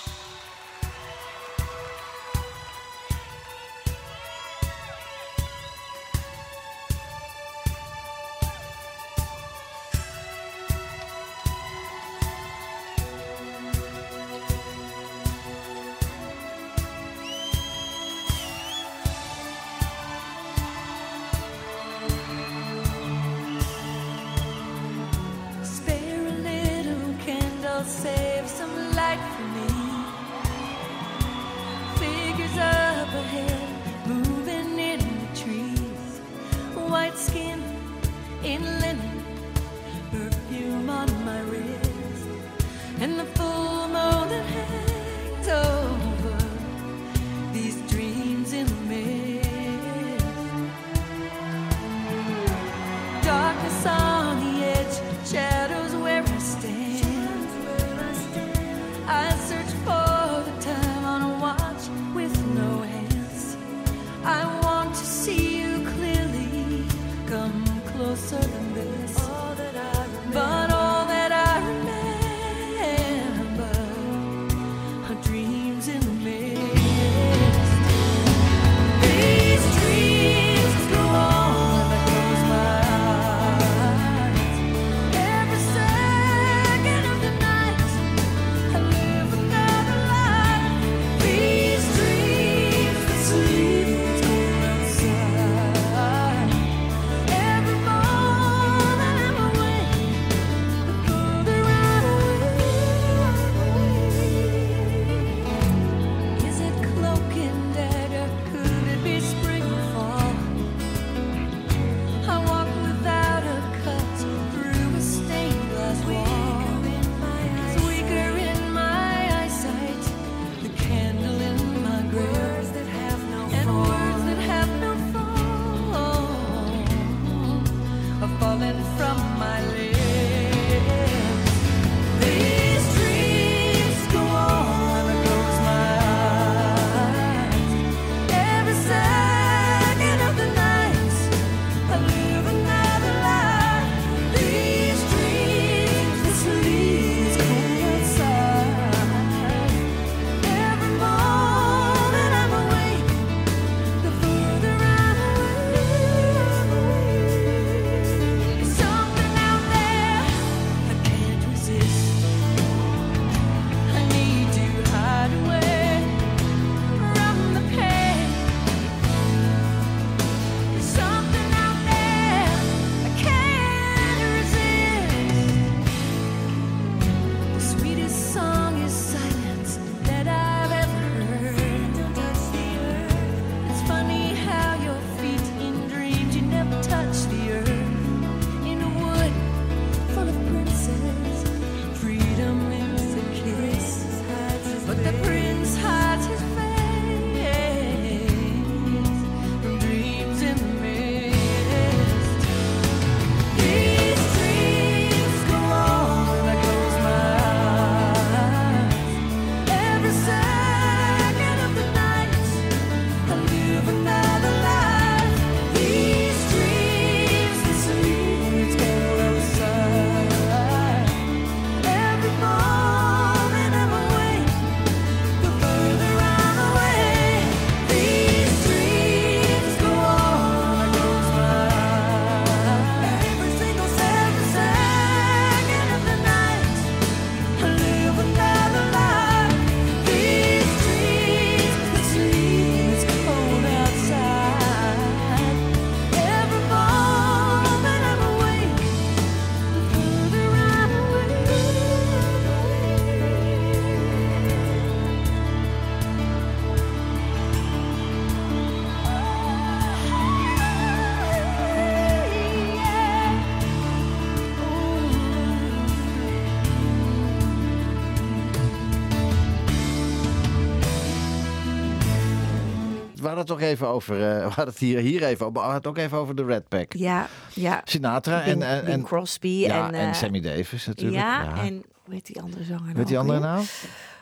Hadden 273.39 273.57
het 273.57 273.65
toch 273.65 273.71
even 273.71 273.87
over. 273.89 274.15
eh, 274.15 274.37
we 274.37 274.43
hadden 274.43 274.67
het 274.67 274.79
hier, 274.79 274.99
hier 274.99 275.23
even 275.23 275.47
over. 275.47 275.53
We 275.53 275.59
hadden 275.69 275.77
het 275.77 275.87
ook 275.87 275.97
even 275.99 276.19
over 276.19 276.35
de 276.37 276.45
Red 276.45 276.69
Pack. 276.69 276.93
Ja, 276.93 277.29
ja. 277.55 277.81
Sinatra 277.85 278.45
Bing, 278.45 278.63
en, 278.63 278.69
en, 278.69 278.85
Bing 278.85 278.97
en, 278.97 279.03
Crosby 279.03 279.49
ja, 279.49 279.89
en, 279.89 279.95
en, 279.95 280.09
eh, 280.09 280.15
Sammy 280.15 280.41
Davis 280.41 280.87
natuurlijk. 280.87 281.17
Ja, 281.23 281.57
en 281.57 281.85
hoe 282.05 282.15
heet 282.15 282.27
die 282.27 282.41
andere 282.41 282.65
zanger 282.65 282.83
nou? 282.85 282.95
Weet 282.97 283.07
die 283.07 283.17
ook 283.17 283.23
andere 283.23 283.41
weer? 283.41 283.49
nou? 283.49 283.65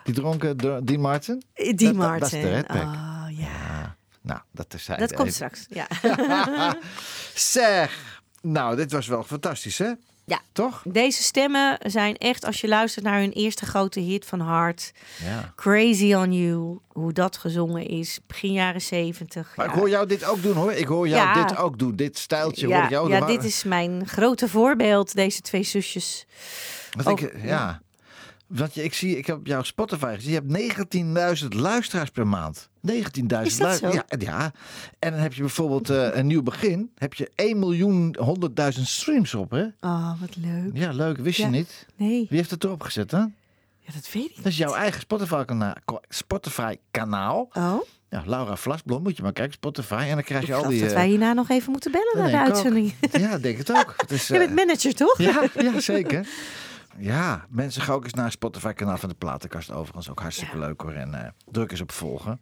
Die 0.03 0.13
dronken 0.13 0.57
Dean 0.57 0.85
Dean 0.85 0.99
Martin? 1.01 1.43
Eh, 1.53 1.65
Dat- 1.67 1.77
Die 1.77 1.87
dat- 1.87 1.95
Martin. 1.97 2.19
dat 2.19 2.31
is 2.33 2.41
de 2.41 2.49
Red 2.49 2.67
Pack. 2.67 2.83
Oh, 2.83 3.25
ja. 3.29 3.95
Nou, 4.21 4.39
dat 4.51 4.69
terzijde. 4.69 5.01
Dat 5.07 5.13
komt 5.13 5.27
even. 5.29 5.33
straks. 5.33 5.65
Ja. 5.69 5.87
Zeg, 7.33 8.21
nou, 8.41 8.75
dit 8.75 8.91
was 8.91 9.07
wel 9.07 9.23
fantastisch, 9.23 9.77
hè? 9.77 9.91
Ja. 10.29 10.39
Toch? 10.51 10.81
Deze 10.85 11.23
stemmen 11.23 11.77
zijn 11.81 12.17
echt, 12.17 12.45
als 12.45 12.61
je 12.61 12.67
luistert 12.67 13.05
naar 13.05 13.19
hun 13.19 13.31
eerste 13.31 13.65
grote 13.65 13.99
hit 13.99 14.25
van 14.25 14.39
Hart, 14.39 14.91
Ja. 15.23 15.53
Crazy 15.55 16.13
on 16.13 16.33
You, 16.33 16.79
hoe 16.87 17.13
dat 17.13 17.37
gezongen 17.37 17.87
is, 17.87 18.19
begin 18.27 18.51
jaren 18.53 18.81
zeventig. 18.81 19.53
Maar 19.55 19.65
ja. 19.65 19.71
ik 19.71 19.77
hoor 19.77 19.89
jou 19.89 20.07
dit 20.07 20.25
ook 20.25 20.41
doen, 20.41 20.55
hoor. 20.55 20.71
Ik 20.71 20.87
hoor 20.87 21.07
jou 21.07 21.27
Ja. 21.39 21.45
dit 21.45 21.57
ook 21.57 21.79
doen. 21.79 21.95
Dit 21.95 22.17
stijltje 22.17 22.65
hoor 22.65 22.75
ja, 22.75 22.83
ik 22.83 22.89
jou 22.89 23.09
ja, 23.09 23.25
dit 23.25 23.43
is 23.43 23.63
mijn 23.63 24.07
grote 24.07 24.47
voorbeeld, 24.47 25.15
deze 25.15 25.41
twee 25.41 25.63
zusjes. 25.63 26.25
Want 26.91 27.19
ik, 27.21 27.33
ja. 27.43 27.81
Want 28.47 28.73
je, 28.73 28.83
ik 28.83 28.93
zie, 28.93 29.17
ik 29.17 29.25
heb 29.27 29.39
jouw 29.43 29.63
Spotify 29.63 30.13
gezien, 30.15 30.31
je 30.31 30.57
hebt 30.57 31.41
19.000 31.41 31.47
luisteraars 31.47 32.09
per 32.09 32.27
maand. 32.27 32.69
19.000 32.91 32.93
Is 33.43 33.57
dat 33.57 33.77
zo? 33.77 33.91
Ja, 33.91 34.03
ja. 34.19 34.51
En 34.99 35.11
dan 35.11 35.19
heb 35.19 35.33
je 35.33 35.41
bijvoorbeeld 35.41 35.89
eh, 35.89 36.07
een 36.15 36.27
nieuw 36.27 36.43
begin. 36.43 36.91
Heb 36.97 37.13
je 37.13 37.31
1 37.35 37.59
miljoen 37.59 38.15
100.000 38.75 38.81
streams 38.81 39.33
op, 39.35 39.51
hè? 39.51 39.63
Oh, 39.81 40.21
wat 40.21 40.35
leuk. 40.35 40.69
Ja, 40.73 40.91
leuk. 40.91 41.17
Wist 41.17 41.37
Ja. 41.37 41.45
je 41.45 41.51
niet? 41.51 41.85
Nee, 41.95 42.25
Wie 42.29 42.37
heeft 42.37 42.51
het 42.51 42.63
erop 42.63 42.81
gezet, 42.81 43.11
hè? 43.11 43.17
ja, 43.17 43.93
dat 43.93 44.09
weet 44.13 44.23
ik 44.29 44.35
Dat 44.35 44.45
is 44.45 44.57
jouw 44.57 44.73
eigen 44.73 45.01
Spotify-kanaal. 45.01 45.75
Spotify 46.09 46.75
kanaal. 46.91 47.49
Oh, 47.53 47.81
Ja, 48.09 48.23
Laura 48.25 48.55
Vlasblom, 48.55 49.03
moet 49.03 49.17
je 49.17 49.23
maar 49.23 49.33
kijken, 49.33 49.53
Spotify. 49.53 50.05
En 50.09 50.13
dan 50.15 50.23
krijg 50.23 50.41
ik 50.41 50.47
je 50.47 50.53
al 50.53 50.67
die... 50.69 50.79
dat 50.79 50.89
eh, 50.89 50.95
wij 50.95 51.07
hierna 51.07 51.33
nog 51.33 51.49
even 51.49 51.71
moeten 51.71 51.91
bellen 51.91 52.13
naar 52.17 52.25
de 52.25 52.33
ik 52.37 52.39
ook. 52.39 52.47
uitzending. 52.55 52.93
Ja, 53.11 53.37
denk 53.37 53.57
het 53.57 53.71
ook. 53.71 53.93
Het 53.97 54.11
is, 54.11 54.27
Je 54.27 54.37
bent 54.37 54.49
eh, 54.49 54.55
manager, 54.55 54.93
toch? 54.93 55.17
Ja, 55.17 55.43
ja, 55.59 55.79
zeker. 55.79 56.27
Ja, 56.99 57.45
mensen 57.49 57.81
gaan 57.81 57.95
ook 57.95 58.03
eens 58.03 58.13
naar 58.13 58.23
het 58.23 58.33
Spotify-kanaal 58.33 58.97
van 58.97 59.09
de 59.09 59.15
Platenkast. 59.15 59.71
Overigens 59.71 60.09
ook 60.09 60.19
hartstikke 60.19 60.57
leuk 60.59 60.81
hoor. 60.81 60.91
En 60.91 61.13
eh, 61.23 61.29
druk 61.51 61.71
eens 61.71 61.81
op 61.81 61.91
volgen. 61.91 62.39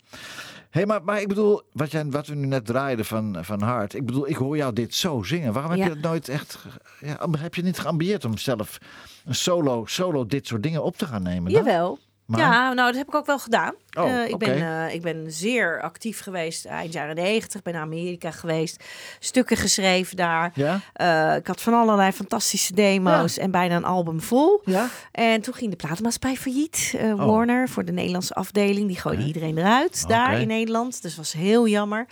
hey, 0.69 0.85
maar, 0.85 1.03
maar 1.03 1.21
ik 1.21 1.27
bedoel, 1.27 1.61
wat, 1.71 1.91
jij, 1.91 2.05
wat 2.09 2.27
we 2.27 2.35
nu 2.35 2.45
net 2.45 2.65
draaiden 2.65 3.05
van, 3.05 3.37
van 3.41 3.61
Hart. 3.61 3.93
Ik 3.93 4.05
bedoel, 4.05 4.29
ik 4.29 4.35
hoor 4.35 4.57
jou 4.57 4.73
dit 4.73 4.95
zo 4.95 5.23
zingen. 5.23 5.53
Waarom 5.53 5.71
heb 5.71 5.79
Ja. 5.79 5.85
je 5.85 5.93
dat 5.93 6.01
nooit 6.11 6.29
echt... 6.29 6.57
Ja, 6.99 7.27
heb 7.37 7.55
je 7.55 7.61
niet 7.63 7.79
geambieerd 7.79 8.25
om 8.25 8.37
zelf 8.37 8.77
een 9.25 9.35
solo, 9.35 9.85
solo 9.85 10.25
dit 10.25 10.47
soort 10.47 10.63
dingen 10.63 10.83
op 10.83 10.97
te 10.97 11.05
gaan 11.05 11.23
nemen? 11.23 11.51
dan? 11.53 11.63
Jawel. 11.63 11.99
Maar- 12.25 12.39
Ja, 12.39 12.73
nou, 12.73 12.87
dat 12.87 12.95
heb 12.95 13.07
ik 13.07 13.15
ook 13.15 13.25
wel 13.25 13.39
gedaan. 13.39 13.73
Oh, 13.97 14.09
Eh, 14.11 14.27
ik, 14.29 14.37
ben, 14.37 14.49
eh, 14.87 14.93
ik 14.93 15.01
ben 15.01 15.25
zeer 15.31 15.81
actief 15.81 16.19
geweest 16.19 16.65
eind 16.65 16.93
jaren 16.93 17.15
90. 17.15 17.61
Ben 17.61 17.73
naar 17.73 17.81
Amerika 17.81 18.31
geweest. 18.31 18.83
Stukken 19.19 19.57
geschreven 19.57 20.15
daar. 20.17 20.51
Ja? 20.53 20.79
Eh, 20.93 21.35
ik 21.35 21.47
had 21.47 21.61
van 21.61 21.73
allerlei 21.73 22.11
fantastische 22.11 22.73
demo's 22.73 23.37
en 23.37 23.51
bijna 23.51 23.75
een 23.75 23.85
album 23.85 24.21
vol. 24.21 24.61
Ja? 24.65 24.87
En 25.11 25.41
toen 25.41 25.53
ging 25.53 25.69
de 25.71 25.75
platenmaatschappij 25.77 26.35
failliet. 26.41 26.95
Oh. 27.01 27.25
Warner 27.25 27.69
voor 27.69 27.85
de 27.85 27.91
Nederlandse 27.91 28.33
afdeling. 28.33 28.87
Die 28.87 28.99
gooide 28.99 29.23
iedereen 29.23 29.57
eruit 29.57 30.07
daar 30.07 30.31
in 30.41 30.47
Nederland. 30.47 31.01
Dus 31.01 31.15
was 31.15 31.33
heel 31.33 31.67
jammer. 31.67 32.05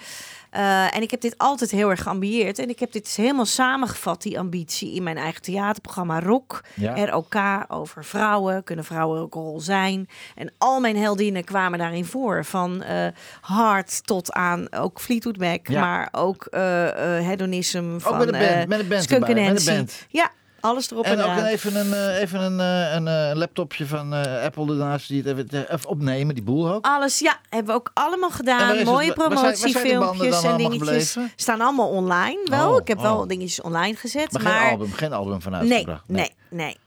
Eh, 0.53 0.95
en 0.95 1.01
ik 1.01 1.11
heb 1.11 1.21
dit 1.21 1.37
altijd 1.37 1.71
heel 1.71 1.89
erg 1.89 2.01
geambieerd. 2.01 2.59
En 2.59 2.69
ik 2.69 2.79
heb 2.79 2.91
dit 2.91 3.07
helemaal 3.15 3.45
samengevat, 3.45 4.21
die 4.21 4.39
ambitie, 4.39 4.93
in 4.93 5.03
mijn 5.03 5.17
eigen 5.17 5.41
theaterprogramma 5.41 6.19
Rock. 6.19 6.63
Ja. 6.73 7.05
ROK 7.05 7.35
over 7.67 8.05
vrouwen. 8.05 8.63
Kunnen 8.63 8.85
vrouwen 8.85 9.21
ook 9.21 9.33
rol 9.33 9.59
zijn? 9.59 10.09
En 10.35 10.51
al 10.57 10.79
mijn 10.79 10.97
heldinnen 10.97 11.43
kwamen 11.43 11.79
daarin 11.79 12.05
voor. 12.05 12.45
Van 12.45 12.83
eh 12.83 13.07
hard 13.41 14.05
tot 14.05 14.31
aan 14.31 14.73
ook 14.73 14.99
Fleetwood 14.99 15.37
Mac. 15.37 15.67
Ja. 15.67 15.79
Maar 15.81 16.09
ook 16.11 16.45
eh 16.45 17.17
eh 17.17 17.25
hedonism 17.25 17.97
van 17.97 18.17
met 18.17 18.33
een 18.33 18.39
band, 18.39 18.67
met 18.67 18.89
band 18.89 19.11
erbij, 19.11 19.51
met 19.53 19.65
band. 19.65 20.05
Ja, 20.09 20.31
alles 20.63 20.91
erop 20.91 21.05
en, 21.05 21.19
En 21.19 21.25
ook 21.25 21.45
even 21.45 21.75
een, 21.75 21.93
eh, 21.93 22.21
even 22.21 22.41
een, 22.41 22.59
eh, 22.59 22.93
een 22.93 23.07
eh, 23.07 23.35
laptopje 23.35 23.85
van 23.85 24.13
Apple 24.43 24.67
ernaast. 24.67 25.07
Die 25.07 25.23
het 25.23 25.37
even, 25.37 25.73
even 25.73 25.89
opnemen, 25.89 26.35
die 26.35 26.43
boel 26.43 26.71
ook. 26.71 26.85
Alles, 26.85 27.19
ja, 27.19 27.39
hebben 27.49 27.73
we 27.73 27.79
ook 27.79 27.91
allemaal 27.93 28.29
gedaan. 28.29 28.83
Mooie 28.83 29.13
promotiefilmpjes 29.13 30.43
en 30.43 30.57
dingetjes. 30.57 31.11
gebleven? 31.11 31.31
Staan 31.35 31.61
allemaal 31.61 31.89
online 31.89 32.41
wel. 32.45 32.71
Oh, 32.71 32.81
ik 32.81 32.87
heb 32.87 32.99
wel 32.99 33.17
oh. 33.17 33.27
dingetjes 33.27 33.61
online 33.61 33.95
gezet. 33.95 34.31
Maar, 34.31 34.43
Maar, 34.43 34.61
geen 34.61 34.71
album, 34.71 34.91
geen 34.91 35.13
album 35.13 35.41
van 35.41 35.51
Nee, 35.51 35.61
uitgebracht. 35.61 36.03
nee, 36.07 36.17
nee, 36.17 36.31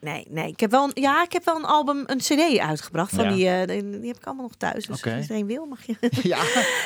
nee, 0.01 0.27
nee. 0.31 0.49
Ik 0.49 0.61
heb 0.61 0.71
wel, 0.71 0.85
een, 0.85 0.91
ja, 1.03 1.23
ik 1.23 1.33
heb 1.33 1.45
wel 1.45 1.57
een 1.57 1.65
album, 1.65 2.03
een 2.07 2.19
CD 2.19 2.59
uitgebracht. 2.59 3.15
Van 3.15 3.25
Ja. 3.25 3.31
die, 3.35 3.49
eh, 3.49 3.83
die, 4.01 4.07
heb 4.07 4.17
ik 4.17 4.25
allemaal 4.27 4.45
nog 4.45 4.55
thuis. 4.57 4.87
Dus 4.87 4.99
Oké. 4.99 5.11
als 5.13 5.21
iedereen 5.21 5.47
wil, 5.47 5.67
mag 5.67 5.87
je. 5.87 5.97
Ja, 6.23 6.39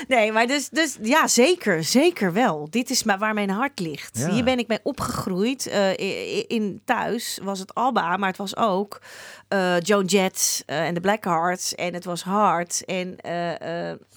Nee, 0.09 0.33
maar 0.33 0.47
dus, 0.47 0.68
dus 0.68 0.97
ja, 1.03 1.28
zeker, 1.28 1.85
zeker 1.85 2.33
wel. 2.33 2.66
Dit 2.70 2.91
is 2.91 3.03
maar 3.03 3.18
waar 3.18 3.35
mijn 3.35 3.51
hart 3.51 3.78
ligt. 3.81 4.18
Ja. 4.18 4.31
Hier 4.31 4.45
ben 4.45 4.59
ik 4.59 4.68
mee 4.68 4.81
opgegroeid. 4.83 5.66
Eh, 5.66 6.39
in 6.51 6.81
thuis 6.85 7.39
was 7.43 7.59
het 7.59 7.74
Alba, 7.74 8.16
maar 8.16 8.28
het 8.28 8.39
was 8.39 8.57
ook 8.57 9.01
eh, 9.49 9.81
Joan 9.81 10.05
Jett 10.05 10.62
en 10.66 10.95
de 10.95 11.01
Blackhearts. 11.01 11.74
En 11.74 11.95
het 11.95 12.05
was 12.05 12.22
hard. 12.22 12.85
En 12.85 13.16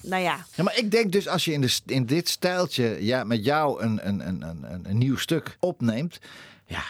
nou 0.02 0.22
ja, 0.22 0.36
Ja, 0.54 0.62
maar 0.62 0.78
ik 0.78 0.90
denk 0.90 1.12
dus 1.12 1.28
als 1.28 1.44
je 1.44 1.52
in, 1.52 1.60
de, 1.60 1.78
in 1.86 2.06
dit 2.06 2.28
stijltje 2.28 2.96
ja, 3.04 3.24
met 3.24 3.44
jou 3.44 3.82
een, 3.82 4.00
een, 4.08 4.28
een, 4.28 4.42
een, 4.42 4.64
een, 4.72 4.84
een 4.88 4.98
nieuw 4.98 5.16
stuk 5.16 5.56
opneemt. 5.60 6.18
Ja, 6.66 6.82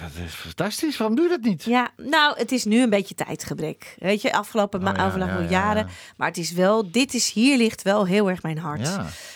dat 0.00 0.10
is 0.26 0.32
fantastisch. 0.34 0.96
Waarom 0.96 1.16
doe 1.16 1.24
je 1.24 1.30
dat 1.30 1.40
niet? 1.40 1.64
Ja, 1.64 1.90
nou, 1.96 2.38
het 2.38 2.52
is 2.52 2.64
nu 2.64 2.82
een 2.82 2.90
beetje 2.90 3.14
tijdgebrek. 3.14 3.96
Weet 3.98 4.22
je, 4.22 4.32
afgelopen, 4.32 4.80
Oh 4.88 4.94
ja, 4.96 5.04
afgelopen 5.04 5.34
ja, 5.34 5.40
ja, 5.42 5.48
jaren. 5.48 5.86
ja. 5.86 5.92
Maar 6.16 6.28
het 6.28 6.36
is 6.36 6.52
wel, 6.52 6.90
dit 6.90 7.14
is, 7.14 7.32
hier 7.32 7.56
ligt 7.56 7.82
wel 7.82 8.06
heel 8.06 8.30
erg 8.30 8.42
mijn 8.42 8.58
hart. 8.58 8.88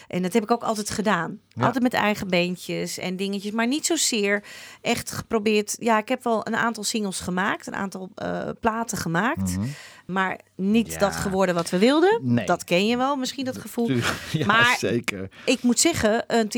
En 0.09 0.22
dat 0.22 0.32
heb 0.32 0.42
ik 0.42 0.51
ook 0.51 0.62
altijd 0.62 0.90
gedaan. 0.90 1.38
Altijd 1.61 1.82
met 1.82 1.92
eigen 1.94 2.28
beentjes 2.28 2.98
en 2.98 3.16
dingetjes. 3.16 3.53
Maar 3.53 3.66
niet 3.66 3.86
zozeer 3.86 4.44
echt 4.80 5.11
geprobeerd. 5.12 5.76
Ja, 5.78 5.98
ik 5.98 6.09
heb 6.09 6.24
wel 6.24 6.46
een 6.46 6.57
aantal 6.57 6.84
singles 6.84 7.20
gemaakt. 7.20 7.66
Een 7.66 7.74
aantal 7.74 8.11
eh, 8.14 8.48
platen 8.61 8.98
gemaakt. 8.98 9.57
Maar 10.07 10.40
niet 10.57 10.88
Mhm. 10.88 10.98
Dat 10.98 11.16
geworden 11.16 11.55
wat 11.55 11.70
we 11.70 11.78
wilden. 11.78 12.20
Nee. 12.22 12.46
Dat 12.46 12.64
ken 12.64 12.86
je 12.86 12.96
wel, 12.96 13.16
misschien 13.16 13.44
dat 13.44 13.59
gevoel. 13.59 13.90
Maar- 14.46 14.76
zeker. 14.78 15.28
Ik 15.44 15.62
moet 15.62 15.80
zeggen, 15.80 16.24
een 16.26 16.48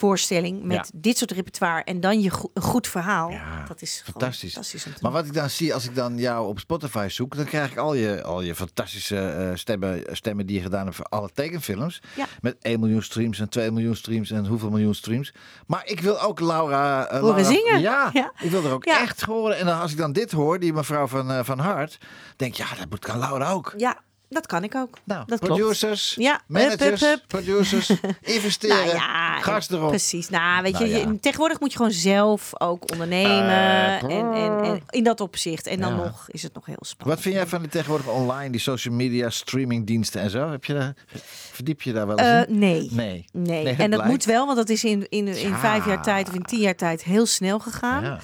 theatervoorstelling 0.00 0.62
met 0.62 0.76
Ja. 0.76 0.84
dit 1.00 1.18
soort 1.18 1.30
repertoire 1.30 1.84
en 1.84 2.00
dan 2.00 2.20
je 2.20 2.30
go- 2.30 2.50
een 2.54 2.62
goed 2.62 2.86
verhaal. 2.88 3.30
Ja, 3.30 3.64
dat 3.68 3.82
is 3.82 4.02
fantastisch. 4.04 4.86
Maar 5.00 5.12
wat 5.12 5.26
ik 5.26 5.32
dan 5.34 5.50
zie, 5.50 5.74
als 5.74 5.84
ik 5.84 5.94
dan 5.94 6.18
jou 6.18 6.46
op 6.48 6.58
Spotify 6.58 7.06
zoek, 7.10 7.36
dan 7.36 7.44
krijg 7.44 7.70
ik 7.70 7.76
al 7.78 7.94
je, 7.94 8.22
al 8.22 8.40
je 8.40 8.54
fantastische 8.54 9.18
eh, 9.18 9.50
stemmen, 9.54 10.02
stemmen 10.12 10.46
die 10.46 10.56
je 10.56 10.62
gedaan 10.62 10.84
hebt 10.84 10.96
voor 10.96 11.04
alle 11.04 11.30
tekenfilms. 11.34 12.02
Ja. 12.16 12.26
Met 12.40 12.56
1 12.60 12.80
miljoen 12.80 13.02
streams 13.02 13.38
en 13.40 13.48
2 13.48 13.70
miljoen 13.70 13.96
streams 13.96 14.30
en 14.30 14.46
hoeveel 14.46 14.70
miljoen 14.70 14.94
streams. 14.94 15.32
Maar 15.66 15.86
ik 15.86 16.00
wil 16.00 16.20
ook 16.20 16.40
Laura... 16.40 17.06
eh, 17.06 17.20
Horen 17.20 17.34
Laura- 17.34 17.54
zingen. 17.54 17.80
Ja, 17.80 18.10
Ja. 18.12 18.32
ik 18.40 18.50
wil 18.50 18.64
er 18.64 18.72
ook 18.72 18.84
echt 18.84 19.20
horen. 19.22 19.58
En 19.58 19.66
dan, 19.66 19.80
als 19.80 19.92
ik 19.92 19.96
dan 19.98 20.12
dit 20.12 20.32
hoor, 20.32 20.58
die 20.58 20.72
mevrouw 20.72 21.06
van, 21.06 21.30
eh, 21.30 21.38
van 21.44 21.58
Hart, 21.58 21.98
denk 22.36 22.52
ik, 22.52 22.58
ja, 22.58 22.74
dat 22.78 22.90
moet 22.90 22.98
kan 22.98 23.18
Laura 23.18 23.50
ook. 23.50 23.74
Ja, 23.76 23.98
dat 24.30 24.46
kan 24.46 24.64
ik 24.64 24.74
ook. 24.74 24.98
Nou, 25.04 25.22
dat 25.26 25.38
klopt. 25.38 25.54
producers, 25.60 26.14
Ja, 26.18 26.40
managers, 26.46 26.80
hup, 26.80 26.90
hup, 26.90 27.00
hup. 27.00 27.22
producers, 27.26 27.90
investeren, 28.36 28.76
Nou 28.76 28.88
ja, 28.96 29.40
gas 29.40 29.70
erop. 29.70 29.88
Precies. 29.88 30.28
Nou, 30.28 30.62
weet 30.62 30.72
Nou 30.72 30.84
je, 30.84 30.90
ja. 30.90 30.98
je- 30.98 31.20
tegenwoordig 31.20 31.60
moet 31.60 31.70
je 31.70 31.76
gewoon 31.76 31.92
zelf 31.92 32.50
ook 32.60 32.90
ondernemen. 32.92 33.48
Eh, 33.48 34.02
en, 34.02 34.32
en, 34.32 34.62
en 34.64 34.82
in 34.90 35.04
dat 35.04 35.20
opzicht. 35.20 35.66
En 35.66 35.80
dan 35.80 35.90
Ja. 35.96 35.96
nog 36.04 36.24
is 36.30 36.42
het 36.42 36.54
nog 36.54 36.66
heel 36.66 36.76
spannend. 36.80 37.14
Wat 37.16 37.20
vind 37.20 37.34
jij 37.34 37.46
van 37.46 37.60
die 37.60 37.68
tegenwoordig 37.70 38.08
online, 38.08 38.50
die 38.50 38.60
social 38.60 38.94
media, 38.94 39.30
streamingdiensten 39.30 40.20
en 40.20 40.30
zo? 40.30 40.50
Heb 40.50 40.64
je 40.64 40.72
daar, 40.74 40.94
verdiep 41.52 41.82
je 41.82 41.92
daar 41.92 42.06
wel 42.06 42.18
eens 42.18 42.28
Eh, 42.28 42.48
in? 42.48 42.58
nee. 42.58 42.88
Nee. 42.92 43.24
Nee, 43.32 43.62
Nee, 43.62 43.64
dat 43.64 43.72
en 43.72 43.78
dat 43.78 43.88
blijkt. 43.88 44.08
moet 44.08 44.24
wel, 44.24 44.44
want 44.46 44.56
dat 44.58 44.68
is 44.68 44.84
in, 44.84 45.06
in, 45.08 45.28
in 45.28 45.48
Ja. 45.48 45.58
vijf 45.58 45.86
jaar 45.86 46.02
tijd 46.02 46.28
of 46.28 46.34
in 46.34 46.42
tien 46.42 46.60
jaar 46.60 46.76
tijd 46.76 47.04
heel 47.04 47.26
snel 47.26 47.58
gegaan. 47.58 48.20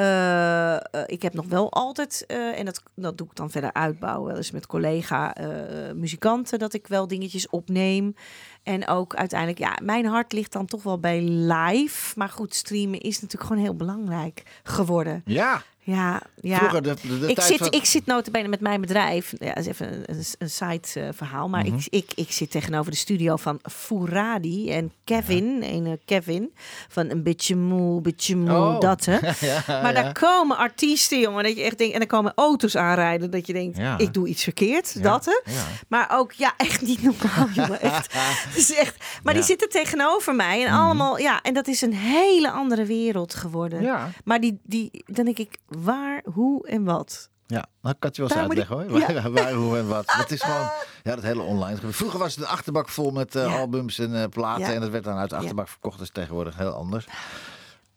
Eh, 0.00 0.76
eh, 0.76 0.80
ik 1.06 1.22
heb 1.22 1.34
nog 1.34 1.46
wel 1.46 1.72
altijd, 1.72 2.24
eh, 2.26 2.58
en 2.58 2.64
dat, 2.64 2.82
dat 2.94 3.18
doe 3.18 3.26
ik 3.26 3.36
dan 3.36 3.50
verder 3.50 3.72
uitbouwen, 3.72 4.26
wel 4.26 4.36
eens 4.36 4.50
met 4.50 4.66
collega 4.66 5.34
eh, 5.34 5.48
muzikanten, 5.94 6.58
dat 6.58 6.72
ik 6.72 6.86
wel 6.86 7.06
dingetjes 7.06 7.48
opneem. 7.48 8.14
En 8.62 8.88
ook 8.88 9.14
uiteindelijk, 9.14 9.58
ja, 9.58 9.78
mijn 9.82 10.06
hart 10.06 10.32
ligt 10.32 10.52
dan 10.52 10.66
toch 10.66 10.82
wel 10.82 10.98
bij 10.98 11.22
live. 11.22 12.18
Maar 12.18 12.28
goed, 12.28 12.54
streamen 12.54 13.00
is 13.00 13.20
natuurlijk 13.20 13.50
gewoon 13.50 13.62
heel 13.62 13.76
belangrijk 13.76 14.60
geworden. 14.62 15.22
Ja, 15.24 15.62
Ja, 15.82 16.22
ja. 16.40 16.56
vroeger 16.58 16.82
de, 16.82 16.94
de, 17.02 17.18
de 17.18 17.26
ik, 17.26 17.40
zit, 17.40 17.56
van... 17.58 17.70
ik 17.70 17.84
zit 17.84 18.06
notabene 18.06 18.48
met 18.48 18.60
mijn 18.60 18.80
bedrijf. 18.80 19.32
Ja, 19.38 19.48
dat 19.54 19.56
is 19.58 19.66
even 19.66 19.92
een, 19.92 20.02
een, 20.06 20.24
een 20.38 20.50
side 20.50 21.00
eh, 21.00 21.08
verhaal. 21.14 21.48
Maar 21.48 21.64
Mhm. 21.66 21.74
ik, 21.76 21.86
ik, 21.90 22.12
ik 22.14 22.32
zit 22.32 22.50
tegenover 22.50 22.90
de 22.90 22.96
studio 22.96 23.36
van 23.36 23.60
Furadi 23.72 24.70
en 24.70 24.92
Kevin. 25.04 25.62
Een 25.62 25.86
eh, 25.86 25.92
Kevin. 26.04 26.52
Van 26.88 27.10
een 27.10 27.22
beetje 27.22 27.56
moe, 27.56 27.96
een 27.96 28.02
beetje 28.02 28.36
moe, 28.36 28.50
Oh. 28.56 28.80
dat 28.80 29.04
hè. 29.04 29.12
ja, 29.46 29.62
Maar 29.66 29.94
ja. 29.94 30.02
daar 30.02 30.12
komen 30.12 30.56
artiesten, 30.56 31.20
jongen. 31.20 31.44
Dat 31.44 31.56
je 31.56 31.62
echt 31.62 31.78
denkt, 31.78 31.92
en 31.92 31.98
dan 31.98 32.08
komen 32.08 32.32
auto's 32.34 32.76
aanrijden. 32.76 33.30
Dat 33.30 33.46
je 33.46 33.52
denkt, 33.52 33.76
Ja. 33.76 33.98
ik 33.98 34.14
doe 34.14 34.28
iets 34.28 34.42
verkeerd. 34.42 34.92
Ja, 34.94 35.00
Dat 35.02 35.24
hè. 35.24 35.52
ja. 35.52 35.62
Maar 35.88 36.08
ook, 36.12 36.32
ja, 36.32 36.54
echt 36.56 36.80
niet 36.82 37.02
normaal, 37.02 37.48
jongen. 37.66 37.80
Echt. 37.80 38.14
Is 38.56 38.74
echt. 38.74 38.96
Maar 38.98 39.06
die 39.22 39.24
Ja. 39.32 39.38
Mhm. 39.38 39.42
zitten 39.42 39.68
tegenover 39.68 40.34
mij. 40.34 40.66
En 40.66 40.72
allemaal, 40.72 41.18
ja. 41.18 41.42
En 41.42 41.54
dat 41.54 41.66
is 41.68 41.80
een 41.82 41.94
hele 41.94 42.50
andere 42.50 42.84
wereld 42.84 43.34
geworden. 43.34 43.82
Ja. 43.82 44.10
Maar 44.24 44.40
die, 44.40 44.58
die, 44.62 44.90
dan 45.06 45.24
denk 45.24 45.38
ik, 45.38 45.56
waar, 45.78 46.22
hoe 46.32 46.66
en 46.68 46.84
wat? 46.84 47.28
Ja, 47.46 47.66
nou, 47.82 47.94
ik 47.94 48.00
kan 48.00 48.08
het 48.10 48.16
je 48.16 48.22
wel 48.22 48.30
eens 48.30 48.40
uitleggen 48.40 48.76
hoor. 48.76 49.32
Waar, 49.32 49.52
hoe 49.52 49.78
en 49.78 49.88
wat. 49.88 50.14
Dat 50.18 50.30
is 50.30 50.42
gewoon, 50.42 50.70
ja, 51.04 51.14
dat 51.14 51.22
hele 51.22 51.42
online. 51.42 51.78
Vroeger 51.92 52.18
was 52.18 52.34
het 52.34 52.44
een 52.44 52.50
achterbak 52.50 52.88
vol 52.88 53.10
met 53.10 53.34
eh, 53.34 53.44
Ja. 53.44 53.58
albums 53.58 53.98
en 53.98 54.22
eh, 54.22 54.28
platen. 54.28 54.66
Ja. 54.66 54.72
En 54.72 54.80
dat 54.80 54.90
werd 54.90 55.04
dan 55.04 55.16
uit 55.16 55.30
de 55.30 55.36
achterbak 55.36 55.68
verkocht. 55.68 55.98
Dat 55.98 56.06
is 56.06 56.12
tegenwoordig 56.12 56.56
heel 56.56 56.72
anders. 56.72 57.06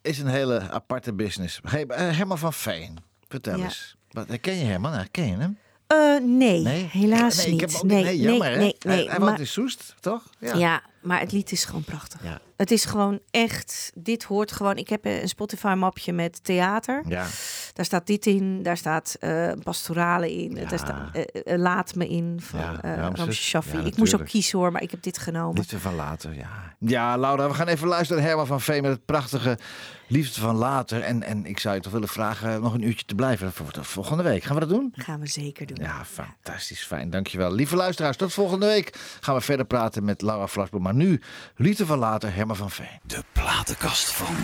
Is 0.02 0.18
een 0.18 0.26
hele 0.26 0.70
aparte 0.70 1.12
business. 1.12 1.60
Hey, 1.62 1.86
eh, 1.86 2.16
Herman 2.16 2.38
van 2.38 2.52
Veen, 2.52 2.98
vertel 3.28 3.58
eens. 3.58 3.96
Wat, 4.10 4.40
ken 4.40 4.54
je 4.56 4.64
Herman? 4.64 4.90
Nou, 4.92 5.06
ken 5.10 5.26
je 5.26 5.36
hem? 5.36 5.58
Eh, 5.86 5.98
nee, 6.22 6.60
Nee? 6.62 6.88
helaas 6.92 7.36
nee, 7.36 7.46
niet. 7.52 7.62
Ik 7.62 7.68
heb 7.70 7.78
ook, 7.78 7.82
nee, 7.86 8.04
nee, 8.04 8.18
jammer 8.20 8.50
hè? 8.50 8.56
nee, 8.56 8.76
hij 8.78 8.96
hij 8.96 9.06
woont 9.06 9.18
maar- 9.30 9.38
in 9.40 9.46
Soest, 9.46 9.94
toch? 10.00 10.22
ja. 10.38 10.82
maar 11.02 11.20
het 11.20 11.32
lied 11.32 11.52
is 11.52 11.64
gewoon 11.64 11.84
prachtig. 11.84 12.22
Ja. 12.22 12.40
Het 12.56 12.70
is 12.70 12.84
gewoon 12.84 13.20
echt, 13.30 13.92
dit 13.94 14.24
hoort 14.24 14.52
gewoon. 14.52 14.76
Ik 14.76 14.88
heb 14.88 15.04
een 15.04 15.28
Spotify-mapje 15.28 16.12
met 16.12 16.44
theater. 16.44 17.02
Ja. 17.08 17.26
Daar 17.72 17.84
staat 17.84 18.06
dit 18.06 18.26
in, 18.26 18.62
daar 18.62 18.76
staat 18.76 19.16
eh 19.20 19.52
pastorale 19.62 20.34
in, 20.34 20.54
Ja. 20.54 20.68
daar 20.68 20.78
staat 20.78 21.14
eh, 21.14 21.22
eh, 21.52 21.60
Laat 21.60 21.94
me 21.94 22.08
in 22.08 22.40
van 22.40 22.60
Ja, 22.82 23.32
Shaffi. 23.32 23.78
Ik 23.78 23.96
moest 23.96 24.14
ook 24.14 24.26
kiezen 24.26 24.58
hoor, 24.58 24.72
maar 24.72 24.82
ik 24.82 24.90
heb 24.90 25.02
dit 25.02 25.18
genomen. 25.18 25.54
Liefde 25.54 25.78
van 25.78 25.94
later, 25.94 26.34
ja. 26.34 26.76
Ja, 26.78 27.16
Laura, 27.16 27.48
we 27.48 27.54
gaan 27.54 27.66
even 27.68 27.88
luisteren 27.88 28.18
naar 28.22 28.28
Herman 28.30 28.46
van 28.46 28.60
Veen 28.60 28.82
met 28.82 28.90
het 28.90 29.04
prachtige 29.04 29.58
Liefde 30.06 30.40
van 30.40 30.56
later. 30.56 31.02
En, 31.02 31.22
en 31.22 31.46
ik 31.46 31.58
zou 31.58 31.74
je 31.74 31.80
toch 31.80 31.92
willen 31.92 32.08
vragen 32.08 32.60
nog 32.62 32.74
een 32.74 32.86
uurtje 32.86 33.04
te 33.06 33.14
blijven 33.14 33.52
voor 33.52 33.72
de 33.72 33.84
volgende 33.84 34.22
week. 34.22 34.42
Gaan 34.42 34.54
we 34.54 34.60
dat 34.60 34.68
doen? 34.68 34.92
Gaan 34.96 35.20
we 35.20 35.26
zeker 35.26 35.66
doen. 35.66 35.76
Ja, 35.80 36.04
fantastisch 36.04 36.84
fijn. 36.84 37.10
Dankjewel. 37.10 37.52
Lieve 37.52 37.76
luisteraars, 37.76 38.16
tot 38.16 38.32
volgende 38.32 38.66
week 38.66 38.98
gaan 39.20 39.34
we 39.34 39.40
verder 39.40 39.66
praten 39.66 40.04
met 40.04 40.22
Laura 40.22 40.46
Vlasboom. 40.46 40.82
Maar 40.82 40.94
nu, 40.94 41.20
Liefde 41.56 41.86
van 41.86 41.98
later, 41.98 42.34
Herman 42.34 42.42
van 42.52 42.70
Veen. 42.70 43.00
De 43.02 43.22
platenkast 43.32 44.12
van. 44.12 44.36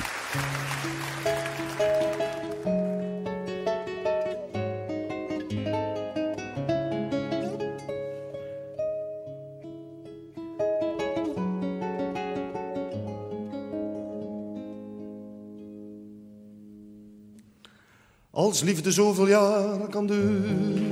Als 18.31 18.61
liefde 18.61 18.93
zoveel 18.93 19.29
jaren 19.29 19.91
kan 19.91 20.07
duren, 20.07 20.89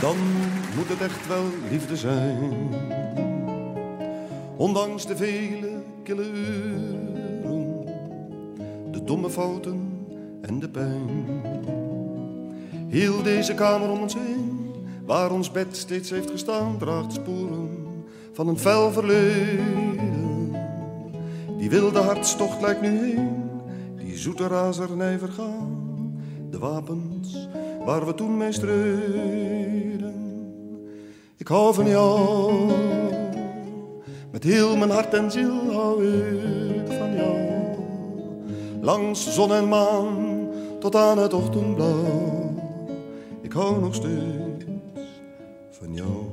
dan 0.00 0.16
moet 0.76 0.88
het 0.88 1.00
echt 1.00 1.26
wel 1.26 1.44
liefde 1.70 1.96
zijn. 1.96 3.01
Ondanks 4.62 5.06
de 5.06 5.16
vele 5.16 5.82
kille 6.02 6.30
uren, 6.30 7.84
de 8.90 9.04
domme 9.04 9.30
fouten 9.30 10.06
en 10.40 10.58
de 10.58 10.68
pijn. 10.68 11.24
Heel 12.88 13.22
deze 13.22 13.54
kamer 13.54 13.90
om 13.90 14.00
ons 14.00 14.14
heen 14.14 14.62
Waar 15.06 15.30
ons 15.30 15.50
bed 15.50 15.76
steeds 15.76 16.10
heeft 16.10 16.30
gestaan, 16.30 16.78
draagt 16.78 17.12
sporen 17.12 17.70
van 18.32 18.48
een 18.48 18.58
fel 18.58 18.92
verleden. 18.92 20.56
Die 21.58 21.70
wilde 21.70 21.98
hartstocht 21.98 22.60
lijkt 22.60 22.80
nu 22.80 22.98
heen, 22.98 23.50
die 23.96 24.16
zoete 24.16 24.46
razernij 24.46 25.18
vergaan. 25.18 26.20
De 26.50 26.58
wapens 26.58 27.48
waar 27.84 28.06
we 28.06 28.14
toen 28.14 28.36
mee 28.36 28.52
streden. 28.52 30.14
Ik 31.36 31.48
hou 31.48 31.74
van 31.74 31.88
jou, 31.88 32.72
met 34.32 34.44
heel 34.44 34.76
mijn 34.76 34.90
hart 34.90 35.14
en 35.14 35.30
ziel 35.30 35.72
hou 35.72 36.06
ik 36.06 36.86
van 36.86 37.14
jou. 37.16 37.38
Langs 38.80 39.34
zon 39.34 39.52
en 39.52 39.68
maan 39.68 40.48
tot 40.80 40.96
aan 40.96 41.18
het 41.18 41.32
ochtendblauw. 41.32 42.54
Ik 43.40 43.52
hou 43.52 43.80
nog 43.80 43.94
steeds 43.94 44.64
van 45.70 45.94
jou. 45.94 46.24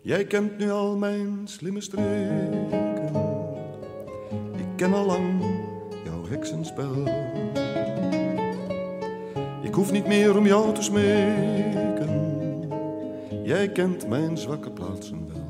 Jij 0.00 0.24
kent 0.24 0.58
nu 0.58 0.70
al 0.70 0.96
mijn 0.96 1.40
slimme 1.44 1.80
streken. 1.80 3.14
Ik 4.56 4.76
ken 4.76 4.94
al 4.94 5.04
lang 5.04 5.44
jouw 6.04 6.26
heksenspel. 6.28 6.94
Ik 9.62 9.74
hoef 9.74 9.92
niet 9.92 10.06
meer 10.06 10.36
om 10.36 10.46
jou 10.46 10.74
te 10.74 10.82
smeken. 10.82 11.95
Jij 13.46 13.68
kent 13.68 14.08
mijn 14.08 14.38
zwakke 14.38 14.70
plaatsen 14.70 15.28
wel. 15.28 15.44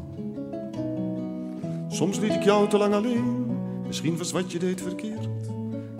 Soms 1.89 2.19
liet 2.19 2.35
ik 2.35 2.43
jou 2.43 2.69
te 2.69 2.79
lang 2.79 2.95
alleen. 2.95 3.47
Misschien 3.87 4.17
was 4.17 4.33
wat 4.33 4.53
je 4.53 4.59
deed 4.59 4.81
verkeerd. 4.81 5.29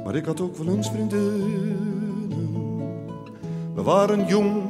Maar 0.05 0.15
ik 0.15 0.25
had 0.25 0.41
ook 0.41 0.57
wel 0.57 0.75
eens 0.75 0.91
vriendinnen. 0.91 1.77
We 3.75 3.83
waren 3.83 4.27
jong 4.27 4.63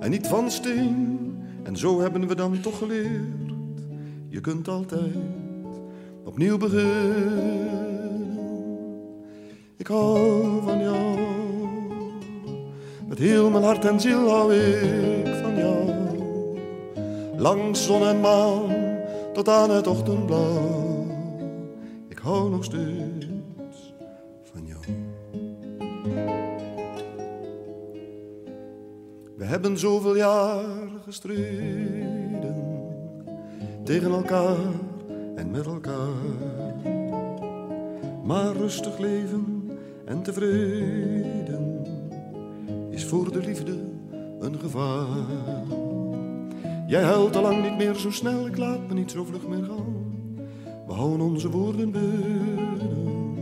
en 0.00 0.10
niet 0.10 0.26
van 0.26 0.50
steen. 0.50 1.18
En 1.62 1.76
zo 1.76 2.00
hebben 2.00 2.28
we 2.28 2.34
dan 2.34 2.60
toch 2.60 2.78
geleerd. 2.78 3.52
Je 4.28 4.40
kunt 4.40 4.68
altijd 4.68 5.14
opnieuw 6.24 6.58
beginnen. 6.58 7.68
Ik 9.76 9.86
hou 9.86 10.62
van 10.62 10.80
jou. 10.80 11.18
Met 13.08 13.18
heel 13.18 13.50
mijn 13.50 13.64
hart 13.64 13.84
en 13.84 14.00
ziel 14.00 14.28
hou 14.28 14.54
ik 14.54 15.26
van 15.42 15.56
jou. 15.56 15.95
Langs 17.38 17.84
zon 17.84 18.02
en 18.02 18.20
maan 18.20 18.70
tot 19.32 19.48
aan 19.48 19.70
het 19.70 19.86
ochtendblauw. 19.86 21.06
Ik 22.08 22.18
hou 22.18 22.50
nog 22.50 22.64
steeds 22.64 23.94
van 24.42 24.66
jou. 24.66 24.80
We 29.36 29.44
hebben 29.44 29.78
zoveel 29.78 30.16
jaar 30.16 30.64
gestreden 31.04 32.64
tegen 33.84 34.10
elkaar 34.10 34.56
en 35.34 35.50
met 35.50 35.66
elkaar. 35.66 36.54
Maar 38.24 38.56
rustig 38.56 38.98
leven 38.98 39.70
en 40.04 40.22
tevreden 40.22 41.86
is 42.90 43.04
voor 43.04 43.32
de 43.32 43.38
liefde 43.38 43.74
een 44.40 44.58
gevaar. 44.58 45.95
Jij 46.86 47.02
huilt 47.02 47.36
al 47.36 47.42
lang 47.42 47.62
niet 47.62 47.76
meer 47.76 47.94
zo 47.94 48.10
snel, 48.10 48.46
ik 48.46 48.56
laat 48.56 48.88
me 48.88 48.94
niet 48.94 49.10
zo 49.10 49.24
vlug 49.24 49.46
meer 49.46 49.64
gaan. 49.64 50.04
We 50.86 50.92
houden 50.92 51.20
onze 51.20 51.50
woorden 51.50 51.90
binnen, 51.90 53.34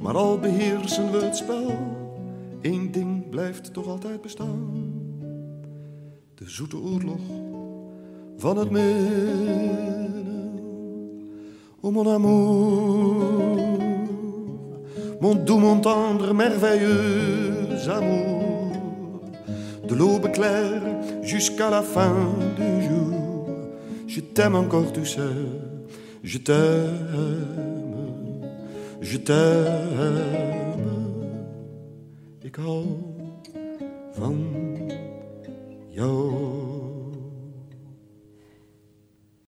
maar 0.00 0.16
al 0.16 0.38
beheersen 0.38 1.12
we 1.12 1.24
het 1.24 1.36
spel. 1.36 1.70
Eén 2.62 2.90
ding 2.92 3.28
blijft 3.28 3.72
toch 3.72 3.86
altijd 3.86 4.20
bestaan. 4.20 4.94
De 6.34 6.48
zoete 6.48 6.76
oorlog 6.76 7.20
van 8.36 8.58
het 8.58 8.70
midden. 8.70 10.14
Oh 11.80 11.92
mon 11.92 12.08
amour, 12.08 13.14
mon 15.20 15.44
doux, 15.44 15.60
mon 15.60 15.80
tendre, 15.80 16.34
merveilleux 16.34 17.88
amour. 17.88 18.36
De 19.86 20.30
claire 20.30 20.96
jusqu'à 21.26 21.70
la 21.70 21.82
fin 21.82 22.14
du 22.56 22.86
jour. 22.86 23.48
Je 24.06 24.20
t'aime 24.20 24.54
encore, 24.54 24.92
tu 24.92 25.04
sais, 25.04 25.20
je 26.22 26.38
t'aime, 26.38 27.44
je 29.02 29.18
t'aime. 29.18 30.46
Van. 34.16 34.34